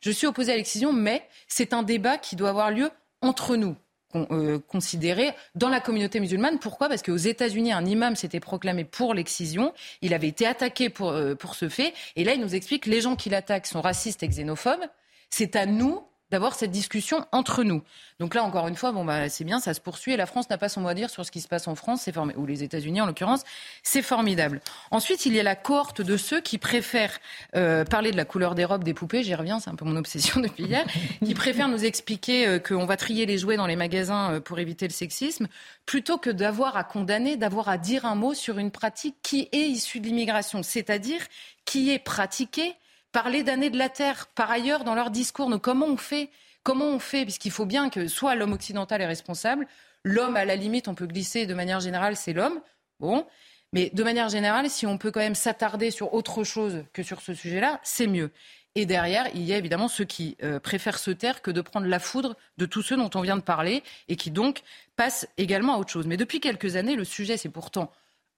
Je 0.00 0.10
suis 0.10 0.26
opposé 0.26 0.52
à 0.52 0.56
l'excision, 0.56 0.92
mais 0.92 1.28
c'est 1.46 1.72
un 1.72 1.84
débat 1.84 2.18
qui 2.18 2.34
doit 2.34 2.48
avoir 2.48 2.70
lieu 2.70 2.90
entre 3.20 3.56
nous. 3.56 3.76
Euh, 4.14 4.58
considéré 4.58 5.32
dans 5.54 5.70
la 5.70 5.80
communauté 5.80 6.20
musulmane. 6.20 6.58
Pourquoi? 6.58 6.90
Parce 6.90 7.02
qu'aux 7.02 7.16
États-Unis, 7.16 7.72
un 7.72 7.86
imam 7.86 8.14
s'était 8.14 8.40
proclamé 8.40 8.84
pour 8.84 9.14
l'excision. 9.14 9.72
Il 10.02 10.12
avait 10.12 10.28
été 10.28 10.46
attaqué 10.46 10.90
pour, 10.90 11.12
euh, 11.12 11.34
pour 11.34 11.54
ce 11.54 11.70
fait. 11.70 11.94
Et 12.14 12.22
là, 12.22 12.34
il 12.34 12.40
nous 12.42 12.54
explique 12.54 12.82
que 12.82 12.90
les 12.90 13.00
gens 13.00 13.16
qui 13.16 13.30
l'attaquent 13.30 13.66
sont 13.66 13.80
racistes 13.80 14.22
et 14.22 14.28
xénophobes. 14.28 14.84
C'est 15.30 15.56
à 15.56 15.64
nous 15.64 16.02
d'avoir 16.32 16.54
cette 16.54 16.70
discussion 16.70 17.26
entre 17.30 17.62
nous. 17.62 17.82
Donc 18.18 18.34
là, 18.34 18.42
encore 18.42 18.66
une 18.66 18.74
fois, 18.74 18.90
bon, 18.90 19.04
bah, 19.04 19.28
c'est 19.28 19.44
bien, 19.44 19.60
ça 19.60 19.74
se 19.74 19.80
poursuit 19.80 20.12
et 20.12 20.16
la 20.16 20.24
France 20.24 20.48
n'a 20.48 20.56
pas 20.56 20.70
son 20.70 20.80
mot 20.80 20.88
à 20.88 20.94
dire 20.94 21.10
sur 21.10 21.26
ce 21.26 21.30
qui 21.30 21.42
se 21.42 21.46
passe 21.46 21.68
en 21.68 21.74
France, 21.74 22.08
ou 22.36 22.46
les 22.46 22.62
États-Unis 22.62 23.02
en 23.02 23.06
l'occurrence, 23.06 23.42
c'est 23.82 24.00
formidable. 24.00 24.62
Ensuite, 24.90 25.26
il 25.26 25.34
y 25.34 25.40
a 25.40 25.42
la 25.42 25.56
cohorte 25.56 26.00
de 26.00 26.16
ceux 26.16 26.40
qui 26.40 26.56
préfèrent 26.56 27.18
euh, 27.54 27.84
parler 27.84 28.12
de 28.12 28.16
la 28.16 28.24
couleur 28.24 28.54
des 28.54 28.64
robes 28.64 28.82
des 28.82 28.94
poupées, 28.94 29.22
j'y 29.22 29.34
reviens, 29.34 29.60
c'est 29.60 29.68
un 29.68 29.74
peu 29.74 29.84
mon 29.84 29.96
obsession 29.96 30.40
depuis 30.42 30.64
hier, 30.64 30.86
qui 31.22 31.34
préfèrent 31.34 31.68
nous 31.68 31.84
expliquer 31.84 32.46
euh, 32.46 32.58
qu'on 32.58 32.86
va 32.86 32.96
trier 32.96 33.26
les 33.26 33.36
jouets 33.36 33.58
dans 33.58 33.66
les 33.66 33.76
magasins 33.76 34.32
euh, 34.32 34.40
pour 34.40 34.58
éviter 34.58 34.88
le 34.88 34.92
sexisme, 34.92 35.48
plutôt 35.84 36.16
que 36.16 36.30
d'avoir 36.30 36.78
à 36.78 36.84
condamner, 36.84 37.36
d'avoir 37.36 37.68
à 37.68 37.76
dire 37.76 38.06
un 38.06 38.14
mot 38.14 38.32
sur 38.32 38.56
une 38.58 38.70
pratique 38.70 39.16
qui 39.22 39.50
est 39.52 39.68
issue 39.68 40.00
de 40.00 40.06
l'immigration, 40.06 40.62
c'est-à-dire 40.62 41.20
qui 41.66 41.90
est 41.90 41.98
pratiquée 41.98 42.74
parler 43.12 43.42
d'années 43.42 43.70
de 43.70 43.78
la 43.78 43.88
Terre 43.88 44.26
par 44.34 44.50
ailleurs 44.50 44.84
dans 44.84 44.94
leur 44.94 45.10
discours. 45.10 45.48
Donc 45.48 45.62
comment 45.62 45.86
on 45.86 45.96
fait 45.96 46.30
Comment 46.64 46.86
on 46.86 46.98
fait 46.98 47.24
Puisqu'il 47.24 47.50
faut 47.50 47.66
bien 47.66 47.90
que 47.90 48.08
soit 48.08 48.34
l'homme 48.34 48.52
occidental 48.52 49.00
est 49.00 49.06
responsable, 49.06 49.66
l'homme 50.04 50.36
à 50.36 50.44
la 50.44 50.56
limite 50.56 50.88
on 50.88 50.94
peut 50.94 51.06
glisser 51.06 51.46
de 51.46 51.54
manière 51.54 51.80
générale 51.80 52.16
c'est 52.16 52.32
l'homme. 52.32 52.60
Bon, 53.00 53.26
mais 53.72 53.90
de 53.92 54.02
manière 54.04 54.28
générale, 54.28 54.68
si 54.68 54.86
on 54.86 54.98
peut 54.98 55.10
quand 55.10 55.20
même 55.20 55.34
s'attarder 55.34 55.90
sur 55.90 56.14
autre 56.14 56.44
chose 56.44 56.84
que 56.92 57.02
sur 57.02 57.20
ce 57.20 57.34
sujet-là, 57.34 57.80
c'est 57.82 58.06
mieux. 58.06 58.30
Et 58.74 58.86
derrière, 58.86 59.28
il 59.34 59.42
y 59.42 59.52
a 59.52 59.58
évidemment 59.58 59.88
ceux 59.88 60.04
qui 60.04 60.36
euh, 60.42 60.58
préfèrent 60.58 60.98
se 60.98 61.10
taire 61.10 61.42
que 61.42 61.50
de 61.50 61.60
prendre 61.60 61.86
la 61.86 61.98
foudre 61.98 62.36
de 62.58 62.64
tous 62.64 62.82
ceux 62.82 62.96
dont 62.96 63.10
on 63.14 63.20
vient 63.20 63.36
de 63.36 63.42
parler 63.42 63.82
et 64.08 64.16
qui 64.16 64.30
donc 64.30 64.62
passent 64.96 65.26
également 65.36 65.74
à 65.74 65.78
autre 65.78 65.90
chose. 65.90 66.06
Mais 66.06 66.16
depuis 66.16 66.40
quelques 66.40 66.76
années, 66.76 66.96
le 66.96 67.04
sujet, 67.04 67.36
c'est 67.36 67.50
pourtant 67.50 67.90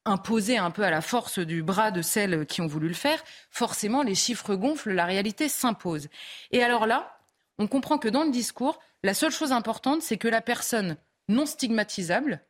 imposé 0.04 0.58
un 0.58 0.70
peu 0.70 0.82
à 0.82 0.90
la 0.90 1.00
force 1.00 1.38
du 1.38 1.62
bras 1.62 1.90
de 1.90 2.02
celles 2.02 2.46
qui 2.46 2.60
ont 2.60 2.66
voulu 2.66 2.88
le 2.88 2.94
faire, 2.94 3.22
forcément 3.50 4.02
les 4.02 4.14
chiffres 4.14 4.54
gonflent, 4.54 4.92
la 4.92 5.06
réalité 5.06 5.48
s'impose. 5.48 6.08
Et 6.50 6.62
alors 6.62 6.86
là, 6.86 7.18
on 7.58 7.66
comprend 7.66 7.98
que 7.98 8.08
dans 8.08 8.24
le 8.24 8.30
discours, 8.30 8.80
la 9.02 9.14
seule 9.14 9.30
chose 9.30 9.52
importante, 9.52 10.02
c'est 10.02 10.18
que 10.18 10.28
la 10.28 10.40
personne 10.40 10.96
non 11.28 11.46
stigmatisable, 11.46 12.40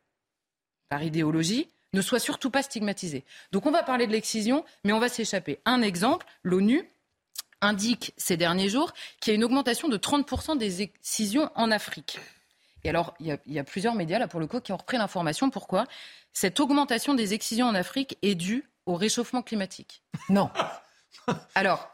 par 0.89 1.03
idéologie, 1.03 1.69
ne 1.93 2.01
soit 2.01 2.19
surtout 2.19 2.49
pas 2.49 2.63
stigmatisée. 2.63 3.23
Donc 3.51 3.65
on 3.65 3.71
va 3.71 3.83
parler 3.83 4.05
de 4.05 4.11
l'excision, 4.11 4.65
mais 4.83 4.93
on 4.93 4.99
va 4.99 5.09
s'échapper. 5.09 5.59
Un 5.65 5.81
exemple, 5.81 6.25
l'ONU 6.43 6.89
indique 7.61 8.13
ces 8.17 8.37
derniers 8.37 8.69
jours 8.69 8.93
qu'il 9.19 9.31
y 9.31 9.33
a 9.33 9.35
une 9.35 9.43
augmentation 9.43 9.87
de 9.87 9.97
30% 9.97 10.57
des 10.57 10.81
excisions 10.81 11.49
en 11.55 11.71
Afrique. 11.71 12.19
Et 12.85 12.89
alors, 12.89 13.15
il 13.19 13.25
y, 13.25 13.31
a, 13.31 13.37
il 13.47 13.53
y, 13.53 13.57
a, 13.57 13.63
plusieurs 13.63 13.95
médias, 13.95 14.19
là, 14.19 14.27
pour 14.27 14.39
le 14.39 14.45
coup, 14.45 14.59
qui 14.59 14.71
ont 14.71 14.77
repris 14.77 14.97
l'information. 14.97 15.49
Pourquoi? 15.49 15.85
Cette 16.33 16.59
augmentation 16.59 17.15
des 17.15 17.33
excisions 17.33 17.65
en 17.65 17.73
Afrique 17.73 18.15
est 18.21 18.35
due 18.35 18.63
au 18.85 18.93
réchauffement 18.93 19.41
climatique. 19.41 20.03
Non. 20.29 20.51
Alors, 21.55 21.89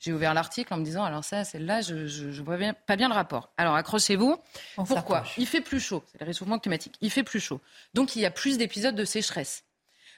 j'ai 0.00 0.12
ouvert 0.12 0.34
l'article 0.34 0.74
en 0.74 0.78
me 0.78 0.84
disant, 0.84 1.04
alors 1.04 1.22
ça, 1.22 1.44
celle-là, 1.44 1.80
je 1.80 1.94
ne 1.94 2.42
vois 2.42 2.58
pas 2.86 2.96
bien 2.96 3.08
le 3.08 3.14
rapport. 3.14 3.52
Alors, 3.56 3.76
accrochez-vous. 3.76 4.36
Pourquoi? 4.74 5.22
Il 5.38 5.46
fait 5.46 5.60
plus 5.60 5.78
chaud. 5.78 6.02
C'est 6.10 6.20
le 6.20 6.26
réchauffement 6.26 6.58
climatique. 6.58 6.96
Il 7.00 7.10
fait 7.12 7.22
plus 7.22 7.38
chaud. 7.38 7.60
Donc, 7.94 8.16
il 8.16 8.22
y 8.22 8.26
a 8.26 8.32
plus 8.32 8.58
d'épisodes 8.58 8.96
de 8.96 9.04
sécheresse. 9.04 9.62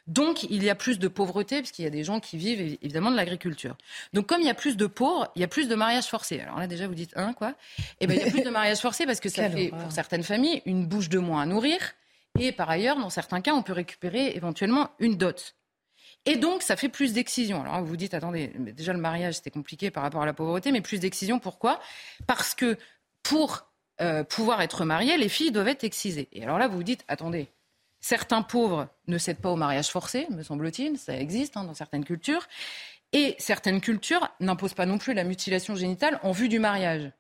Donc, 0.07 0.43
il 0.45 0.63
y 0.63 0.69
a 0.69 0.75
plus 0.75 0.99
de 0.99 1.09
pauvreté, 1.09 1.59
puisqu'il 1.59 1.83
y 1.83 1.87
a 1.87 1.91
des 1.91 2.05
gens 2.05 2.21
qui 2.21 2.37
vivent 2.37 2.79
évidemment 2.83 3.11
de 3.11 3.17
l'agriculture. 3.17 3.77
Donc, 4.13 4.27
comme 4.27 4.41
il 4.41 4.47
y 4.47 4.51
a 4.51 4.55
plus 4.55 4.77
de 4.77 4.87
pauvres, 4.87 5.31
il 5.35 5.41
y 5.41 5.45
a 5.45 5.49
plus 5.49 5.67
de 5.67 5.75
mariages 5.75 6.07
forcés. 6.07 6.41
Alors 6.41 6.59
là, 6.59 6.67
déjà, 6.67 6.87
vous 6.87 6.95
dites, 6.95 7.13
hein, 7.17 7.33
quoi 7.33 7.55
Eh 8.01 8.07
bien, 8.07 8.17
il 8.17 8.23
y 8.23 8.29
a 8.29 8.31
plus 8.31 8.43
de 8.43 8.51
mariages 8.51 8.81
forcés 8.81 9.07
parce 9.07 9.21
que 9.21 9.31
ça 9.31 9.49
fait, 9.49 9.69
pour 9.69 9.93
certaines 9.93 10.23
familles, 10.23 10.63
une 10.67 10.87
bouche 10.87 11.09
de 11.09 11.19
moins 11.19 11.43
à 11.43 11.47
nourrir. 11.47 11.79
Et 12.39 12.53
par 12.53 12.69
ailleurs, 12.69 12.99
dans 12.99 13.11
certains 13.11 13.41
cas, 13.41 13.55
on 13.55 13.63
peut 13.63 13.73
récupérer 13.73 14.33
éventuellement 14.37 14.91
une 14.99 15.17
dot. 15.17 15.55
Et 16.27 16.37
donc, 16.37 16.63
ça 16.63 16.77
fait 16.77 16.89
plus 16.89 17.13
d'excision. 17.13 17.63
Alors, 17.63 17.81
vous 17.81 17.87
vous 17.87 17.97
dites, 17.97 18.15
attendez, 18.15 18.49
déjà 18.59 18.93
le 18.93 18.99
mariage, 18.99 19.35
c'était 19.35 19.51
compliqué 19.51 19.91
par 19.91 20.03
rapport 20.03 20.23
à 20.23 20.27
la 20.27 20.33
pauvreté, 20.33 20.73
mais 20.73 20.81
plus 20.81 20.99
d'excision, 20.99 21.39
pourquoi? 21.39 21.81
Parce 22.27 22.55
que 22.55 22.77
pour 23.23 23.67
euh, 24.01 24.25
pouvoir 24.25 24.61
être 24.63 24.85
marié, 24.85 25.17
les 25.17 25.29
filles 25.29 25.53
doivent 25.53 25.69
être 25.69 25.85
excisées. 25.85 26.29
Et 26.33 26.43
alors 26.43 26.59
là, 26.59 26.67
vous 26.67 26.77
vous 26.77 26.83
dites, 26.83 27.05
attendez, 27.09 27.49
certains 28.05 28.43
pauvres 28.43 28.89
ne 29.07 29.17
cèdent 29.17 29.41
pas 29.41 29.51
au 29.51 29.57
mariage 29.57 29.89
forcé, 29.89 30.27
me 30.29 30.43
semble-t-il, 30.43 30.99
ça 30.99 31.17
existe 31.17 31.57
hein, 31.57 31.65
dans 31.65 31.73
certaines 31.73 32.05
cultures, 32.05 32.47
et 33.15 33.35
certaines 33.39 33.81
cultures 33.81 34.29
n'imposent 34.41 34.75
pas 34.75 34.85
non 34.85 34.99
plus 34.99 35.15
la 35.15 35.25
mutilation 35.25 35.75
génitale 35.75 36.21
en 36.23 36.31
vue 36.31 36.51
du 36.51 36.59
mariage. 36.59 37.11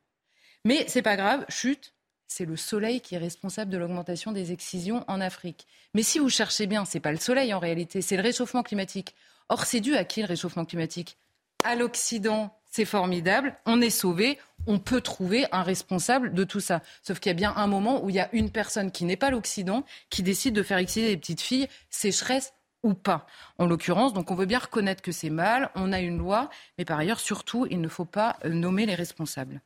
Mais 0.66 0.84
c'est 0.86 1.00
pas 1.00 1.16
grave, 1.16 1.46
chute, 1.48 1.94
c'est 2.26 2.44
le 2.44 2.56
soleil 2.56 3.00
qui 3.00 3.14
est 3.14 3.18
responsable 3.18 3.70
de 3.70 3.78
l'augmentation 3.78 4.30
des 4.30 4.52
excisions 4.52 5.06
en 5.08 5.22
Afrique. 5.22 5.66
Mais 5.94 6.02
si 6.02 6.18
vous 6.18 6.28
cherchez 6.28 6.66
bien, 6.66 6.84
ce 6.84 6.98
n'est 6.98 7.00
pas 7.00 7.12
le 7.12 7.18
soleil 7.18 7.54
en 7.54 7.60
réalité, 7.60 8.02
c'est 8.02 8.16
le 8.16 8.22
réchauffement 8.22 8.62
climatique. 8.62 9.14
Or, 9.48 9.64
c'est 9.64 9.80
dû 9.80 9.96
à 9.96 10.04
qui 10.04 10.20
le 10.20 10.26
réchauffement 10.26 10.66
climatique? 10.66 11.16
À 11.64 11.76
l'Occident, 11.76 12.54
c'est 12.74 12.84
formidable, 12.84 13.54
on 13.66 13.80
est 13.80 13.88
sauvé, 13.88 14.36
on 14.66 14.80
peut 14.80 15.00
trouver 15.00 15.46
un 15.52 15.62
responsable 15.62 16.34
de 16.34 16.42
tout 16.42 16.58
ça. 16.58 16.82
Sauf 17.04 17.20
qu'il 17.20 17.30
y 17.30 17.32
a 17.32 17.34
bien 17.34 17.52
un 17.54 17.68
moment 17.68 18.02
où 18.02 18.10
il 18.10 18.16
y 18.16 18.20
a 18.20 18.28
une 18.32 18.50
personne 18.50 18.90
qui 18.90 19.04
n'est 19.04 19.16
pas 19.16 19.30
l'Occident 19.30 19.84
qui 20.10 20.24
décide 20.24 20.56
de 20.56 20.62
faire 20.64 20.78
exciter 20.78 21.06
des 21.06 21.16
petites 21.16 21.40
filles, 21.40 21.68
sécheresse 21.88 22.52
ou 22.82 22.94
pas, 22.94 23.28
en 23.58 23.66
l'occurrence. 23.66 24.12
Donc 24.12 24.32
on 24.32 24.34
veut 24.34 24.44
bien 24.44 24.58
reconnaître 24.58 25.02
que 25.02 25.12
c'est 25.12 25.30
mal, 25.30 25.70
on 25.76 25.92
a 25.92 26.00
une 26.00 26.18
loi, 26.18 26.50
mais 26.76 26.84
par 26.84 26.98
ailleurs, 26.98 27.20
surtout, 27.20 27.64
il 27.70 27.80
ne 27.80 27.86
faut 27.86 28.06
pas 28.06 28.38
euh, 28.44 28.48
nommer 28.48 28.86
les 28.86 28.96
responsables. 28.96 29.60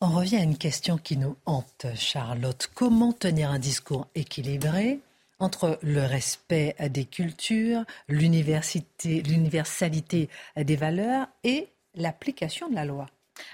On 0.00 0.08
revient 0.08 0.36
à 0.36 0.42
une 0.42 0.56
question 0.56 0.96
qui 0.96 1.18
nous 1.18 1.36
hante, 1.44 1.84
Charlotte. 1.96 2.70
Comment 2.74 3.12
tenir 3.12 3.50
un 3.50 3.58
discours 3.58 4.06
équilibré 4.14 5.00
entre 5.38 5.78
le 5.82 6.06
respect 6.06 6.76
des 6.88 7.04
cultures, 7.04 7.84
l'universalité 8.08 10.30
des 10.56 10.76
valeurs 10.76 11.26
et 11.44 11.68
l'application 11.94 12.68
de 12.68 12.74
la 12.74 12.84
loi 12.84 13.06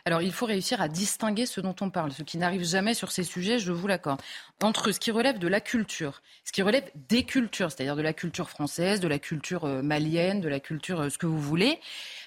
alors, 0.04 0.22
il 0.22 0.32
faut 0.32 0.46
réussir 0.46 0.80
à 0.80 0.88
distinguer 0.88 1.46
ce 1.46 1.60
dont 1.60 1.74
on 1.80 1.90
parle, 1.90 2.12
ce 2.12 2.22
qui 2.22 2.38
n'arrive 2.38 2.64
jamais 2.64 2.94
sur 2.94 3.12
ces 3.12 3.22
sujets, 3.22 3.58
je 3.58 3.72
vous 3.72 3.86
l'accorde, 3.86 4.20
entre 4.62 4.92
ce 4.92 5.00
qui 5.00 5.10
relève 5.10 5.38
de 5.38 5.48
la 5.48 5.60
culture, 5.60 6.22
ce 6.44 6.52
qui 6.52 6.62
relève 6.62 6.90
des 7.08 7.24
cultures, 7.24 7.70
c'est-à-dire 7.70 7.96
de 7.96 8.02
la 8.02 8.12
culture 8.12 8.50
française, 8.50 9.00
de 9.00 9.08
la 9.08 9.18
culture 9.18 9.64
euh, 9.64 9.82
malienne, 9.82 10.40
de 10.40 10.48
la 10.48 10.60
culture 10.60 11.00
euh, 11.00 11.10
ce 11.10 11.18
que 11.18 11.26
vous 11.26 11.40
voulez, 11.40 11.78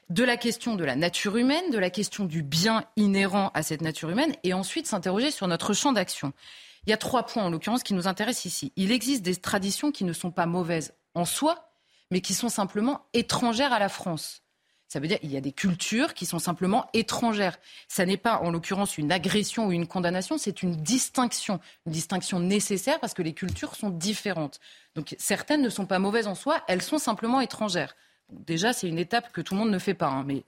de 0.09 0.23
la 0.23 0.37
question 0.37 0.75
de 0.75 0.83
la 0.83 0.95
nature 0.95 1.37
humaine, 1.37 1.71
de 1.71 1.77
la 1.77 1.89
question 1.89 2.25
du 2.25 2.41
bien 2.41 2.85
inhérent 2.95 3.51
à 3.53 3.63
cette 3.63 3.81
nature 3.81 4.09
humaine, 4.09 4.33
et 4.43 4.53
ensuite 4.53 4.87
s'interroger 4.87 5.31
sur 5.31 5.47
notre 5.47 5.73
champ 5.73 5.91
d'action. 5.91 6.33
Il 6.85 6.89
y 6.89 6.93
a 6.93 6.97
trois 6.97 7.25
points, 7.25 7.43
en 7.43 7.49
l'occurrence, 7.49 7.83
qui 7.83 7.93
nous 7.93 8.07
intéressent 8.07 8.45
ici. 8.45 8.73
Il 8.75 8.91
existe 8.91 9.23
des 9.23 9.35
traditions 9.35 9.91
qui 9.91 10.03
ne 10.03 10.13
sont 10.13 10.31
pas 10.31 10.45
mauvaises 10.45 10.93
en 11.13 11.25
soi, 11.25 11.71
mais 12.09 12.21
qui 12.21 12.33
sont 12.33 12.49
simplement 12.49 13.05
étrangères 13.13 13.73
à 13.73 13.79
la 13.79 13.89
France. 13.89 14.41
Ça 14.91 14.99
veut 14.99 15.07
dire 15.07 15.19
qu'il 15.19 15.31
y 15.31 15.37
a 15.37 15.41
des 15.41 15.53
cultures 15.53 16.13
qui 16.13 16.25
sont 16.25 16.39
simplement 16.39 16.89
étrangères. 16.93 17.57
Ça 17.87 18.05
n'est 18.05 18.17
pas, 18.17 18.39
en 18.39 18.51
l'occurrence, 18.51 18.97
une 18.97 19.11
agression 19.11 19.67
ou 19.67 19.71
une 19.71 19.87
condamnation, 19.87 20.37
c'est 20.37 20.63
une 20.63 20.75
distinction. 20.75 21.59
Une 21.85 21.93
distinction 21.93 22.39
nécessaire 22.39 22.99
parce 22.99 23.13
que 23.13 23.21
les 23.21 23.33
cultures 23.33 23.75
sont 23.75 23.89
différentes. 23.89 24.59
Donc 24.95 25.15
certaines 25.17 25.61
ne 25.61 25.69
sont 25.69 25.85
pas 25.85 25.99
mauvaises 25.99 26.27
en 26.27 26.35
soi, 26.35 26.61
elles 26.67 26.81
sont 26.81 26.97
simplement 26.97 27.39
étrangères 27.39 27.95
déjà, 28.31 28.73
c'est 28.73 28.87
une 28.87 28.99
étape 28.99 29.31
que 29.31 29.41
tout 29.41 29.53
le 29.53 29.59
monde 29.59 29.71
ne 29.71 29.79
fait 29.79 29.93
pas. 29.93 30.07
Hein, 30.07 30.23
mais 30.25 30.43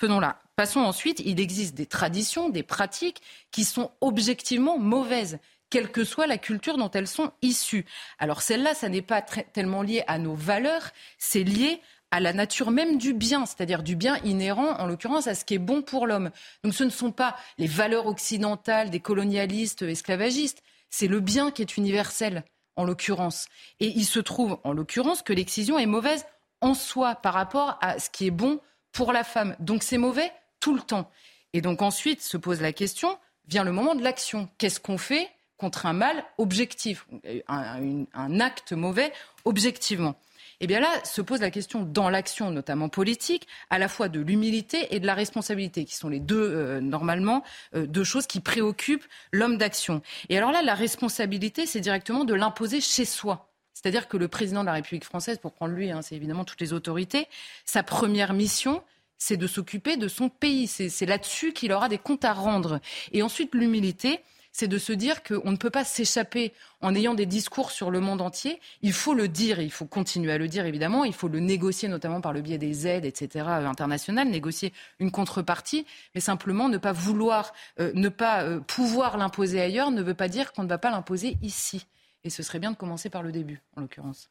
Faisons-la. 0.00 0.40
Passons 0.54 0.80
ensuite, 0.80 1.20
il 1.24 1.40
existe 1.40 1.74
des 1.74 1.86
traditions, 1.86 2.50
des 2.50 2.62
pratiques 2.62 3.20
qui 3.50 3.64
sont 3.64 3.90
objectivement 4.00 4.78
mauvaises 4.78 5.40
quelle 5.70 5.90
que 5.90 6.04
soit 6.04 6.28
la 6.28 6.38
culture 6.38 6.78
dont 6.78 6.90
elles 6.92 7.08
sont 7.08 7.32
issues. 7.42 7.84
Alors 8.20 8.40
celle-là, 8.40 8.74
ça 8.74 8.88
n'est 8.88 9.02
pas 9.02 9.22
tellement 9.22 9.82
lié 9.82 10.04
à 10.06 10.18
nos 10.18 10.34
valeurs, 10.34 10.90
c'est 11.18 11.42
lié 11.42 11.82
à 12.10 12.20
la 12.20 12.32
nature 12.32 12.70
même 12.70 12.98
du 12.98 13.12
bien, 13.12 13.46
c'est-à-dire 13.46 13.82
du 13.82 13.96
bien 13.96 14.16
inhérent, 14.24 14.78
en 14.78 14.86
l'occurrence, 14.86 15.26
à 15.26 15.34
ce 15.34 15.44
qui 15.44 15.54
est 15.54 15.58
bon 15.58 15.82
pour 15.82 16.06
l'homme. 16.06 16.30
Donc 16.64 16.74
ce 16.74 16.84
ne 16.84 16.90
sont 16.90 17.12
pas 17.12 17.36
les 17.58 17.66
valeurs 17.66 18.06
occidentales 18.06 18.90
des 18.90 19.00
colonialistes 19.00 19.82
esclavagistes, 19.82 20.62
c'est 20.90 21.06
le 21.06 21.20
bien 21.20 21.50
qui 21.50 21.62
est 21.62 21.76
universel, 21.76 22.44
en 22.76 22.84
l'occurrence. 22.84 23.48
Et 23.80 23.88
il 23.88 24.04
se 24.04 24.20
trouve, 24.20 24.58
en 24.64 24.72
l'occurrence, 24.72 25.22
que 25.22 25.32
l'excision 25.32 25.78
est 25.78 25.86
mauvaise 25.86 26.24
en 26.60 26.74
soi 26.74 27.14
par 27.16 27.34
rapport 27.34 27.78
à 27.82 27.98
ce 27.98 28.08
qui 28.08 28.26
est 28.26 28.32
bon 28.32 28.60
pour 28.92 29.12
la 29.12 29.24
femme. 29.24 29.54
Donc 29.60 29.82
c'est 29.82 29.98
mauvais 29.98 30.32
tout 30.60 30.74
le 30.74 30.80
temps. 30.80 31.10
Et 31.52 31.60
donc 31.60 31.82
ensuite 31.82 32.22
se 32.22 32.36
pose 32.36 32.60
la 32.60 32.72
question, 32.72 33.18
vient 33.46 33.64
le 33.64 33.72
moment 33.72 33.94
de 33.94 34.02
l'action. 34.02 34.48
Qu'est-ce 34.58 34.80
qu'on 34.80 34.98
fait 34.98 35.28
contre 35.56 35.86
un 35.86 35.92
mal 35.92 36.24
objectif, 36.38 37.06
un, 37.48 38.04
un 38.14 38.40
acte 38.40 38.72
mauvais 38.72 39.12
objectivement? 39.44 40.14
Eh 40.60 40.66
bien 40.66 40.80
là 40.80 40.88
se 41.04 41.20
pose 41.20 41.40
la 41.40 41.50
question 41.50 41.82
dans 41.82 42.10
l'action, 42.10 42.50
notamment 42.50 42.88
politique, 42.88 43.46
à 43.70 43.78
la 43.78 43.88
fois 43.88 44.08
de 44.08 44.20
l'humilité 44.20 44.94
et 44.94 45.00
de 45.00 45.06
la 45.06 45.14
responsabilité, 45.14 45.84
qui 45.84 45.94
sont 45.94 46.08
les 46.08 46.20
deux, 46.20 46.36
euh, 46.36 46.80
normalement, 46.80 47.44
euh, 47.74 47.86
deux 47.86 48.04
choses 48.04 48.26
qui 48.26 48.40
préoccupent 48.40 49.06
l'homme 49.32 49.56
d'action. 49.56 50.02
Et 50.28 50.36
alors 50.36 50.52
là, 50.52 50.62
la 50.62 50.74
responsabilité, 50.74 51.66
c'est 51.66 51.80
directement 51.80 52.24
de 52.24 52.34
l'imposer 52.34 52.80
chez 52.80 53.04
soi. 53.04 53.48
C'est-à-dire 53.74 54.08
que 54.08 54.16
le 54.16 54.26
président 54.26 54.62
de 54.62 54.66
la 54.66 54.72
République 54.72 55.04
française, 55.04 55.38
pour 55.38 55.52
prendre 55.52 55.74
lui, 55.74 55.90
hein, 55.90 56.02
c'est 56.02 56.16
évidemment 56.16 56.44
toutes 56.44 56.60
les 56.60 56.72
autorités, 56.72 57.28
sa 57.64 57.84
première 57.84 58.32
mission, 58.32 58.82
c'est 59.18 59.36
de 59.36 59.46
s'occuper 59.46 59.96
de 59.96 60.08
son 60.08 60.28
pays. 60.28 60.66
C'est 60.66 61.06
là-dessus 61.06 61.52
qu'il 61.52 61.72
aura 61.72 61.88
des 61.88 61.98
comptes 61.98 62.24
à 62.24 62.32
rendre. 62.32 62.80
Et 63.12 63.22
ensuite, 63.22 63.54
l'humilité, 63.54 64.20
c'est 64.58 64.66
de 64.66 64.78
se 64.78 64.92
dire 64.92 65.22
qu'on 65.22 65.52
ne 65.52 65.56
peut 65.56 65.70
pas 65.70 65.84
s'échapper 65.84 66.52
en 66.80 66.92
ayant 66.96 67.14
des 67.14 67.26
discours 67.26 67.70
sur 67.70 67.92
le 67.92 68.00
monde 68.00 68.20
entier. 68.20 68.60
Il 68.82 68.92
faut 68.92 69.14
le 69.14 69.28
dire, 69.28 69.60
il 69.60 69.70
faut 69.70 69.86
continuer 69.86 70.32
à 70.32 70.38
le 70.38 70.48
dire 70.48 70.66
évidemment, 70.66 71.04
il 71.04 71.14
faut 71.14 71.28
le 71.28 71.38
négocier 71.38 71.86
notamment 71.86 72.20
par 72.20 72.32
le 72.32 72.40
biais 72.40 72.58
des 72.58 72.88
aides, 72.88 73.04
etc., 73.04 73.44
euh, 73.46 73.66
internationales, 73.68 74.28
négocier 74.28 74.72
une 74.98 75.12
contrepartie, 75.12 75.86
mais 76.12 76.20
simplement 76.20 76.68
ne 76.68 76.76
pas 76.76 76.90
vouloir, 76.90 77.52
euh, 77.78 77.92
ne 77.94 78.08
pas 78.08 78.42
euh, 78.42 78.58
pouvoir 78.58 79.16
l'imposer 79.16 79.60
ailleurs 79.60 79.92
ne 79.92 80.02
veut 80.02 80.14
pas 80.14 80.26
dire 80.26 80.52
qu'on 80.52 80.64
ne 80.64 80.68
va 80.68 80.78
pas 80.78 80.90
l'imposer 80.90 81.38
ici. 81.40 81.86
Et 82.24 82.30
ce 82.30 82.42
serait 82.42 82.58
bien 82.58 82.72
de 82.72 82.76
commencer 82.76 83.10
par 83.10 83.22
le 83.22 83.30
début, 83.30 83.62
en 83.76 83.82
l'occurrence. 83.82 84.28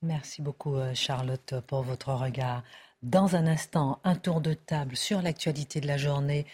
Merci 0.00 0.40
beaucoup, 0.40 0.76
Charlotte, 0.94 1.56
pour 1.66 1.82
votre 1.82 2.14
regard. 2.14 2.62
Dans 3.02 3.36
un 3.36 3.46
instant, 3.46 4.00
un 4.04 4.14
tour 4.14 4.40
de 4.40 4.54
table 4.54 4.96
sur 4.96 5.20
l'actualité 5.20 5.82
de 5.82 5.86
la 5.86 5.98
journée 5.98 6.46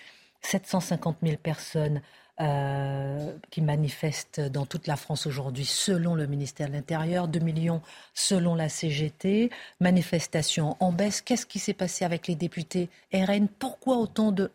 750 0.43 1.19
000 1.23 1.37
personnes 1.37 2.01
euh, 2.41 3.33
qui 3.51 3.61
manifestent 3.61 4.41
dans 4.41 4.65
toute 4.65 4.87
la 4.87 4.97
France 4.97 5.27
aujourd'hui, 5.27 5.67
selon 5.67 6.15
le 6.15 6.27
ministère 6.27 6.69
de 6.69 6.73
l'Intérieur, 6.73 7.29
2 7.29 7.39
millions 7.41 7.83
selon 8.15 8.55
la 8.55 8.71
CGT. 8.71 9.51
Manifestation 9.79 10.75
en 10.81 10.91
baisse. 10.91 11.21
Qu'est-ce 11.21 11.45
qui 11.45 11.59
s'est 11.59 11.75
passé 11.75 12.07
avec 12.07 12.29
les 12.29 12.37
députés 12.37 12.89
RN 13.13 13.47
Pourquoi 13.47 13.99
autant 13.99 14.33
de 14.33 14.51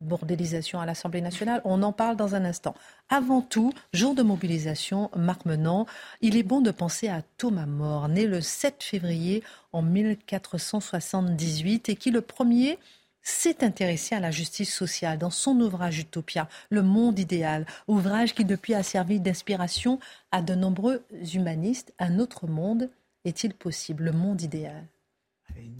bordélisation 0.00 0.80
à 0.80 0.86
l'Assemblée 0.86 1.20
nationale? 1.20 1.60
On 1.66 1.82
en 1.82 1.92
parle 1.92 2.16
dans 2.16 2.36
un 2.36 2.44
instant. 2.46 2.74
Avant 3.10 3.42
tout, 3.42 3.74
jour 3.92 4.14
de 4.14 4.22
mobilisation, 4.22 5.10
Marc 5.14 5.44
Menant, 5.44 5.84
il 6.22 6.38
est 6.38 6.42
bon 6.42 6.62
de 6.62 6.70
penser 6.70 7.08
à 7.08 7.20
Thomas 7.36 7.66
More, 7.66 8.08
né 8.08 8.26
le 8.26 8.40
7 8.40 8.82
février 8.82 9.42
en 9.72 9.82
1478 9.82 11.90
et 11.90 11.96
qui 11.96 12.10
le 12.10 12.22
premier 12.22 12.78
s'est 13.24 13.64
intéressé 13.64 14.14
à 14.14 14.20
la 14.20 14.30
justice 14.30 14.72
sociale 14.72 15.18
dans 15.18 15.30
son 15.30 15.58
ouvrage 15.60 15.98
Utopia, 15.98 16.48
Le 16.70 16.82
monde 16.82 17.18
idéal, 17.18 17.66
ouvrage 17.88 18.34
qui 18.34 18.44
depuis 18.44 18.74
a 18.74 18.82
servi 18.82 19.18
d'inspiration 19.18 19.98
à 20.30 20.42
de 20.42 20.54
nombreux 20.54 21.04
humanistes. 21.32 21.92
Un 21.98 22.18
autre 22.18 22.46
monde 22.46 22.90
est-il 23.24 23.54
possible, 23.54 24.04
le 24.04 24.12
monde 24.12 24.42
idéal 24.42 24.86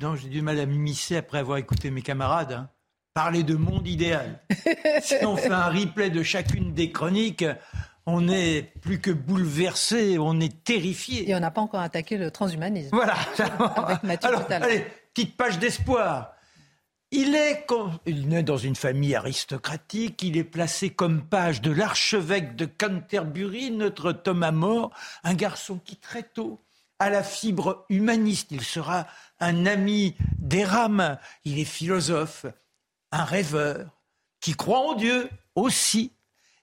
Non, 0.01 0.17
j'ai 0.17 0.29
du 0.29 0.43
mal 0.43 0.59
à 0.59 0.67
m'immiscer 0.67 1.17
après 1.17 1.39
avoir 1.39 1.59
écouté 1.59 1.91
mes 1.91 2.03
camarades. 2.03 2.53
Hein. 2.53 2.71
Parler 3.13 3.45
de 3.45 3.55
monde 3.55 3.87
idéal. 3.87 4.41
si 5.03 5.25
on 5.25 5.37
fait 5.37 5.53
un 5.53 5.69
replay 5.69 6.11
de 6.11 6.23
chacune 6.23 6.73
des 6.73 6.91
chroniques, 6.91 7.45
on 8.07 8.29
est 8.29 8.73
plus 8.81 9.01
que 9.01 9.11
bouleversé, 9.11 10.19
on 10.19 10.41
est 10.41 10.65
terrifié. 10.65 11.31
Et 11.31 11.35
on 11.35 11.41
n'a 11.41 11.51
pas 11.51 11.61
encore 11.61 11.81
attaqué 11.81 12.17
le 12.17 12.31
transhumanisme. 12.31 12.91
Voilà. 12.93 13.15
Avec 13.77 14.03
Mathieu 14.03 14.29
Alors, 14.29 14.47
allez, 14.51 14.85
petite 15.13 15.37
page 15.37 15.59
d'espoir. 15.59 16.34
Il 17.17 17.37
est, 17.37 17.65
né 18.07 18.43
dans 18.43 18.57
une 18.57 18.75
famille 18.75 19.15
aristocratique, 19.15 20.21
il 20.25 20.37
est 20.37 20.43
placé 20.43 20.91
comme 20.91 21.23
page 21.23 21.61
de 21.61 21.71
l'archevêque 21.71 22.57
de 22.57 22.65
Canterbury, 22.67 23.71
notre 23.71 24.11
Thomas 24.11 24.51
More, 24.51 24.91
un 25.23 25.35
garçon 25.35 25.79
qui 25.79 25.95
très 25.95 26.25
tôt 26.25 26.59
a 26.99 27.11
la 27.11 27.23
fibre 27.23 27.87
humaniste. 27.89 28.49
Il 28.51 28.65
sera 28.65 29.07
un 29.39 29.65
ami 29.65 30.17
des 30.41 30.65
rames. 30.65 31.17
Il 31.45 31.61
est 31.61 31.65
philosophe, 31.65 32.47
un 33.13 33.23
rêveur, 33.23 33.87
qui 34.41 34.55
croit 34.57 34.81
en 34.81 34.95
Dieu 34.95 35.31
aussi. 35.55 36.11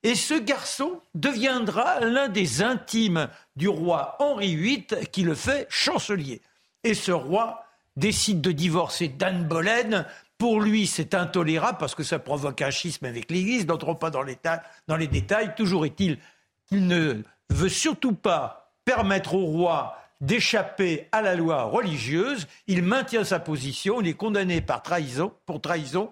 Et 0.03 0.15
ce 0.15 0.33
garçon 0.33 0.99
deviendra 1.15 2.01
l'un 2.01 2.27
des 2.27 2.61
intimes 2.61 3.29
du 3.55 3.69
roi 3.69 4.17
Henri 4.19 4.57
VIII 4.57 4.85
qui 5.13 5.23
le 5.23 5.33
fait 5.33 5.65
chancelier. 5.69 6.41
Et 6.83 6.93
ce 6.93 7.13
roi 7.13 7.63
décide 7.95 8.41
de 8.41 8.51
divorcer 8.51 9.07
d'Anne 9.07 9.47
Boleyn 9.47 10.05
pour 10.41 10.59
lui, 10.59 10.87
c'est 10.87 11.13
intolérable 11.13 11.77
parce 11.77 11.93
que 11.93 12.01
ça 12.01 12.17
provoque 12.17 12.63
un 12.63 12.71
schisme 12.71 13.05
avec 13.05 13.29
l'Église. 13.29 13.67
N'entrons 13.67 13.93
pas 13.93 14.09
dans 14.09 14.23
les, 14.23 14.39
dans 14.87 14.95
les 14.95 15.05
détails. 15.05 15.53
Toujours 15.53 15.85
est-il 15.85 16.17
qu'il 16.65 16.87
ne 16.87 17.21
veut 17.51 17.69
surtout 17.69 18.15
pas 18.15 18.73
permettre 18.83 19.35
au 19.35 19.45
roi 19.45 19.95
d'échapper 20.19 21.07
à 21.11 21.21
la 21.21 21.35
loi 21.35 21.65
religieuse. 21.65 22.47
Il 22.65 22.81
maintient 22.81 23.23
sa 23.23 23.39
position. 23.39 24.01
Il 24.01 24.07
est 24.07 24.15
condamné 24.15 24.61
par 24.61 24.81
trahison, 24.81 25.31
pour 25.45 25.61
trahison. 25.61 26.11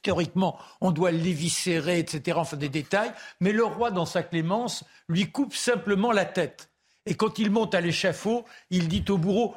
Théoriquement, 0.00 0.58
on 0.80 0.90
doit 0.90 1.10
l'éviscérer, 1.10 1.98
etc. 1.98 2.38
Enfin, 2.40 2.56
des 2.56 2.70
détails. 2.70 3.12
Mais 3.40 3.52
le 3.52 3.64
roi, 3.64 3.90
dans 3.90 4.06
sa 4.06 4.22
clémence, 4.22 4.82
lui 5.10 5.30
coupe 5.30 5.54
simplement 5.54 6.10
la 6.10 6.24
tête. 6.24 6.70
Et 7.04 7.16
quand 7.16 7.38
il 7.38 7.50
monte 7.50 7.74
à 7.74 7.82
l'échafaud, 7.82 8.46
il 8.70 8.88
dit 8.88 9.04
au 9.10 9.18
bourreau 9.18 9.54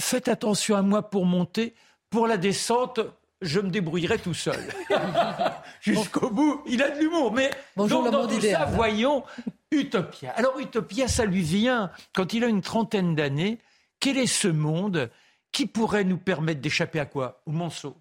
Faites 0.00 0.28
attention 0.28 0.76
à 0.76 0.82
moi 0.82 1.10
pour 1.10 1.26
monter 1.26 1.74
pour 2.14 2.28
la 2.28 2.36
descente, 2.36 3.00
je 3.40 3.58
me 3.58 3.70
débrouillerai 3.70 4.20
tout 4.20 4.34
seul. 4.34 4.60
Jusqu'au 5.80 6.30
bout, 6.30 6.62
il 6.64 6.80
a 6.80 6.90
de 6.90 7.00
l'humour. 7.00 7.32
Mais 7.32 7.50
Bonjour, 7.74 8.08
dans 8.08 8.28
tout 8.28 8.40
ça, 8.40 8.66
voyons 8.66 9.24
Utopia. 9.72 10.30
Alors 10.36 10.60
Utopia, 10.60 11.08
ça 11.08 11.24
lui 11.24 11.42
vient 11.42 11.90
quand 12.14 12.32
il 12.32 12.44
a 12.44 12.46
une 12.46 12.60
trentaine 12.60 13.16
d'années. 13.16 13.58
Quel 13.98 14.16
est 14.16 14.28
ce 14.28 14.46
monde 14.46 15.10
qui 15.50 15.66
pourrait 15.66 16.04
nous 16.04 16.16
permettre 16.16 16.60
d'échapper 16.60 17.00
à 17.00 17.06
quoi? 17.06 17.42
Au 17.46 17.50
mensonge, 17.50 17.94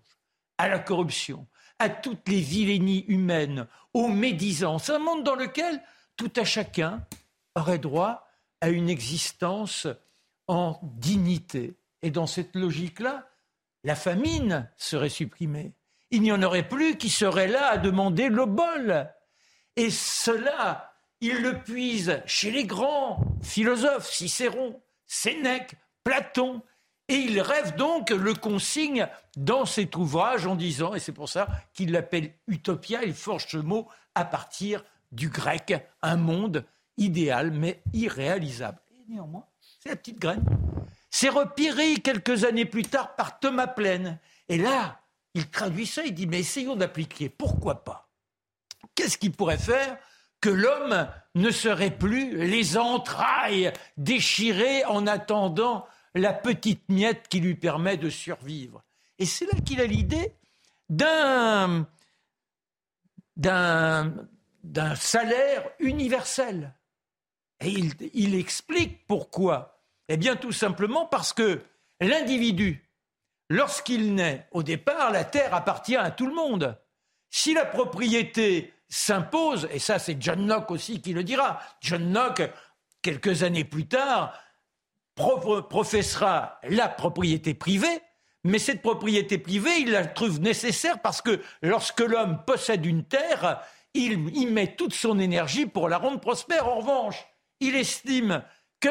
à 0.60 0.70
la 0.70 0.78
corruption, 0.78 1.48
à 1.80 1.90
toutes 1.90 2.30
les 2.30 2.40
vilainies 2.40 3.06
humaines, 3.08 3.66
aux 3.96 4.10
médisances. 4.10 4.92
Un 4.92 5.00
monde 5.00 5.24
dans 5.24 5.36
lequel 5.36 5.82
tout 6.18 6.32
à 6.36 6.44
chacun 6.44 7.04
aurait 7.56 7.80
droit 7.80 8.28
à 8.62 8.70
une 8.70 8.92
existence 8.92 9.88
en 10.48 10.80
dignité. 10.84 11.74
Et 12.04 12.12
dans 12.12 12.28
cette 12.28 12.56
logique-là, 12.56 13.28
la 13.84 13.96
famine 13.96 14.70
serait 14.78 15.10
supprimée. 15.10 15.74
Il 16.12 16.22
n'y 16.22 16.32
en 16.32 16.44
aurait 16.44 16.68
plus 16.68 16.98
qui 16.98 17.10
seraient 17.10 17.48
là 17.48 17.72
à 17.72 17.78
demander 17.78 18.30
le 18.30 18.46
bol. 18.46 19.10
Et 19.76 19.90
cela, 19.90 20.94
il 21.22 21.42
le 21.42 21.64
puise 21.64 22.22
chez 22.26 22.52
les 22.52 22.66
grands 22.66 23.20
philosophes, 23.42 24.12
Cicéron, 24.12 24.82
Sénèque, 25.08 25.76
Platon, 26.04 26.62
et 27.10 27.16
il 27.16 27.42
rêve 27.42 27.76
donc, 27.76 28.12
le 28.12 28.34
consigne 28.34 29.08
dans 29.36 29.66
cet 29.66 29.96
ouvrage 29.96 30.48
en 30.48 30.56
disant, 30.56 30.94
et 30.94 31.00
c'est 31.00 31.12
pour 31.12 31.28
ça 31.28 31.48
qu'il 31.74 31.92
l'appelle 31.92 32.34
Utopia, 32.48 33.04
il 33.04 33.14
forge 33.14 33.48
ce 33.48 33.58
mot 33.58 33.90
à 34.16 34.24
partir 34.24 34.84
du 35.12 35.30
grec, 35.30 35.74
un 36.02 36.16
monde 36.16 36.66
idéal 36.98 37.52
mais 37.52 37.82
irréalisable. 37.94 38.80
Et 38.92 39.12
néanmoins, 39.12 39.46
c'est 39.60 39.90
la 39.90 39.96
petite 39.96 40.20
graine. 40.20 40.46
C'est 41.16 41.30
repéré 41.30 41.98
quelques 41.98 42.44
années 42.44 42.66
plus 42.66 42.82
tard 42.82 43.16
par 43.16 43.40
Thomas 43.40 43.68
Plaine. 43.68 44.18
Et 44.50 44.58
là, 44.58 45.00
il 45.36 45.48
traduit 45.48 45.86
ça, 45.86 46.04
il 46.04 46.16
dit, 46.16 46.26
mais 46.26 46.40
essayons 46.40 46.76
d'appliquer. 46.76 47.30
Pourquoi 47.30 47.84
pas? 47.84 48.10
Qu'est-ce 48.96 49.20
qui 49.20 49.30
pourrait 49.30 49.60
faire 49.60 50.00
que 50.42 50.50
l'homme 50.50 51.08
ne 51.36 51.52
serait 51.52 51.96
plus 51.96 52.36
les 52.36 52.78
entrailles 52.78 53.72
déchirées 53.96 54.84
en 54.86 55.06
attendant 55.06 55.86
la 56.16 56.34
petite 56.34 56.90
miette 56.90 57.28
qui 57.28 57.42
lui 57.42 57.54
permet 57.54 57.98
de 57.98 58.10
survivre? 58.10 58.84
Et 59.20 59.28
c'est 59.28 59.46
là 59.46 59.60
qu'il 59.64 59.82
a 59.82 59.86
l'idée 59.86 60.34
d'un, 60.90 61.86
salaire 64.96 65.70
universel. 65.78 66.74
Et 67.60 67.70
il 68.16 68.34
explique 68.34 69.06
pourquoi. 69.06 69.73
Eh 70.10 70.18
bien, 70.18 70.36
tout 70.36 70.52
simplement 70.52 71.06
parce 71.06 71.34
que 71.34 71.62
l'individu, 72.00 72.90
lorsqu'il 73.50 74.16
naît, 74.16 74.48
au 74.52 74.64
départ, 74.64 75.12
la 75.12 75.24
terre 75.24 75.54
appartient 75.54 75.96
à 75.96 76.12
tout 76.12 76.28
le 76.28 76.36
monde. 76.36 76.78
Si 77.30 77.54
la 77.54 77.66
propriété 77.66 78.74
s'impose, 78.90 79.68
et 79.72 79.80
ça 79.80 79.98
c'est 79.98 80.22
John 80.22 80.48
Locke 80.48 80.72
aussi 80.72 81.02
qui 81.02 81.14
le 81.14 81.24
dira, 81.24 81.60
John 81.82 82.14
Locke, 82.14 82.52
quelques 83.02 83.44
années 83.44 83.64
plus 83.64 83.88
tard, 83.88 84.38
professera 85.16 86.60
la 86.64 86.90
propriété 86.90 87.54
privée, 87.54 88.02
mais 88.44 88.60
cette 88.60 88.82
propriété 88.82 89.38
privée, 89.38 89.78
il 89.80 89.92
la 89.92 90.06
trouve 90.06 90.40
nécessaire 90.40 91.02
parce 91.02 91.22
que 91.22 91.42
lorsque 91.62 92.02
l'homme 92.02 92.44
possède 92.46 92.86
une 92.86 93.06
terre, 93.06 93.62
il 93.94 94.36
y 94.36 94.46
met 94.46 94.76
toute 94.76 94.94
son 94.94 95.18
énergie 95.20 95.66
pour 95.66 95.88
la 95.88 95.98
rendre 95.98 96.20
prospère. 96.20 96.68
En 96.68 96.78
revanche, 96.78 97.26
il 97.60 97.76
estime 97.76 98.44
que 98.80 98.90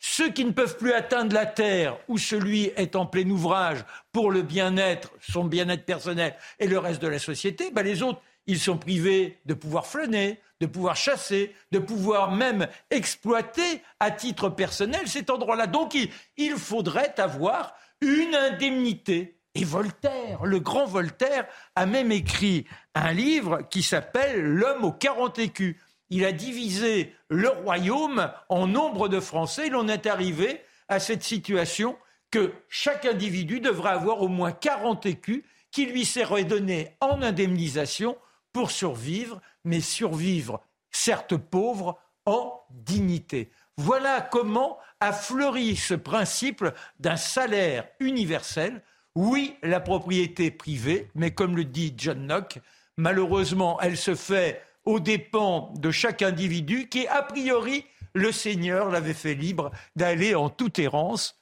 ceux 0.00 0.30
qui 0.30 0.46
ne 0.46 0.50
peuvent 0.50 0.78
plus 0.78 0.94
atteindre 0.94 1.34
la 1.34 1.46
terre, 1.46 1.98
ou 2.08 2.16
celui 2.16 2.72
est 2.76 2.96
en 2.96 3.04
plein 3.04 3.28
ouvrage 3.28 3.84
pour 4.12 4.30
le 4.30 4.40
bien-être, 4.42 5.12
son 5.20 5.44
bien-être 5.44 5.84
personnel 5.84 6.34
et 6.58 6.66
le 6.66 6.78
reste 6.78 7.02
de 7.02 7.08
la 7.08 7.18
société, 7.18 7.70
ben 7.70 7.82
les 7.82 8.02
autres, 8.02 8.22
ils 8.46 8.58
sont 8.58 8.78
privés 8.78 9.38
de 9.44 9.52
pouvoir 9.52 9.86
flâner, 9.86 10.40
de 10.60 10.66
pouvoir 10.66 10.96
chasser, 10.96 11.54
de 11.70 11.78
pouvoir 11.78 12.32
même 12.32 12.66
exploiter 12.90 13.82
à 14.00 14.10
titre 14.10 14.48
personnel 14.48 15.06
cet 15.06 15.28
endroit-là. 15.28 15.66
Donc 15.66 15.96
il, 16.36 16.56
faudrait 16.56 17.14
avoir 17.18 17.74
une 18.00 18.34
indemnité. 18.34 19.36
Et 19.54 19.64
Voltaire, 19.64 20.44
le 20.44 20.60
grand 20.60 20.86
Voltaire, 20.86 21.46
a 21.76 21.84
même 21.84 22.12
écrit 22.12 22.66
un 22.94 23.12
livre 23.12 23.62
qui 23.68 23.82
s'appelle 23.82 24.40
L'homme 24.42 24.84
aux 24.84 24.92
40 24.92 25.38
écus. 25.40 25.76
Il 26.10 26.24
a 26.24 26.32
divisé 26.32 27.14
le 27.28 27.48
royaume 27.48 28.32
en 28.48 28.66
nombre 28.66 29.08
de 29.08 29.20
Français. 29.20 29.68
Il 29.68 29.76
en 29.76 29.88
est 29.88 30.06
arrivé 30.06 30.60
à 30.88 30.98
cette 30.98 31.22
situation 31.22 31.96
que 32.30 32.52
chaque 32.68 33.06
individu 33.06 33.60
devrait 33.60 33.90
avoir 33.90 34.20
au 34.20 34.28
moins 34.28 34.52
40 34.52 35.06
écus 35.06 35.44
qui 35.70 35.86
lui 35.86 36.04
seraient 36.04 36.44
donnés 36.44 36.96
en 37.00 37.22
indemnisation 37.22 38.16
pour 38.52 38.70
survivre, 38.70 39.40
mais 39.64 39.80
survivre, 39.80 40.60
certes 40.90 41.36
pauvre, 41.36 41.98
en 42.26 42.60
dignité. 42.70 43.50
Voilà 43.76 44.20
comment 44.20 44.78
a 45.00 45.12
fleuri 45.12 45.76
ce 45.76 45.94
principe 45.94 46.64
d'un 46.98 47.16
salaire 47.16 47.88
universel. 48.00 48.82
Oui, 49.14 49.56
la 49.62 49.80
propriété 49.80 50.50
privée, 50.50 51.08
mais 51.14 51.30
comme 51.30 51.56
le 51.56 51.64
dit 51.64 51.94
John 51.96 52.26
Locke, 52.28 52.58
malheureusement, 52.96 53.80
elle 53.80 53.96
se 53.96 54.14
fait 54.14 54.62
aux 54.84 55.00
dépens 55.00 55.72
de 55.78 55.90
chaque 55.90 56.22
individu 56.22 56.88
qui, 56.88 57.06
a 57.06 57.22
priori, 57.22 57.84
le 58.14 58.32
Seigneur 58.32 58.90
l'avait 58.90 59.14
fait 59.14 59.34
libre 59.34 59.70
d'aller 59.96 60.34
en 60.34 60.50
toute 60.50 60.78
errance 60.78 61.40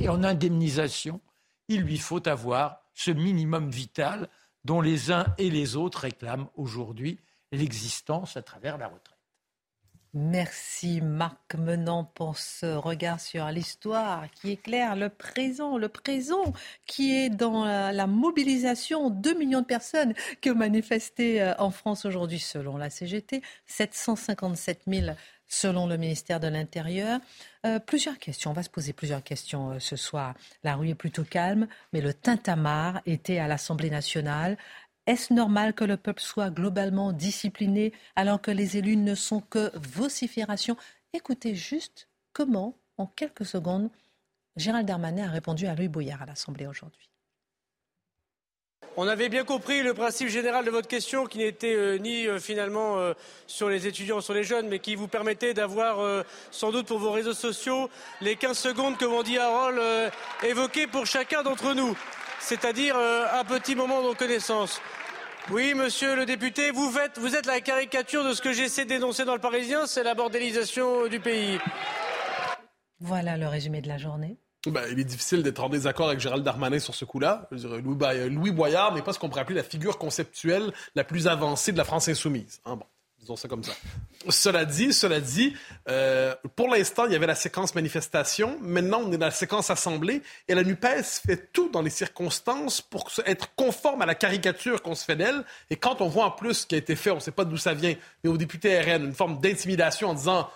et 0.00 0.08
en 0.08 0.24
indemnisation. 0.24 1.20
Il 1.68 1.82
lui 1.82 1.98
faut 1.98 2.26
avoir 2.28 2.82
ce 2.94 3.10
minimum 3.10 3.70
vital 3.70 4.28
dont 4.64 4.80
les 4.80 5.10
uns 5.10 5.26
et 5.38 5.50
les 5.50 5.76
autres 5.76 6.00
réclament 6.00 6.48
aujourd'hui 6.54 7.18
l'existence 7.52 8.36
à 8.36 8.42
travers 8.42 8.78
la 8.78 8.88
retraite. 8.88 9.19
Merci 10.12 11.00
Marc 11.00 11.54
Menant 11.54 12.02
pour 12.02 12.36
ce 12.36 12.66
regard 12.66 13.20
sur 13.20 13.46
l'histoire 13.46 14.28
qui 14.32 14.50
éclaire 14.50 14.96
le 14.96 15.08
présent, 15.08 15.78
le 15.78 15.88
présent 15.88 16.52
qui 16.84 17.14
est 17.14 17.30
dans 17.30 17.64
la, 17.64 18.06
mobilisation. 18.08 19.10
2 19.10 19.34
millions 19.34 19.60
de 19.60 19.66
personnes 19.66 20.14
qui 20.40 20.50
ont 20.50 20.56
manifesté 20.56 21.40
euh, 21.40 21.54
en 21.58 21.70
France 21.70 22.06
aujourd'hui 22.06 22.40
selon 22.40 22.76
la 22.76 22.90
CGT, 22.90 23.40
757 23.66 24.82
000 24.88 25.14
selon 25.46 25.86
le 25.86 25.96
ministère 25.96 26.40
de 26.40 26.48
l'Intérieur. 26.48 27.20
Euh, 27.66 27.78
plusieurs 27.78 28.18
questions, 28.18 28.50
on 28.50 28.54
va 28.54 28.62
se 28.62 28.70
poser 28.70 28.92
plusieurs 28.92 29.22
questions 29.22 29.72
euh, 29.72 29.78
ce 29.78 29.96
soir. 29.96 30.34
La 30.64 30.76
rue 30.76 30.88
est 30.88 30.94
plutôt 30.94 31.24
calme, 31.24 31.68
mais 31.92 32.00
le 32.00 32.14
tintamarre 32.14 33.00
était 33.06 33.38
à 33.38 33.46
l'Assemblée 33.46 33.90
nationale. 33.90 34.56
Est-ce 35.06 35.32
normal 35.32 35.74
que 35.74 35.84
le 35.84 35.96
peuple 35.96 36.20
soit 36.20 36.50
globalement 36.50 37.12
discipliné 37.12 37.92
alors 38.16 38.40
que 38.40 38.50
les 38.50 38.76
élus 38.76 38.96
ne 38.96 39.14
sont 39.14 39.40
que 39.40 39.70
vocifération? 39.74 40.76
Écoutez 41.12 41.54
juste 41.54 42.08
comment, 42.32 42.76
en 42.98 43.06
quelques 43.06 43.46
secondes, 43.46 43.90
Gérald 44.56 44.86
Darmanin 44.86 45.28
a 45.28 45.30
répondu 45.30 45.66
à 45.66 45.74
Louis 45.74 45.88
Bouillard 45.88 46.22
à 46.22 46.26
l'Assemblée 46.26 46.66
aujourd'hui. 46.66 47.10
On 48.96 49.06
avait 49.06 49.28
bien 49.28 49.44
compris 49.44 49.82
le 49.82 49.94
principe 49.94 50.28
général 50.28 50.64
de 50.64 50.70
votre 50.70 50.88
question 50.88 51.24
qui 51.24 51.38
n'était 51.38 51.74
euh, 51.74 51.96
ni 51.98 52.26
euh, 52.26 52.40
finalement 52.40 52.98
euh, 52.98 53.14
sur 53.46 53.68
les 53.68 53.86
étudiants, 53.86 54.20
sur 54.20 54.34
les 54.34 54.42
jeunes, 54.42 54.66
mais 54.66 54.80
qui 54.80 54.96
vous 54.96 55.06
permettait 55.06 55.54
d'avoir 55.54 56.24
sans 56.50 56.72
doute 56.72 56.86
pour 56.86 56.98
vos 56.98 57.12
réseaux 57.12 57.32
sociaux 57.32 57.88
les 58.20 58.36
15 58.36 58.58
secondes 58.58 58.98
que 58.98 59.22
dit 59.22 59.38
Harold 59.38 60.12
évoquées 60.42 60.86
pour 60.86 61.06
chacun 61.06 61.42
d'entre 61.42 61.72
nous, 61.74 61.96
c'est-à-dire 62.40 62.96
un 62.96 63.44
petit 63.44 63.74
moment 63.74 64.02
de 64.02 64.08
reconnaissance. 64.08 64.80
Oui, 65.50 65.74
monsieur 65.74 66.14
le 66.16 66.26
député, 66.26 66.70
vous, 66.70 66.92
vous 67.16 67.34
êtes 67.34 67.46
la 67.46 67.60
caricature 67.60 68.24
de 68.24 68.34
ce 68.34 68.42
que 68.42 68.52
j'essaie 68.52 68.84
de 68.84 68.90
dénoncer 68.90 69.24
dans 69.24 69.34
le 69.34 69.40
Parisien, 69.40 69.86
c'est 69.86 70.02
la 70.02 70.14
bordélisation 70.14 71.06
du 71.08 71.18
pays. 71.18 71.58
Voilà 73.00 73.36
le 73.36 73.48
résumé 73.48 73.80
de 73.80 73.88
la 73.88 73.98
journée. 73.98 74.36
Ben, 74.66 74.82
il 74.92 75.00
est 75.00 75.04
difficile 75.04 75.42
d'être 75.42 75.64
en 75.64 75.70
désaccord 75.70 76.08
avec 76.08 76.20
Gérald 76.20 76.44
Darmanin 76.44 76.78
sur 76.78 76.94
ce 76.94 77.06
coup-là. 77.06 77.48
Louis, 77.50 78.50
Boyard 78.50 78.94
n'est 78.94 79.02
pas 79.02 79.14
ce 79.14 79.18
qu'on 79.18 79.30
pourrait 79.30 79.40
appeler 79.40 79.56
la 79.56 79.64
figure 79.64 79.96
conceptuelle 79.96 80.72
la 80.94 81.02
plus 81.02 81.28
avancée 81.28 81.72
de 81.72 81.78
la 81.78 81.84
France 81.84 82.08
insoumise. 82.08 82.60
Hein, 82.66 82.76
bon, 82.76 82.84
disons 83.20 83.36
ça 83.36 83.48
comme 83.48 83.62
ça. 83.62 83.72
Cela 84.28 84.64
dit, 84.64 84.92
cela 84.92 85.20
dit, 85.20 85.54
euh, 85.88 86.34
pour 86.56 86.68
l'instant, 86.68 87.06
il 87.06 87.12
y 87.12 87.14
avait 87.14 87.26
la 87.26 87.34
séquence 87.34 87.74
manifestation. 87.74 88.58
Maintenant, 88.60 89.02
on 89.04 89.12
est 89.12 89.18
dans 89.18 89.26
la 89.26 89.30
séquence 89.30 89.70
assemblée. 89.70 90.22
Et 90.48 90.54
la 90.54 90.62
NUPES 90.62 91.20
fait 91.26 91.52
tout 91.52 91.68
dans 91.68 91.82
les 91.82 91.90
circonstances 91.90 92.80
pour 92.80 93.10
être 93.26 93.54
conforme 93.54 94.02
à 94.02 94.06
la 94.06 94.14
caricature 94.14 94.82
qu'on 94.82 94.94
se 94.94 95.04
fait 95.04 95.16
d'elle. 95.16 95.44
Et 95.70 95.76
quand 95.76 96.00
on 96.00 96.08
voit 96.08 96.26
en 96.26 96.30
plus 96.30 96.54
ce 96.54 96.66
qui 96.66 96.74
a 96.74 96.78
été 96.78 96.96
fait, 96.96 97.10
on 97.10 97.16
ne 97.16 97.20
sait 97.20 97.30
pas 97.30 97.44
d'où 97.44 97.56
ça 97.56 97.74
vient, 97.74 97.94
mais 98.24 98.30
au 98.30 98.36
député 98.36 98.80
RN, 98.80 99.04
une 99.04 99.14
forme 99.14 99.38
d'intimidation 99.38 100.10
en 100.10 100.14
disant 100.14 100.48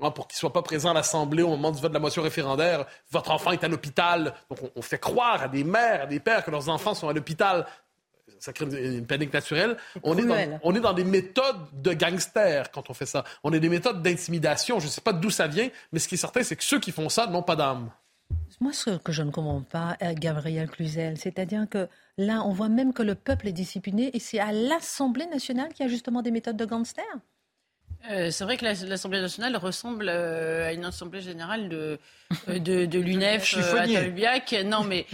Hein, 0.00 0.10
pour 0.10 0.26
qu'il 0.26 0.36
ne 0.36 0.40
soit 0.40 0.52
pas 0.52 0.62
présent 0.62 0.90
à 0.90 0.94
l'Assemblée 0.94 1.42
au 1.42 1.50
moment 1.50 1.70
du 1.70 1.80
vote 1.80 1.90
de 1.90 1.94
la 1.94 2.00
motion 2.00 2.22
référendaire. 2.22 2.86
Votre 3.10 3.30
enfant 3.30 3.52
est 3.52 3.62
à 3.62 3.68
l'hôpital. 3.68 4.34
Donc, 4.50 4.58
on, 4.74 4.82
fait 4.82 4.98
croire 4.98 5.42
à 5.42 5.48
des 5.48 5.64
mères, 5.64 6.02
à 6.02 6.06
des 6.06 6.18
pères 6.18 6.44
que 6.44 6.50
leurs 6.50 6.68
enfants 6.68 6.94
sont 6.94 7.08
à 7.08 7.12
l'hôpital. 7.12 7.66
Ça 8.42 8.52
crée 8.52 8.64
une, 8.64 9.06
panique 9.06 9.32
naturelle. 9.32 9.76
On 10.02 10.18
est, 10.18 10.24
dans, 10.24 10.58
on 10.64 10.74
est, 10.74 10.80
dans, 10.80 10.92
des 10.92 11.04
méthodes 11.04 11.68
de 11.74 11.92
gangsters 11.92 12.72
quand 12.72 12.90
on 12.90 12.92
fait 12.92 13.06
ça. 13.06 13.22
On 13.44 13.52
est 13.52 13.60
des 13.60 13.68
méthodes 13.68 14.02
d'intimidation. 14.02 14.80
Je 14.80 14.86
ne 14.86 14.90
sais 14.90 15.00
pas 15.00 15.12
d'où 15.12 15.30
ça 15.30 15.46
vient, 15.46 15.68
mais 15.92 16.00
ce 16.00 16.08
qui 16.08 16.16
est 16.16 16.18
certain, 16.18 16.42
c'est 16.42 16.56
que 16.56 16.64
ceux 16.64 16.80
qui 16.80 16.90
font 16.90 17.08
ça 17.08 17.28
n'ont 17.28 17.44
pas 17.44 17.54
d'âme. 17.54 17.90
Moi, 18.60 18.72
ce 18.72 18.98
que 18.98 19.12
je 19.12 19.22
ne 19.22 19.30
comprends 19.30 19.62
pas, 19.62 19.96
euh, 20.02 20.12
Gabriel 20.14 20.68
Cluzel, 20.68 21.18
c'est-à-dire 21.18 21.68
que 21.70 21.88
là, 22.18 22.42
on 22.44 22.52
voit 22.52 22.68
même 22.68 22.92
que 22.92 23.04
le 23.04 23.14
peuple 23.14 23.46
est 23.46 23.52
discipliné 23.52 24.10
et 24.12 24.18
c'est 24.18 24.40
à 24.40 24.50
l'Assemblée 24.50 25.26
nationale 25.26 25.72
qui 25.72 25.84
a 25.84 25.88
justement 25.88 26.20
des 26.20 26.32
méthodes 26.32 26.56
de 26.56 26.64
gangsters. 26.64 27.04
Euh, 28.10 28.30
c'est 28.30 28.44
vrai 28.44 28.56
que 28.56 28.64
l'Assemblée 28.64 29.20
nationale 29.20 29.56
ressemble 29.56 30.06
euh, 30.08 30.68
à 30.68 30.72
une 30.72 30.84
assemblée 30.84 31.20
générale 31.20 31.68
de, 31.68 31.98
euh, 32.48 32.58
de, 32.58 32.84
de 32.84 32.98
l'UNEF 32.98 33.56
à 33.56 33.86
Talubiac. 33.86 34.54
Non, 34.64 34.84
mais 34.84 35.06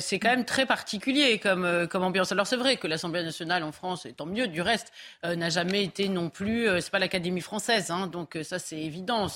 c'est 0.00 0.18
quand 0.18 0.28
même 0.28 0.44
très 0.44 0.66
particulier 0.66 1.38
comme, 1.38 1.86
comme 1.88 2.02
ambiance. 2.02 2.32
Alors 2.32 2.46
c'est 2.46 2.56
vrai 2.56 2.76
que 2.76 2.86
l'Assemblée 2.86 3.22
nationale 3.22 3.62
en 3.62 3.72
France, 3.72 4.06
et 4.06 4.12
tant 4.12 4.26
mieux, 4.26 4.48
du 4.48 4.60
reste, 4.60 4.92
n'a 5.24 5.48
jamais 5.48 5.82
été 5.82 6.08
non 6.08 6.28
plus. 6.28 6.68
c'est 6.80 6.90
pas 6.90 6.98
l'Académie 6.98 7.40
française, 7.40 7.90
hein, 7.90 8.06
donc 8.06 8.38
ça 8.42 8.58
c'est 8.58 8.78
évident. 8.78 9.26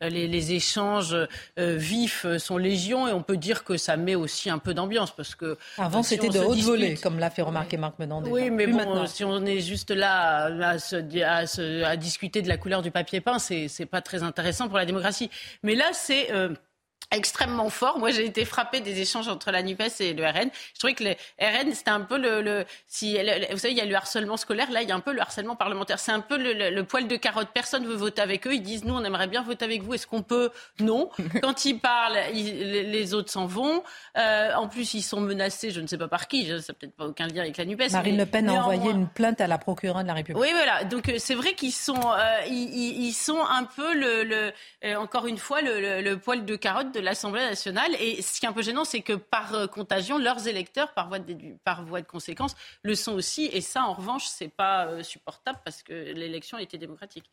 Les, 0.00 0.26
les, 0.26 0.52
échanges 0.52 1.16
vifs 1.58 2.26
sont 2.38 2.56
légion 2.56 3.06
et 3.06 3.12
on 3.12 3.22
peut 3.22 3.36
dire 3.36 3.64
que 3.64 3.76
ça 3.76 3.98
met 3.98 4.14
aussi 4.14 4.48
un 4.48 4.58
peu 4.58 4.72
d'ambiance 4.72 5.14
parce 5.14 5.34
que 5.34 5.58
avant 5.76 6.02
c'était 6.02 6.30
de 6.30 6.38
haute 6.38 6.58
volée, 6.60 6.94
comme 6.94 7.18
l'a 7.18 7.28
fait 7.28 7.42
remarquer 7.42 7.76
Marc 7.76 7.98
Menandé. 7.98 8.30
Oui, 8.30 8.50
mais 8.50 8.66
bon, 8.66 9.06
si 9.06 9.24
on 9.24 9.44
est 9.44 9.60
juste 9.60 9.90
là 9.90 10.46
à, 10.46 10.76
à, 10.76 11.90
à 11.90 11.96
discuter 11.96 12.29
de 12.30 12.48
la 12.48 12.56
couleur 12.56 12.82
du 12.82 12.90
papier 12.90 13.20
peint, 13.20 13.38
c'est 13.38 13.86
pas 13.86 14.00
très 14.00 14.22
intéressant 14.22 14.68
pour 14.68 14.78
la 14.78 14.86
démocratie. 14.86 15.30
Mais 15.62 15.74
là, 15.74 15.86
c'est 15.92 16.32
euh, 16.32 16.54
extrêmement 17.10 17.70
fort. 17.70 17.98
Moi, 17.98 18.10
j'ai 18.10 18.24
été 18.24 18.44
frappée 18.44 18.80
des 18.80 19.00
échanges 19.00 19.28
entre 19.28 19.50
la 19.50 19.62
NUPES 19.62 20.00
et 20.00 20.12
le 20.12 20.24
RN. 20.24 20.50
Je 20.74 20.78
trouvais 20.78 20.94
que 20.94 21.04
le 21.04 21.10
RN, 21.40 21.72
c'était 21.74 21.90
un 21.90 22.00
peu 22.00 22.18
le... 22.18 22.64
si, 22.86 23.16
vous 23.50 23.58
savez, 23.58 23.72
il 23.72 23.78
y 23.78 23.80
a 23.80 23.84
le 23.84 23.94
harcèlement 23.94 24.36
scolaire, 24.36 24.70
là, 24.70 24.82
il 24.82 24.88
y 24.88 24.92
a 24.92 24.94
un 24.94 25.00
peu 25.00 25.12
le 25.12 25.20
harcèlement 25.20 25.56
parlementaire. 25.56 25.98
C'est 25.98 26.12
un 26.12 26.20
peu 26.20 26.36
le, 26.38 26.82
poil 26.82 27.08
de 27.08 27.16
carotte. 27.16 27.48
Personne 27.52 27.86
veut 27.86 27.94
voter 27.94 28.22
avec 28.22 28.46
eux. 28.46 28.54
Ils 28.54 28.62
disent, 28.62 28.84
nous, 28.84 28.94
on 28.94 29.04
aimerait 29.04 29.26
bien 29.26 29.42
voter 29.42 29.64
avec 29.64 29.82
vous. 29.82 29.94
Est-ce 29.94 30.06
qu'on 30.06 30.22
peut? 30.22 30.50
Non. 30.78 31.10
Quand 31.42 31.64
ils 31.64 31.78
parlent, 31.78 32.18
les 32.32 33.14
autres 33.14 33.30
s'en 33.30 33.46
vont. 33.46 33.82
Euh, 34.16 34.54
en 34.54 34.68
plus, 34.68 34.94
ils 34.94 35.02
sont 35.02 35.20
menacés, 35.20 35.70
je 35.70 35.80
ne 35.80 35.86
sais 35.86 35.98
pas 35.98 36.08
par 36.08 36.28
qui. 36.28 36.46
Ça 36.46 36.54
n'a 36.54 36.60
peut-être 36.78 36.94
pas 36.94 37.06
aucun 37.06 37.26
lien 37.26 37.42
avec 37.42 37.56
la 37.56 37.64
NUPES. 37.64 37.92
Marine 37.92 38.16
Le 38.16 38.26
Pen 38.26 38.48
a 38.48 38.54
envoyé 38.54 38.90
une 38.90 39.08
plainte 39.08 39.40
à 39.40 39.46
la 39.46 39.58
procureure 39.58 40.02
de 40.02 40.08
la 40.08 40.14
République. 40.14 40.40
Oui, 40.40 40.50
voilà. 40.52 40.84
Donc, 40.84 41.08
euh, 41.08 41.16
c'est 41.18 41.34
vrai 41.34 41.54
qu'ils 41.54 41.72
sont, 41.72 42.00
euh, 42.00 42.40
ils, 42.48 43.12
sont 43.12 43.42
un 43.44 43.64
peu, 43.64 43.94
le, 43.94 44.52
encore 44.96 45.26
une 45.26 45.38
fois, 45.38 45.60
le, 45.62 46.14
poil 46.16 46.44
de 46.44 46.56
carotte 46.56 46.92
de 46.92 46.99
l'Assemblée 47.00 47.42
nationale. 47.42 47.94
Et 48.00 48.22
ce 48.22 48.40
qui 48.40 48.46
est 48.46 48.48
un 48.48 48.52
peu 48.52 48.62
gênant, 48.62 48.84
c'est 48.84 49.00
que 49.00 49.14
par 49.14 49.54
euh, 49.54 49.66
contagion, 49.66 50.18
leurs 50.18 50.46
électeurs, 50.46 50.92
par 50.92 51.08
voie 51.08 51.18
de, 51.18 51.36
par 51.64 51.84
voie 51.84 52.00
de 52.00 52.06
conséquence, 52.06 52.54
le 52.82 52.94
sont 52.94 53.12
aussi. 53.12 53.46
Et 53.52 53.60
ça, 53.60 53.84
en 53.84 53.94
revanche, 53.94 54.26
c'est 54.26 54.48
pas 54.48 54.86
euh, 54.86 55.02
supportable 55.02 55.58
parce 55.64 55.82
que 55.82 55.92
l'élection 55.92 56.58
été 56.58 56.78
démocratique. 56.78 57.30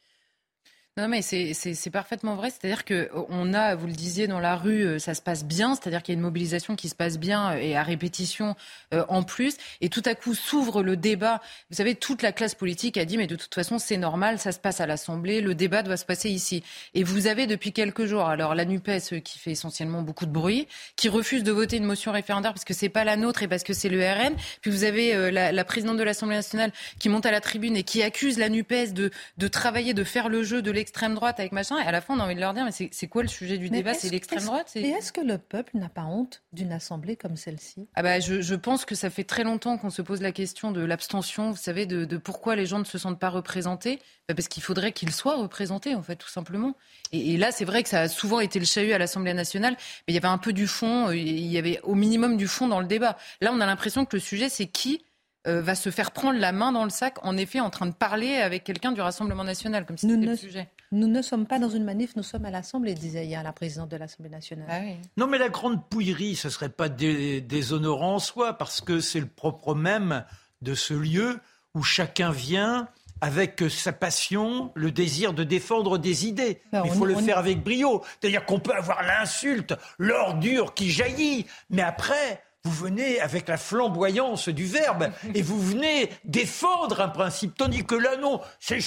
Non, 0.97 1.07
mais 1.07 1.21
c'est 1.21 1.89
parfaitement 1.91 2.35
vrai. 2.35 2.49
C'est-à-dire 2.49 2.83
qu'on 2.83 3.53
a, 3.53 3.75
vous 3.75 3.85
le 3.85 3.93
disiez, 3.93 4.25
dans 4.25 4.39
la 4.39 4.55
rue, 4.55 4.83
euh, 4.83 4.99
ça 4.99 5.13
se 5.13 5.21
passe 5.21 5.45
bien. 5.45 5.75
C'est-à-dire 5.75 6.01
qu'il 6.01 6.13
y 6.13 6.15
a 6.15 6.17
une 6.17 6.23
mobilisation 6.23 6.75
qui 6.75 6.89
se 6.89 6.95
passe 6.95 7.19
bien 7.19 7.51
euh, 7.51 7.57
et 7.57 7.77
à 7.77 7.83
répétition 7.83 8.55
euh, 8.95 9.05
en 9.07 9.21
plus. 9.21 9.57
Et 9.79 9.89
tout 9.89 10.01
à 10.05 10.15
coup 10.15 10.33
s'ouvre 10.33 10.81
le 10.81 10.97
débat. 10.97 11.39
Vous 11.69 11.77
savez, 11.77 11.93
toute 11.93 12.23
la 12.23 12.31
classe 12.31 12.55
politique 12.55 12.97
a 12.97 13.05
dit, 13.05 13.17
mais 13.17 13.27
de 13.27 13.35
toute 13.35 13.53
façon, 13.53 13.77
c'est 13.77 13.97
normal, 13.97 14.39
ça 14.39 14.51
se 14.51 14.57
passe 14.57 14.81
à 14.81 14.87
l'Assemblée, 14.87 15.39
le 15.39 15.53
débat 15.53 15.83
doit 15.83 15.97
se 15.97 16.05
passer 16.05 16.31
ici. 16.31 16.63
Et 16.95 17.03
vous 17.03 17.27
avez 17.27 17.45
depuis 17.45 17.73
quelques 17.73 18.05
jours, 18.05 18.25
alors 18.25 18.55
la 18.55 18.65
NUPES, 18.65 19.21
qui 19.23 19.37
fait 19.37 19.51
essentiellement 19.51 20.01
beaucoup 20.01 20.25
de 20.25 20.31
bruit, 20.31 20.67
qui 20.95 21.09
refuse 21.09 21.43
de 21.43 21.51
voter 21.51 21.77
une 21.77 21.85
motion 21.85 22.11
référendaire 22.11 22.53
parce 22.53 22.65
que 22.65 22.73
c'est 22.73 22.89
pas 22.89 23.03
la 23.03 23.17
nôtre 23.17 23.43
et 23.43 23.47
parce 23.47 23.63
que 23.63 23.73
c'est 23.73 23.89
le 23.89 23.99
RN. 23.99 24.33
Puis 24.61 24.71
vous 24.71 24.83
avez 24.83 25.29
la, 25.31 25.63
présidente 25.63 25.97
de 25.97 26.03
l'Assemblée 26.03 26.37
nationale 26.37 26.71
qui 26.97 27.09
monte 27.09 27.27
à 27.27 27.31
la 27.31 27.41
tribune 27.41 27.77
et 27.77 27.83
qui 27.83 28.01
accuse 28.01 28.39
la 28.39 28.49
NUPES 28.49 28.93
de, 28.93 29.11
de 29.37 29.47
travailler, 29.47 29.93
de 29.93 30.03
faire 30.03 30.29
le 30.29 30.41
jeu 30.41 30.63
de 30.63 30.71
l'extrême 30.87 31.15
droite 31.15 31.37
avec 31.41 31.51
machin. 31.51 31.77
Et 31.79 31.85
à 31.85 31.91
la 31.91 31.99
fin, 31.99 32.15
on 32.15 32.19
a 32.21 32.23
envie 32.23 32.35
de 32.35 32.39
leur 32.39 32.53
dire, 32.53 32.63
mais 32.63 32.71
c'est 32.71 33.07
quoi 33.07 33.21
le 33.21 33.27
sujet 33.27 33.57
du 33.57 33.69
débat? 33.69 33.93
C'est 33.93 34.09
l'extrême 34.09 34.43
droite 34.45 34.71
Et 34.75 34.87
est-ce 34.87 35.11
que 35.11 35.19
le 35.19 35.37
peuple 35.37 35.71
n'a 35.77 35.89
pas 35.89 36.03
honte 36.03 36.43
d'une 36.53 36.71
assemblée 36.71 37.17
comme 37.17 37.35
celle-ci? 37.35 37.89
Ah 37.95 38.03
bah, 38.03 38.21
je, 38.21 38.41
je, 38.41 38.55
pense 38.55 38.85
que 38.85 38.95
ça 38.95 39.09
fait 39.09 39.25
très 39.25 39.43
longtemps 39.43 39.77
qu'on 39.77 39.89
se 39.89 40.01
pose 40.01 40.21
la 40.21 40.31
question 40.31 40.71
de 40.71 40.79
l'abstention, 40.79 41.51
vous 41.51 41.57
savez, 41.57 41.85
de, 41.85 42.05
de, 42.05 42.17
pourquoi 42.17 42.55
les 42.55 42.65
gens 42.65 42.79
ne 42.79 42.85
se 42.85 42.97
sentent 42.97 43.19
pas 43.19 43.29
représentés? 43.29 43.99
Bah 44.29 44.33
parce 44.33 44.47
qu'il 44.47 44.63
faudrait 44.63 44.93
qu'ils 44.93 45.11
soient 45.11 45.35
représentés, 45.35 45.93
en 45.93 46.01
fait, 46.01 46.15
tout 46.15 46.29
simplement. 46.29 46.73
Et, 47.11 47.33
et 47.33 47.37
là, 47.37 47.51
c'est 47.51 47.65
vrai 47.65 47.83
que 47.83 47.89
ça 47.89 48.01
a 48.01 48.07
souvent 48.07 48.39
été 48.39 48.57
le 48.59 48.65
chahut 48.65 48.93
à 48.93 48.97
l'Assemblée 48.97 49.33
nationale, 49.33 49.73
mais 50.07 50.13
il 50.13 50.15
y 50.15 50.17
avait 50.17 50.27
un 50.27 50.37
peu 50.37 50.53
du 50.53 50.67
fond, 50.67 51.09
euh, 51.09 51.17
il 51.17 51.47
y 51.47 51.57
avait 51.57 51.81
au 51.83 51.95
minimum 51.95 52.37
du 52.37 52.47
fond 52.47 52.69
dans 52.69 52.79
le 52.79 52.87
débat. 52.87 53.17
Là, 53.41 53.51
on 53.53 53.59
a 53.59 53.65
l'impression 53.65 54.05
que 54.05 54.15
le 54.15 54.21
sujet, 54.21 54.47
c'est 54.47 54.67
qui 54.67 55.03
euh, 55.47 55.61
va 55.61 55.75
se 55.75 55.89
faire 55.91 56.11
prendre 56.11 56.39
la 56.39 56.51
main 56.51 56.71
dans 56.71 56.83
le 56.83 56.89
sac, 56.89 57.23
en 57.23 57.37
effet, 57.37 57.59
en 57.61 57.69
train 57.69 57.85
de 57.85 57.93
parler 57.93 58.35
avec 58.35 58.63
quelqu'un 58.63 58.91
du 58.91 58.99
Rassemblement 58.99 59.45
national, 59.45 59.85
comme 59.85 59.97
si 59.97 60.07
c'était 60.07 60.25
le 60.25 60.35
sujet. 60.35 60.69
Nous 60.91 61.07
ne 61.07 61.21
sommes 61.21 61.45
pas 61.45 61.59
dans 61.59 61.69
une 61.69 61.83
manif, 61.83 62.15
nous 62.15 62.23
sommes 62.23 62.45
à 62.45 62.51
l'Assemblée, 62.51 62.93
disait 62.93 63.25
hier 63.25 63.43
la 63.43 63.51
présidente 63.51 63.89
de 63.89 63.97
l'Assemblée 63.97 64.29
nationale. 64.29 64.67
Ah 64.69 64.81
non, 65.17 65.27
mais 65.27 65.37
la 65.37 65.49
grande 65.49 65.87
pouillerie, 65.89 66.35
ce 66.35 66.47
ne 66.47 66.51
serait 66.51 66.69
pas 66.69 66.87
déshonorant 66.87 68.15
en 68.15 68.19
soi, 68.19 68.53
parce 68.53 68.79
que 68.79 68.99
c'est 68.99 69.19
le 69.19 69.27
propre 69.27 69.75
même 69.75 70.23
de 70.61 70.73
ce 70.75 70.93
lieu 70.93 71.39
où 71.73 71.83
chacun 71.83 72.31
vient 72.31 72.87
avec 73.21 73.63
sa 73.69 73.91
passion, 73.91 74.71
le 74.75 74.91
désir 74.91 75.33
de 75.33 75.43
défendre 75.43 75.97
des 75.97 76.27
idées. 76.27 76.61
Ben, 76.71 76.83
il 76.85 76.91
faut 76.91 77.05
le 77.05 77.15
faire 77.15 77.37
avec 77.37 77.63
brio. 77.63 78.03
C'est-à-dire 78.19 78.45
qu'on 78.45 78.59
peut 78.59 78.73
avoir 78.73 79.03
l'insulte, 79.03 79.75
l'ordure 79.97 80.73
qui 80.73 80.91
jaillit, 80.91 81.45
mais 81.69 81.81
après, 81.81 82.43
vous 82.63 82.71
venez 82.71 83.19
avec 83.19 83.47
la 83.47 83.57
flamboyance 83.57 84.49
du 84.49 84.65
verbe 84.65 85.09
et 85.33 85.41
vous 85.41 85.59
venez 85.59 86.09
défendre 86.25 87.01
un 87.01 87.07
principe. 87.07 87.57
Tandis 87.57 87.85
que 87.85 87.95
là, 87.95 88.17
non, 88.17 88.41
c'est 88.59 88.79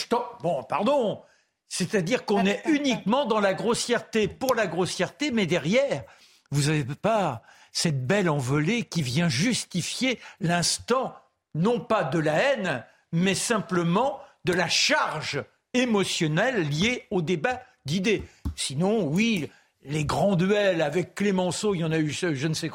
Bon, 0.43 0.63
pardon. 0.63 1.23
C'est-à-dire 1.71 2.27
qu'on 2.27 2.45
est 2.45 2.63
uniquement 2.67 3.27
dans 3.27 3.39
la 3.39 3.55
grossièreté 3.55 4.27
pour 4.27 4.57
la 4.57 4.67
grossièreté, 4.67 5.31
mais 5.31 5.47
derrière, 5.47 6.03
vous 6.51 6.65
n'avez 6.65 6.85
pas 6.85 7.43
cette 7.71 8.07
belle 8.07 8.29
envolée 8.29 8.83
qui 8.83 9.03
vient 9.03 9.29
justifier 9.29 10.19
l'instant, 10.41 11.15
non 11.55 11.79
pas 11.79 12.03
de 12.03 12.19
la 12.19 12.35
haine, 12.35 12.85
mais 13.13 13.37
simplement 13.37 14.21
de 14.45 14.53
la 14.53 14.69
charge 14.69 15.45
émotionnelle 15.73 16.69
liée 16.69 17.07
au 17.13 17.23
débat 17.23 17.63
d'idées. 17.85 18.25
Sinon, 18.57 19.05
oui, 19.05 19.49
les 19.83 20.05
grands 20.05 20.35
duels 20.35 20.83
avec 20.83 21.15
Clémenceau, 21.15 21.77
il 21.77 21.83
y 21.83 21.85
en 21.85 21.93
a 21.93 21.99
eu 21.99 22.11
je 22.11 22.49
ne 22.49 22.55
sais 22.55 22.69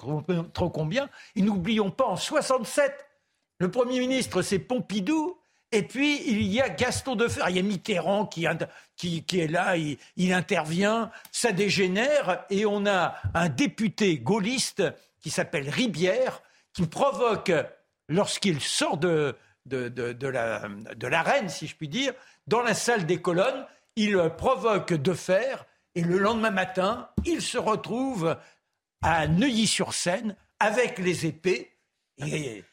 trop 0.53 0.69
combien. 0.69 1.09
Et 1.35 1.41
n'oublions 1.41 1.91
pas, 1.91 2.05
en 2.05 2.15
67, 2.15 2.93
le 3.59 3.69
Premier 3.69 3.99
ministre, 3.99 4.41
c'est 4.41 4.59
Pompidou. 4.59 5.37
Et 5.71 5.83
puis, 5.83 6.21
il 6.27 6.43
y 6.43 6.61
a 6.61 6.69
Gaston 6.69 7.15
Defer. 7.15 7.41
Il 7.49 7.55
y 7.55 7.59
a 7.59 7.63
Mitterrand 7.63 8.25
qui, 8.25 8.45
qui, 8.95 9.39
est 9.39 9.47
là, 9.47 9.75
il, 9.77 10.33
intervient, 10.33 11.11
ça 11.31 11.51
dégénère. 11.51 12.45
Et 12.49 12.65
on 12.65 12.85
a 12.85 13.15
un 13.33 13.49
député 13.49 14.19
gaulliste 14.19 14.83
qui 15.19 15.29
s'appelle 15.29 15.69
Ribière, 15.69 16.41
qui 16.73 16.85
provoque, 16.87 17.51
lorsqu'il 18.07 18.61
sort 18.61 18.97
de, 18.97 19.35
de, 19.65 19.89
de, 19.89 21.07
l'arène, 21.07 21.49
si 21.49 21.67
je 21.67 21.75
puis 21.75 21.89
dire, 21.89 22.13
dans 22.47 22.61
la 22.61 22.73
salle 22.73 23.05
des 23.05 23.21
colonnes, 23.21 23.65
il 23.95 24.17
provoque 24.37 24.93
Defer 24.93 25.55
et 25.95 26.01
le 26.01 26.17
lendemain 26.17 26.51
matin, 26.51 27.09
il 27.25 27.41
se 27.41 27.57
retrouve 27.57 28.37
à 29.01 29.27
Neuilly-sur-Seine 29.27 30.35
avec 30.59 30.99
les 30.99 31.25
épées. 31.25 31.71
Et 32.17 32.63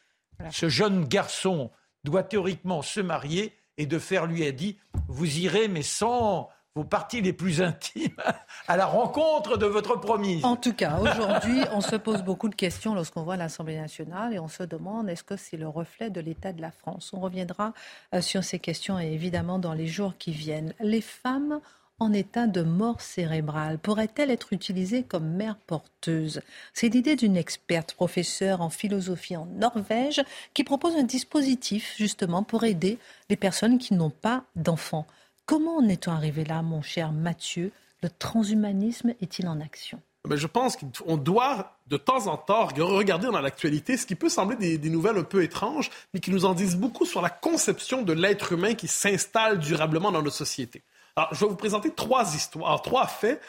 ce 0.51 0.69
jeune 0.69 1.05
garçon 1.05 1.71
doit 2.03 2.23
théoriquement 2.23 2.81
se 2.81 2.99
marier 2.99 3.53
et 3.77 3.85
de 3.85 3.99
faire 3.99 4.25
lui 4.25 4.45
a 4.45 4.51
dit 4.51 4.77
Vous 5.07 5.37
irez, 5.37 5.67
mais 5.67 5.81
sans 5.81 6.49
vos 6.75 6.83
parties 6.83 7.21
les 7.21 7.33
plus 7.33 7.61
intimes, 7.61 8.15
à 8.67 8.77
la 8.77 8.85
rencontre 8.85 9.57
de 9.57 9.65
votre 9.65 9.95
promise. 9.99 10.43
En 10.43 10.55
tout 10.55 10.73
cas, 10.73 10.97
aujourd'hui, 10.97 11.61
on 11.71 11.81
se 11.81 11.95
pose 11.95 12.23
beaucoup 12.23 12.49
de 12.49 12.55
questions 12.55 12.95
lorsqu'on 12.95 13.21
voit 13.21 13.37
l'Assemblée 13.37 13.77
nationale 13.77 14.33
et 14.33 14.39
on 14.39 14.47
se 14.47 14.63
demande 14.63 15.09
est-ce 15.09 15.23
que 15.23 15.37
c'est 15.37 15.57
le 15.57 15.67
reflet 15.67 16.09
de 16.09 16.19
l'état 16.19 16.51
de 16.51 16.61
la 16.61 16.71
France? 16.71 17.11
On 17.13 17.19
reviendra 17.19 17.73
euh, 18.15 18.21
sur 18.21 18.43
ces 18.43 18.59
questions 18.59 18.99
et 18.99 19.13
évidemment 19.13 19.59
dans 19.59 19.73
les 19.73 19.87
jours 19.87 20.13
qui 20.17 20.31
viennent. 20.31 20.73
Les 20.79 21.01
femmes 21.01 21.59
en 21.99 22.13
état 22.13 22.47
de 22.47 22.61
mort 22.61 23.01
cérébrale 23.01 23.79
pourrait-elle 23.79 24.31
être 24.31 24.53
utilisée 24.53 25.03
comme 25.03 25.29
mère 25.29 25.57
porteuse? 25.57 26.41
C'est 26.73 26.89
l'idée 26.89 27.15
d'une 27.15 27.37
experte 27.37 27.93
professeure 27.93 28.61
en 28.61 28.69
philosophie 28.69 29.35
en 29.35 29.45
Norvège 29.45 30.23
qui 30.53 30.63
propose 30.63 30.95
un 30.95 31.03
dispositif 31.03 31.93
justement 31.97 32.43
pour 32.43 32.63
aider 32.63 32.97
les 33.29 33.37
personnes 33.37 33.77
qui 33.77 33.93
n'ont 33.93 34.09
pas 34.09 34.43
d'enfants. 34.55 35.07
Comment 35.45 35.77
en 35.77 35.87
est-on 35.87 36.11
arrivé 36.11 36.43
là, 36.45 36.61
mon 36.61 36.81
cher 36.81 37.11
Mathieu? 37.11 37.71
Le 38.01 38.09
transhumanisme 38.09 39.13
est-il 39.21 39.47
en 39.47 39.59
action? 39.61 40.01
Ben, 40.27 40.37
je 40.37 40.47
pense 40.47 40.77
qu'on 40.77 41.17
doit 41.17 41.77
de 41.87 41.97
temps 41.97 42.27
en 42.27 42.37
temps 42.37 42.65
regarder 42.65 43.27
dans 43.27 43.41
l'actualité 43.41 43.97
ce 43.97 44.05
qui 44.05 44.15
peut 44.15 44.29
sembler 44.29 44.77
des, 44.77 44.89
nouvelles 44.89 45.17
un 45.17 45.23
peu 45.23 45.43
étranges, 45.43 45.89
mais 46.13 46.21
qui 46.21 46.31
nous 46.31 46.45
en 46.45 46.53
disent 46.53 46.77
beaucoup 46.77 47.05
sur 47.05 47.21
la 47.21 47.29
conception 47.29 48.03
de 48.03 48.13
l'être 48.13 48.53
humain 48.53 48.73
qui 48.73 48.87
s'installe 48.87 49.59
durablement 49.59 50.13
dans 50.13 50.21
nos 50.21 50.29
sociétés. 50.29 50.81
Alors, 51.15 51.33
je 51.33 51.39
vais 51.39 51.49
vous 51.49 51.55
présenter 51.55 51.91
trois 51.91 52.35
histoires, 52.35 52.81
trois 52.81 53.07
faits 53.07 53.41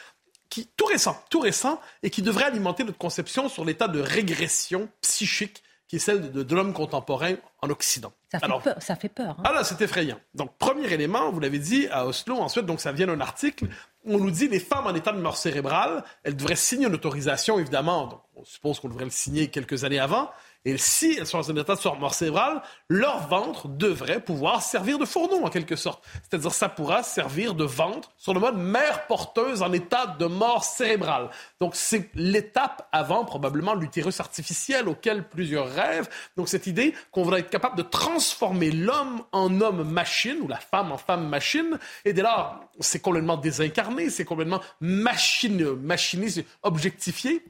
qui, 0.49 0.69
tout 0.77 0.85
récents, 0.85 1.17
tout 1.29 1.39
récents, 1.39 1.79
et 2.03 2.09
qui 2.09 2.21
devraient 2.21 2.45
alimenter 2.45 2.83
notre 2.83 2.97
conception 2.97 3.49
sur 3.49 3.65
l'état 3.65 3.87
de 3.87 3.99
régression 3.99 4.89
psychique 5.01 5.63
qui 5.87 5.97
est 5.97 5.99
celle 5.99 6.31
de, 6.31 6.55
l'homme 6.55 6.73
contemporain 6.73 7.35
en 7.61 7.69
Occident. 7.69 8.11
Ça 8.31 8.39
fait 8.39 8.47
peur. 8.47 8.75
Ça 8.81 8.95
fait 8.95 9.09
peur 9.09 9.35
hein. 9.37 9.43
Ah 9.45 9.53
là, 9.53 9.63
c'est 9.63 9.79
effrayant. 9.81 10.19
Donc, 10.33 10.57
premier 10.57 10.91
élément, 10.91 11.31
vous 11.31 11.39
l'avez 11.39 11.59
dit 11.59 11.87
à 11.91 12.07
Oslo, 12.07 12.37
ensuite, 12.37 12.65
donc 12.65 12.81
ça 12.81 12.91
vient 12.91 13.07
d'un 13.07 13.21
article, 13.21 13.67
on 14.03 14.17
nous 14.17 14.31
dit 14.31 14.47
les 14.47 14.59
femmes 14.59 14.87
en 14.87 14.95
état 14.95 15.11
de 15.11 15.19
mort 15.19 15.37
cérébrale, 15.37 16.03
elles 16.23 16.35
devraient 16.35 16.55
signer 16.55 16.87
une 16.87 16.95
autorisation, 16.95 17.59
évidemment, 17.59 18.07
donc 18.07 18.21
on 18.35 18.43
suppose 18.43 18.79
qu'on 18.79 18.89
devrait 18.89 19.05
le 19.05 19.11
signer 19.11 19.49
quelques 19.49 19.83
années 19.83 19.99
avant, 19.99 20.31
et 20.65 20.79
si 20.79 21.15
elles 21.19 21.27
sont 21.27 21.37
dans 21.37 21.51
un 21.51 21.55
état 21.57 21.75
de 21.75 21.99
mort 21.99 22.15
cérébrale, 22.15 22.63
leur 22.89 23.27
ventre 23.27 23.67
devrait 23.67 24.19
pouvoir 24.19 24.63
servir 24.63 24.97
de 24.97 25.05
fourneau, 25.05 25.45
en 25.45 25.49
quelque 25.49 25.75
sorte. 25.75 26.03
C'est-à-dire, 26.23 26.51
ça 26.51 26.69
pourra 26.69 27.03
servir 27.03 27.53
de 27.53 27.63
ventre 27.63 28.11
sur 28.17 28.33
le 28.33 28.39
mode 28.39 28.57
mère 28.57 29.05
porteuse 29.05 29.61
en 29.61 29.71
état 29.71 30.07
de 30.07 30.25
mort 30.25 30.63
cérébrale. 30.63 31.29
Donc, 31.61 31.75
c'est 31.75 32.09
l'étape 32.15 32.89
avant, 32.91 33.25
probablement, 33.25 33.75
l'utérus 33.75 34.19
artificiel 34.19 34.89
auquel 34.89 35.29
plusieurs 35.29 35.69
rêvent. 35.71 36.09
Donc, 36.35 36.49
cette 36.49 36.65
idée 36.65 36.95
qu'on 37.11 37.23
va 37.23 37.37
être 37.37 37.51
capable 37.51 37.77
de 37.77 37.83
transformer 37.83 38.71
l'homme 38.71 39.23
en 39.31 39.61
homme-machine 39.61 40.37
ou 40.41 40.47
la 40.47 40.57
femme 40.57 40.91
en 40.91 40.97
femme-machine. 40.97 41.77
Et 42.05 42.13
dès 42.13 42.23
lors, 42.23 42.59
c'est 42.79 42.99
complètement 42.99 43.37
désincarné, 43.37 44.09
c'est 44.09 44.25
complètement 44.25 44.61
machine, 44.81 45.75
machinisé, 45.75 46.47
objectifié. 46.63 47.43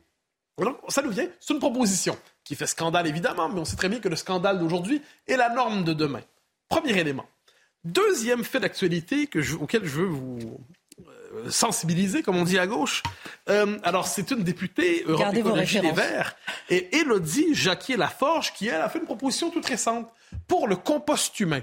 Donc, 0.57 0.77
ça 0.89 1.01
nous 1.01 1.11
vient, 1.11 1.27
c'est 1.39 1.53
une 1.53 1.59
proposition 1.59 2.17
qui 2.45 2.55
fait 2.55 2.67
scandale 2.67 3.07
évidemment, 3.07 3.49
mais 3.49 3.59
on 3.59 3.65
sait 3.65 3.75
très 3.75 3.89
bien 3.89 3.99
que 3.99 4.07
le 4.07 4.15
scandale 4.15 4.59
d'aujourd'hui 4.59 5.01
est 5.27 5.35
la 5.35 5.49
norme 5.49 5.83
de 5.83 5.93
demain. 5.93 6.21
Premier 6.69 6.97
élément. 6.97 7.25
Deuxième 7.83 8.43
fait 8.43 8.59
d'actualité 8.59 9.29
auquel 9.59 9.85
je 9.85 9.99
veux 10.01 10.05
vous 10.05 10.59
euh, 11.35 11.49
sensibiliser, 11.49 12.23
comme 12.23 12.37
on 12.37 12.43
dit 12.43 12.57
à 12.57 12.67
gauche. 12.67 13.03
Euh, 13.49 13.77
alors, 13.83 14.07
c'est 14.07 14.31
une 14.31 14.43
députée 14.43 15.03
Europe 15.05 15.35
Écologie 15.35 15.81
Les 15.81 15.91
Verts, 15.91 16.35
et 16.69 16.95
Élodie 16.95 17.53
Jacquier-Laforge, 17.53 18.53
qui, 18.53 18.67
elle, 18.67 18.81
a 18.81 18.89
fait 18.89 18.99
une 18.99 19.05
proposition 19.05 19.49
toute 19.49 19.65
récente 19.65 20.09
pour 20.47 20.67
le 20.67 20.75
compost 20.75 21.39
humain. 21.39 21.61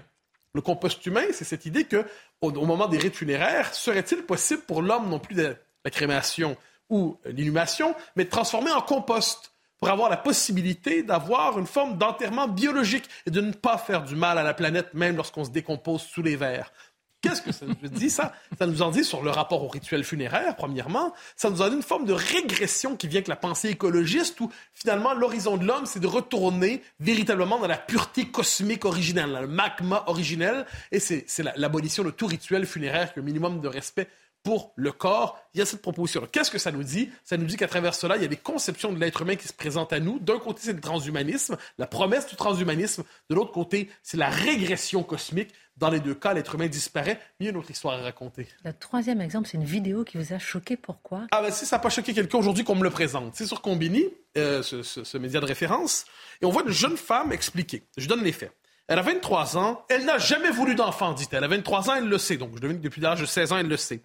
Le 0.54 0.60
compost 0.60 1.04
humain, 1.06 1.24
c'est 1.32 1.44
cette 1.44 1.64
idée 1.64 1.84
que, 1.84 2.04
au, 2.40 2.50
moment 2.50 2.86
des 2.86 2.98
rites 2.98 3.16
funéraires, 3.16 3.74
serait-il 3.74 4.22
possible 4.22 4.62
pour 4.62 4.82
l'homme 4.82 5.08
non 5.08 5.18
plus 5.18 5.34
de 5.34 5.56
la 5.84 5.90
crémation 5.90 6.56
ou 6.90 7.16
l'inhumation, 7.24 7.94
mais 8.16 8.24
de 8.24 8.30
transformer 8.30 8.70
en 8.70 8.82
compost? 8.82 9.51
Pour 9.82 9.90
avoir 9.90 10.08
la 10.08 10.16
possibilité 10.16 11.02
d'avoir 11.02 11.58
une 11.58 11.66
forme 11.66 11.98
d'enterrement 11.98 12.46
biologique 12.46 13.02
et 13.26 13.32
de 13.32 13.40
ne 13.40 13.50
pas 13.50 13.78
faire 13.78 14.04
du 14.04 14.14
mal 14.14 14.38
à 14.38 14.44
la 14.44 14.54
planète, 14.54 14.94
même 14.94 15.16
lorsqu'on 15.16 15.42
se 15.42 15.50
décompose 15.50 16.02
sous 16.02 16.22
les 16.22 16.36
verres. 16.36 16.72
Qu'est-ce 17.20 17.42
que 17.42 17.50
ça 17.50 17.66
nous 17.66 17.88
dit, 17.88 18.08
ça? 18.08 18.32
Ça 18.56 18.68
nous 18.68 18.80
en 18.80 18.92
dit 18.92 19.02
sur 19.02 19.24
le 19.24 19.30
rapport 19.30 19.64
au 19.64 19.66
rituel 19.66 20.04
funéraire, 20.04 20.54
premièrement. 20.54 21.12
Ça 21.34 21.50
nous 21.50 21.62
en 21.62 21.68
dit 21.68 21.74
une 21.74 21.82
forme 21.82 22.04
de 22.04 22.12
régression 22.12 22.96
qui 22.96 23.08
vient 23.08 23.18
avec 23.18 23.26
la 23.26 23.34
pensée 23.34 23.70
écologiste 23.70 24.40
où, 24.40 24.52
finalement, 24.72 25.14
l'horizon 25.14 25.56
de 25.56 25.66
l'homme, 25.66 25.86
c'est 25.86 25.98
de 25.98 26.06
retourner 26.06 26.80
véritablement 27.00 27.58
dans 27.58 27.66
la 27.66 27.76
pureté 27.76 28.28
cosmique 28.28 28.84
originelle, 28.84 29.36
le 29.40 29.48
magma 29.48 30.04
originel. 30.06 30.64
Et 30.92 31.00
c'est 31.00 31.26
l'abolition 31.56 32.04
de 32.04 32.10
tout 32.12 32.28
rituel 32.28 32.66
funéraire, 32.66 33.12
un 33.16 33.20
minimum 33.20 33.60
de 33.60 33.66
respect 33.66 34.06
pour 34.42 34.72
le 34.76 34.92
corps. 34.92 35.38
Il 35.54 35.58
y 35.58 35.62
a 35.62 35.66
cette 35.66 35.82
proposition. 35.82 36.26
Qu'est-ce 36.30 36.50
que 36.50 36.58
ça 36.58 36.72
nous 36.72 36.82
dit? 36.82 37.10
Ça 37.24 37.36
nous 37.36 37.46
dit 37.46 37.56
qu'à 37.56 37.68
travers 37.68 37.94
cela, 37.94 38.16
il 38.16 38.22
y 38.22 38.24
a 38.24 38.28
des 38.28 38.36
conceptions 38.36 38.92
de 38.92 38.98
l'être 38.98 39.22
humain 39.22 39.36
qui 39.36 39.46
se 39.46 39.52
présentent 39.52 39.92
à 39.92 40.00
nous. 40.00 40.18
D'un 40.18 40.38
côté, 40.38 40.60
c'est 40.64 40.72
le 40.72 40.80
transhumanisme, 40.80 41.56
la 41.78 41.86
promesse 41.86 42.26
du 42.26 42.36
transhumanisme. 42.36 43.04
De 43.30 43.34
l'autre 43.34 43.52
côté, 43.52 43.90
c'est 44.02 44.16
la 44.16 44.30
régression 44.30 45.02
cosmique. 45.02 45.50
Dans 45.76 45.88
les 45.88 46.00
deux 46.00 46.14
cas, 46.14 46.34
l'être 46.34 46.54
humain 46.54 46.66
disparaît. 46.66 47.18
Il 47.40 47.44
y 47.44 47.48
a 47.48 47.50
une 47.50 47.56
autre 47.56 47.70
histoire 47.70 47.98
à 47.98 48.02
raconter. 48.02 48.46
Le 48.64 48.72
troisième 48.72 49.20
exemple, 49.20 49.48
c'est 49.48 49.56
une 49.56 49.64
vidéo 49.64 50.04
qui 50.04 50.18
vous 50.18 50.32
a 50.34 50.38
choqué. 50.38 50.76
Pourquoi? 50.76 51.26
Ah 51.30 51.40
ben 51.40 51.50
si 51.50 51.64
ça 51.64 51.76
n'a 51.76 51.80
pas 51.80 51.88
choqué 51.88 52.12
quelqu'un 52.12 52.38
aujourd'hui 52.38 52.62
qu'on 52.62 52.74
me 52.74 52.84
le 52.84 52.90
présente. 52.90 53.34
C'est 53.34 53.46
sur 53.46 53.62
Combini, 53.62 54.04
euh, 54.36 54.62
ce, 54.62 54.82
ce 54.82 55.18
média 55.18 55.40
de 55.40 55.46
référence. 55.46 56.04
Et 56.42 56.44
on 56.44 56.50
voit 56.50 56.62
une 56.62 56.72
jeune 56.72 56.96
femme 56.96 57.32
expliquer. 57.32 57.84
Je 57.96 58.06
donne 58.06 58.22
les 58.22 58.32
faits. 58.32 58.52
Elle 58.92 58.98
a 58.98 59.02
23 59.02 59.56
ans. 59.56 59.86
Elle 59.88 60.04
n'a 60.04 60.18
jamais 60.18 60.50
voulu 60.50 60.74
d'enfant, 60.74 61.14
dit-elle. 61.14 61.38
Elle 61.38 61.44
a 61.44 61.48
23 61.48 61.88
ans, 61.88 61.94
elle 61.94 62.08
le 62.08 62.18
sait. 62.18 62.36
Donc, 62.36 62.50
je 62.56 62.60
devine 62.60 62.76
que 62.76 62.82
depuis 62.82 63.00
l'âge 63.00 63.22
de 63.22 63.24
16 63.24 63.52
ans, 63.52 63.56
elle 63.56 63.68
le 63.68 63.78
sait. 63.78 64.02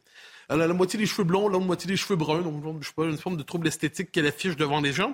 Elle 0.49 0.61
a 0.61 0.67
la 0.67 0.73
moitié 0.73 0.97
des 0.97 1.05
cheveux 1.05 1.25
blonds, 1.25 1.49
la 1.49 1.59
moitié 1.59 1.89
des 1.89 1.97
cheveux 1.97 2.15
bruns. 2.15 2.41
Donc, 2.41 2.77
je 2.79 2.87
sais 2.87 2.93
pas, 2.95 3.03
une 3.03 3.17
forme 3.17 3.35
de 3.35 3.43
trouble 3.43 3.67
esthétique 3.67 4.13
qu'elle 4.13 4.27
affiche 4.27 4.55
devant 4.55 4.79
les 4.79 4.93
gens. 4.93 5.13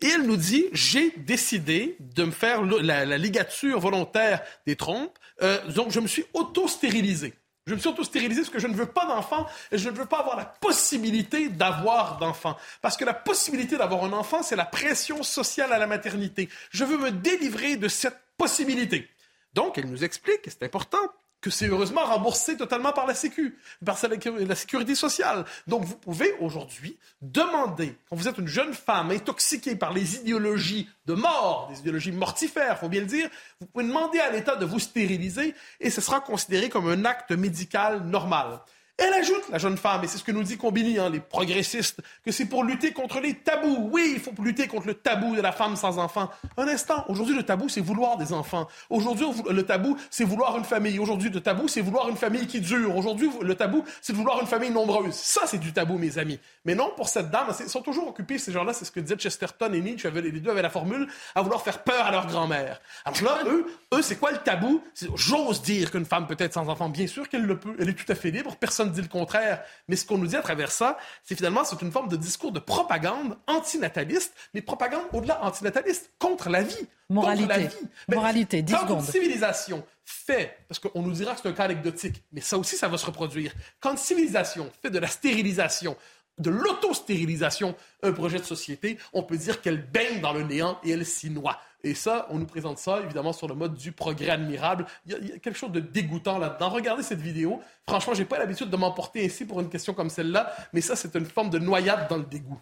Et 0.00 0.06
elle 0.06 0.22
nous 0.22 0.38
dit, 0.38 0.64
j'ai 0.72 1.10
décidé 1.18 1.98
de 2.00 2.24
me 2.24 2.30
faire 2.30 2.62
la, 2.62 3.18
ligature 3.18 3.78
volontaire 3.80 4.40
des 4.66 4.76
trompes. 4.76 5.18
Euh, 5.42 5.58
donc, 5.72 5.90
je 5.90 6.00
me 6.00 6.06
suis 6.06 6.24
auto-stérilisé. 6.32 7.34
Je 7.66 7.74
me 7.74 7.78
suis 7.78 7.90
auto-stérilisé 7.90 8.40
parce 8.40 8.50
que 8.50 8.58
je 8.60 8.66
ne 8.66 8.74
veux 8.74 8.86
pas 8.86 9.04
d'enfant 9.04 9.46
et 9.70 9.76
je 9.76 9.90
ne 9.90 9.94
veux 9.94 10.06
pas 10.06 10.20
avoir 10.20 10.38
la 10.38 10.46
possibilité 10.46 11.50
d'avoir 11.50 12.16
d'enfant. 12.16 12.56
Parce 12.80 12.96
que 12.96 13.04
la 13.04 13.12
possibilité 13.12 13.76
d'avoir 13.76 14.04
un 14.04 14.12
enfant, 14.14 14.42
c'est 14.42 14.56
la 14.56 14.64
pression 14.64 15.22
sociale 15.22 15.70
à 15.74 15.78
la 15.78 15.86
maternité. 15.86 16.48
Je 16.70 16.84
veux 16.84 16.96
me 16.96 17.10
délivrer 17.10 17.76
de 17.76 17.88
cette 17.88 18.21
possibilité. 18.36 19.08
Donc, 19.54 19.78
elle 19.78 19.86
nous 19.86 20.04
explique, 20.04 20.46
et 20.46 20.50
c'est 20.50 20.64
important, 20.64 20.98
que 21.42 21.50
c'est 21.50 21.66
heureusement 21.66 22.04
remboursé 22.04 22.56
totalement 22.56 22.92
par 22.92 23.04
la 23.04 23.14
Sécu, 23.14 23.58
par 23.84 23.98
la 24.38 24.54
sécurité 24.54 24.94
sociale. 24.94 25.44
Donc, 25.66 25.84
vous 25.84 25.96
pouvez 25.96 26.32
aujourd'hui 26.40 26.96
demander, 27.20 27.96
quand 28.08 28.16
vous 28.16 28.28
êtes 28.28 28.38
une 28.38 28.46
jeune 28.46 28.72
femme 28.72 29.10
intoxiquée 29.10 29.74
par 29.74 29.92
les 29.92 30.16
idéologies 30.16 30.88
de 31.04 31.14
mort, 31.14 31.68
des 31.70 31.80
idéologies 31.80 32.12
mortifères, 32.12 32.78
faut 32.78 32.88
bien 32.88 33.00
le 33.00 33.06
dire, 33.06 33.28
vous 33.60 33.66
pouvez 33.66 33.84
demander 33.84 34.20
à 34.20 34.30
l'État 34.30 34.54
de 34.54 34.64
vous 34.64 34.78
stériliser 34.78 35.54
et 35.80 35.90
ce 35.90 36.00
sera 36.00 36.20
considéré 36.20 36.68
comme 36.68 36.88
un 36.88 37.04
acte 37.04 37.32
médical 37.32 38.04
normal. 38.04 38.60
Elle 38.98 39.14
ajoute, 39.14 39.42
la 39.50 39.58
jeune 39.58 39.78
femme, 39.78 40.04
et 40.04 40.06
c'est 40.06 40.18
ce 40.18 40.22
que 40.22 40.32
nous 40.32 40.42
dit 40.42 40.58
Combini, 40.58 40.98
hein, 40.98 41.08
les 41.08 41.18
progressistes, 41.18 42.00
que 42.24 42.30
c'est 42.30 42.44
pour 42.44 42.62
lutter 42.62 42.92
contre 42.92 43.20
les 43.20 43.34
tabous. 43.34 43.88
Oui, 43.90 44.12
il 44.14 44.20
faut 44.20 44.32
lutter 44.42 44.68
contre 44.68 44.86
le 44.86 44.94
tabou 44.94 45.34
de 45.34 45.40
la 45.40 45.50
femme 45.50 45.76
sans 45.76 45.98
enfant. 45.98 46.30
Un 46.58 46.68
instant, 46.68 47.04
aujourd'hui, 47.08 47.34
le 47.34 47.42
tabou, 47.42 47.68
c'est 47.68 47.80
vouloir 47.80 48.18
des 48.18 48.32
enfants. 48.32 48.68
Aujourd'hui, 48.90 49.26
le 49.50 49.62
tabou, 49.62 49.96
c'est 50.10 50.24
vouloir 50.24 50.58
une 50.58 50.64
famille. 50.64 50.98
Aujourd'hui, 50.98 51.30
le 51.30 51.40
tabou, 51.40 51.68
c'est 51.68 51.80
vouloir 51.80 52.10
une 52.10 52.16
famille 52.16 52.46
qui 52.46 52.60
dure. 52.60 52.94
Aujourd'hui, 52.94 53.30
le 53.40 53.54
tabou, 53.54 53.82
c'est 54.02 54.12
vouloir 54.12 54.40
une 54.40 54.46
famille 54.46 54.70
nombreuse. 54.70 55.14
Ça, 55.14 55.42
c'est 55.46 55.58
du 55.58 55.72
tabou, 55.72 55.96
mes 55.96 56.18
amis. 56.18 56.38
Mais 56.64 56.74
non, 56.74 56.92
pour 56.94 57.08
cette 57.08 57.30
dame, 57.30 57.48
ils 57.58 57.68
sont 57.68 57.82
toujours 57.82 58.08
occupés, 58.08 58.38
ces 58.38 58.52
gens-là, 58.52 58.72
c'est 58.74 58.84
ce 58.84 58.92
que 58.92 59.00
disaient 59.00 59.16
Chesterton 59.16 59.72
et 59.72 59.80
Nietzsche, 59.80 60.08
les 60.10 60.32
deux 60.32 60.50
avaient 60.50 60.62
la 60.62 60.70
formule, 60.70 61.08
à 61.34 61.42
vouloir 61.42 61.62
faire 61.62 61.82
peur 61.82 62.06
à 62.06 62.10
leur 62.10 62.26
grand-mère. 62.26 62.80
Alors 63.04 63.22
là, 63.22 63.50
eux, 63.50 63.66
eux, 63.94 64.02
c'est 64.02 64.16
quoi 64.16 64.30
le 64.30 64.38
tabou? 64.38 64.82
J'ose 65.16 65.62
dire 65.62 65.90
qu'une 65.90 66.04
femme 66.04 66.26
peut 66.26 66.36
être 66.38 66.52
sans 66.52 66.68
enfant. 66.68 66.88
Bien 66.88 67.06
sûr 67.06 67.28
qu'elle 67.28 67.46
le 67.46 67.58
peut. 67.58 67.74
Elle 67.80 67.88
est 67.88 67.94
tout 67.94 68.10
à 68.12 68.14
fait 68.14 68.30
libre. 68.30 68.54
Personne 68.56 68.81
ne 68.84 68.90
dit 68.90 69.02
le 69.02 69.08
contraire. 69.08 69.62
Mais 69.88 69.96
ce 69.96 70.04
qu'on 70.04 70.18
nous 70.18 70.26
dit 70.26 70.36
à 70.36 70.42
travers 70.42 70.72
ça, 70.72 70.98
c'est 71.22 71.34
finalement, 71.34 71.64
c'est 71.64 71.80
une 71.82 71.92
forme 71.92 72.08
de 72.08 72.16
discours 72.16 72.52
de 72.52 72.60
propagande 72.60 73.36
antinataliste, 73.46 74.34
mais 74.54 74.62
propagande 74.62 75.04
au-delà 75.12 75.44
antinataliste, 75.44 76.10
contre 76.18 76.48
la 76.48 76.62
vie. 76.62 76.86
Moralité. 77.08 77.46
Contre 77.46 77.58
la 77.58 77.66
vie. 77.66 77.88
Moralité, 78.08 78.62
10 78.62 78.74
quand 78.88 78.94
une 78.94 79.04
civilisation 79.04 79.84
fait, 80.04 80.56
parce 80.68 80.78
qu'on 80.78 81.02
nous 81.02 81.12
dira 81.12 81.34
que 81.34 81.40
c'est 81.42 81.48
un 81.48 81.52
cas 81.52 81.64
anecdotique, 81.64 82.22
mais 82.32 82.40
ça 82.40 82.58
aussi, 82.58 82.76
ça 82.76 82.88
va 82.88 82.98
se 82.98 83.06
reproduire. 83.06 83.52
Quand 83.80 83.92
une 83.92 83.96
civilisation 83.96 84.70
fait 84.80 84.90
de 84.90 84.98
la 84.98 85.08
stérilisation, 85.08 85.96
de 86.38 86.50
l'autostérilisation, 86.50 87.74
un 88.02 88.12
projet 88.12 88.38
de 88.38 88.44
société, 88.44 88.98
on 89.12 89.22
peut 89.22 89.36
dire 89.36 89.60
qu'elle 89.60 89.84
baigne 89.84 90.20
dans 90.20 90.32
le 90.32 90.42
néant 90.42 90.78
et 90.84 90.90
elle 90.90 91.06
s'y 91.06 91.30
noie. 91.30 91.58
Et 91.84 91.94
ça, 91.94 92.26
on 92.30 92.38
nous 92.38 92.46
présente 92.46 92.78
ça, 92.78 93.00
évidemment, 93.00 93.32
sur 93.32 93.48
le 93.48 93.54
mode 93.54 93.74
du 93.74 93.92
progrès 93.92 94.30
admirable. 94.30 94.86
Il 95.06 95.12
y 95.12 95.32
a, 95.32 95.38
quelque 95.38 95.56
chose 95.56 95.72
de 95.72 95.80
dégoûtant 95.80 96.38
là-dedans. 96.38 96.70
Regardez 96.70 97.02
cette 97.02 97.20
vidéo. 97.20 97.60
Franchement, 97.88 98.14
j'ai 98.14 98.24
pas 98.24 98.38
l'habitude 98.38 98.70
de 98.70 98.76
m'emporter 98.76 99.24
ainsi 99.24 99.44
pour 99.44 99.60
une 99.60 99.68
question 99.68 99.92
comme 99.92 100.10
celle-là, 100.10 100.54
mais 100.72 100.80
ça, 100.80 100.94
c'est 100.94 101.14
une 101.16 101.26
forme 101.26 101.50
de 101.50 101.58
noyade 101.58 102.08
dans 102.08 102.18
le 102.18 102.24
dégoût. 102.24 102.60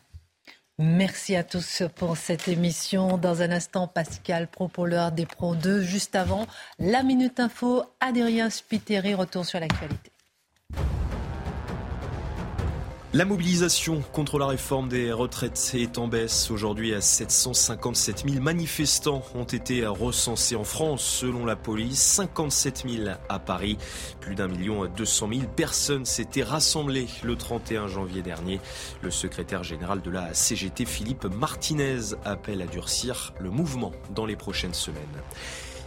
Merci 0.78 1.36
à 1.36 1.44
tous 1.44 1.82
pour 1.94 2.16
cette 2.16 2.48
émission. 2.48 3.18
Dans 3.18 3.42
un 3.42 3.50
instant, 3.50 3.86
Pascal 3.86 4.48
Propoleur 4.48 5.12
des 5.12 5.26
Pro 5.26 5.54
2. 5.54 5.82
Juste 5.82 6.14
avant, 6.14 6.46
la 6.78 7.02
Minute 7.02 7.38
Info, 7.38 7.84
Adrien 8.00 8.48
Spiteri, 8.48 9.12
retour 9.12 9.44
sur 9.44 9.60
l'actualité. 9.60 10.10
La 13.12 13.24
mobilisation 13.24 14.04
contre 14.12 14.38
la 14.38 14.46
réforme 14.46 14.88
des 14.88 15.10
retraites 15.10 15.72
est 15.74 15.98
en 15.98 16.06
baisse. 16.06 16.48
Aujourd'hui, 16.52 16.94
757 17.00 18.22
000 18.28 18.40
manifestants 18.40 19.24
ont 19.34 19.42
été 19.42 19.84
recensés 19.84 20.54
en 20.54 20.62
France 20.62 21.02
selon 21.02 21.44
la 21.44 21.56
police, 21.56 22.00
57 22.00 22.84
000 22.88 23.08
à 23.28 23.38
Paris. 23.40 23.78
Plus 24.20 24.36
d'un 24.36 24.46
million 24.46 24.86
200 24.86 25.28
000 25.28 25.40
personnes 25.56 26.04
s'étaient 26.04 26.44
rassemblées 26.44 27.08
le 27.24 27.34
31 27.34 27.88
janvier 27.88 28.22
dernier. 28.22 28.60
Le 29.02 29.10
secrétaire 29.10 29.64
général 29.64 30.02
de 30.02 30.10
la 30.10 30.32
CGT, 30.32 30.84
Philippe 30.84 31.24
Martinez, 31.24 32.14
appelle 32.24 32.62
à 32.62 32.66
durcir 32.66 33.34
le 33.40 33.50
mouvement 33.50 33.90
dans 34.14 34.24
les 34.24 34.36
prochaines 34.36 34.72
semaines. 34.72 35.00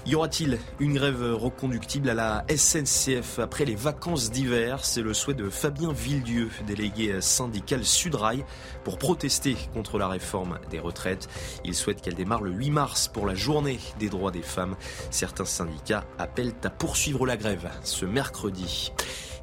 Y 0.05 0.15
aura-t-il 0.15 0.59
une 0.81 0.95
grève 0.95 1.23
reconductible 1.33 2.09
à 2.09 2.13
la 2.13 2.45
SNCF 2.53 3.39
après 3.39 3.63
les 3.63 3.75
vacances 3.75 4.31
d'hiver? 4.31 4.83
C'est 4.83 5.01
le 5.01 5.13
souhait 5.13 5.33
de 5.33 5.49
Fabien 5.49 5.93
Villedieu, 5.93 6.49
délégué 6.67 7.21
syndical 7.21 7.85
Sudrail, 7.85 8.43
pour 8.83 8.97
protester 8.97 9.55
contre 9.73 9.97
la 9.97 10.09
réforme 10.09 10.59
des 10.69 10.79
retraites. 10.79 11.29
Il 11.63 11.73
souhaite 11.73 12.01
qu'elle 12.01 12.15
démarre 12.15 12.41
le 12.41 12.51
8 12.51 12.71
mars 12.71 13.07
pour 13.07 13.25
la 13.25 13.33
journée 13.33 13.79
des 13.97 14.09
droits 14.09 14.31
des 14.31 14.41
femmes. 14.41 14.75
Certains 15.09 15.45
syndicats 15.45 16.03
appellent 16.17 16.53
à 16.65 16.69
poursuivre 16.69 17.25
la 17.25 17.37
grève 17.37 17.69
ce 17.83 18.05
mercredi. 18.05 18.91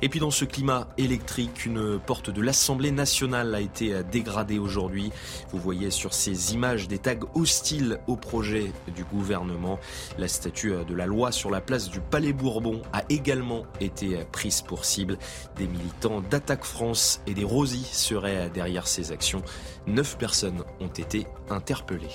Et 0.02 0.08
puis 0.08 0.18
dans 0.18 0.30
ce 0.30 0.46
climat 0.46 0.88
électrique, 0.96 1.66
une 1.66 1.98
porte 1.98 2.30
de 2.30 2.40
l'Assemblée 2.40 2.90
nationale 2.90 3.54
a 3.54 3.60
été 3.60 4.02
dégradée 4.10 4.58
aujourd'hui. 4.58 5.12
Vous 5.50 5.58
voyez 5.58 5.90
sur 5.90 6.14
ces 6.14 6.54
images 6.54 6.88
des 6.88 6.98
tags 6.98 7.16
hostiles 7.34 8.00
au 8.06 8.16
projet 8.16 8.72
du 8.94 9.04
gouvernement. 9.04 9.78
La 10.18 10.26
statue 10.26 10.72
de 10.88 10.94
la 10.94 11.04
loi 11.04 11.32
sur 11.32 11.50
la 11.50 11.60
place 11.60 11.90
du 11.90 12.00
Palais 12.00 12.32
Bourbon 12.32 12.80
a 12.94 13.02
également 13.10 13.64
été 13.80 14.24
prise 14.32 14.62
pour 14.62 14.86
cible. 14.86 15.18
Des 15.56 15.66
militants 15.66 16.22
d'Attaque 16.22 16.64
France 16.64 17.20
et 17.26 17.34
des 17.34 17.44
Rosy 17.44 17.84
seraient 17.84 18.48
derrière 18.48 18.86
ces 18.86 19.12
actions. 19.12 19.42
Neuf 19.86 20.16
personnes 20.16 20.64
ont 20.80 20.88
été 20.88 21.26
interpellées. 21.50 22.08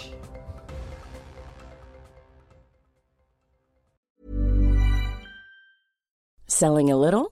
Selling 6.48 6.92
a 6.92 6.96
little 6.96 7.32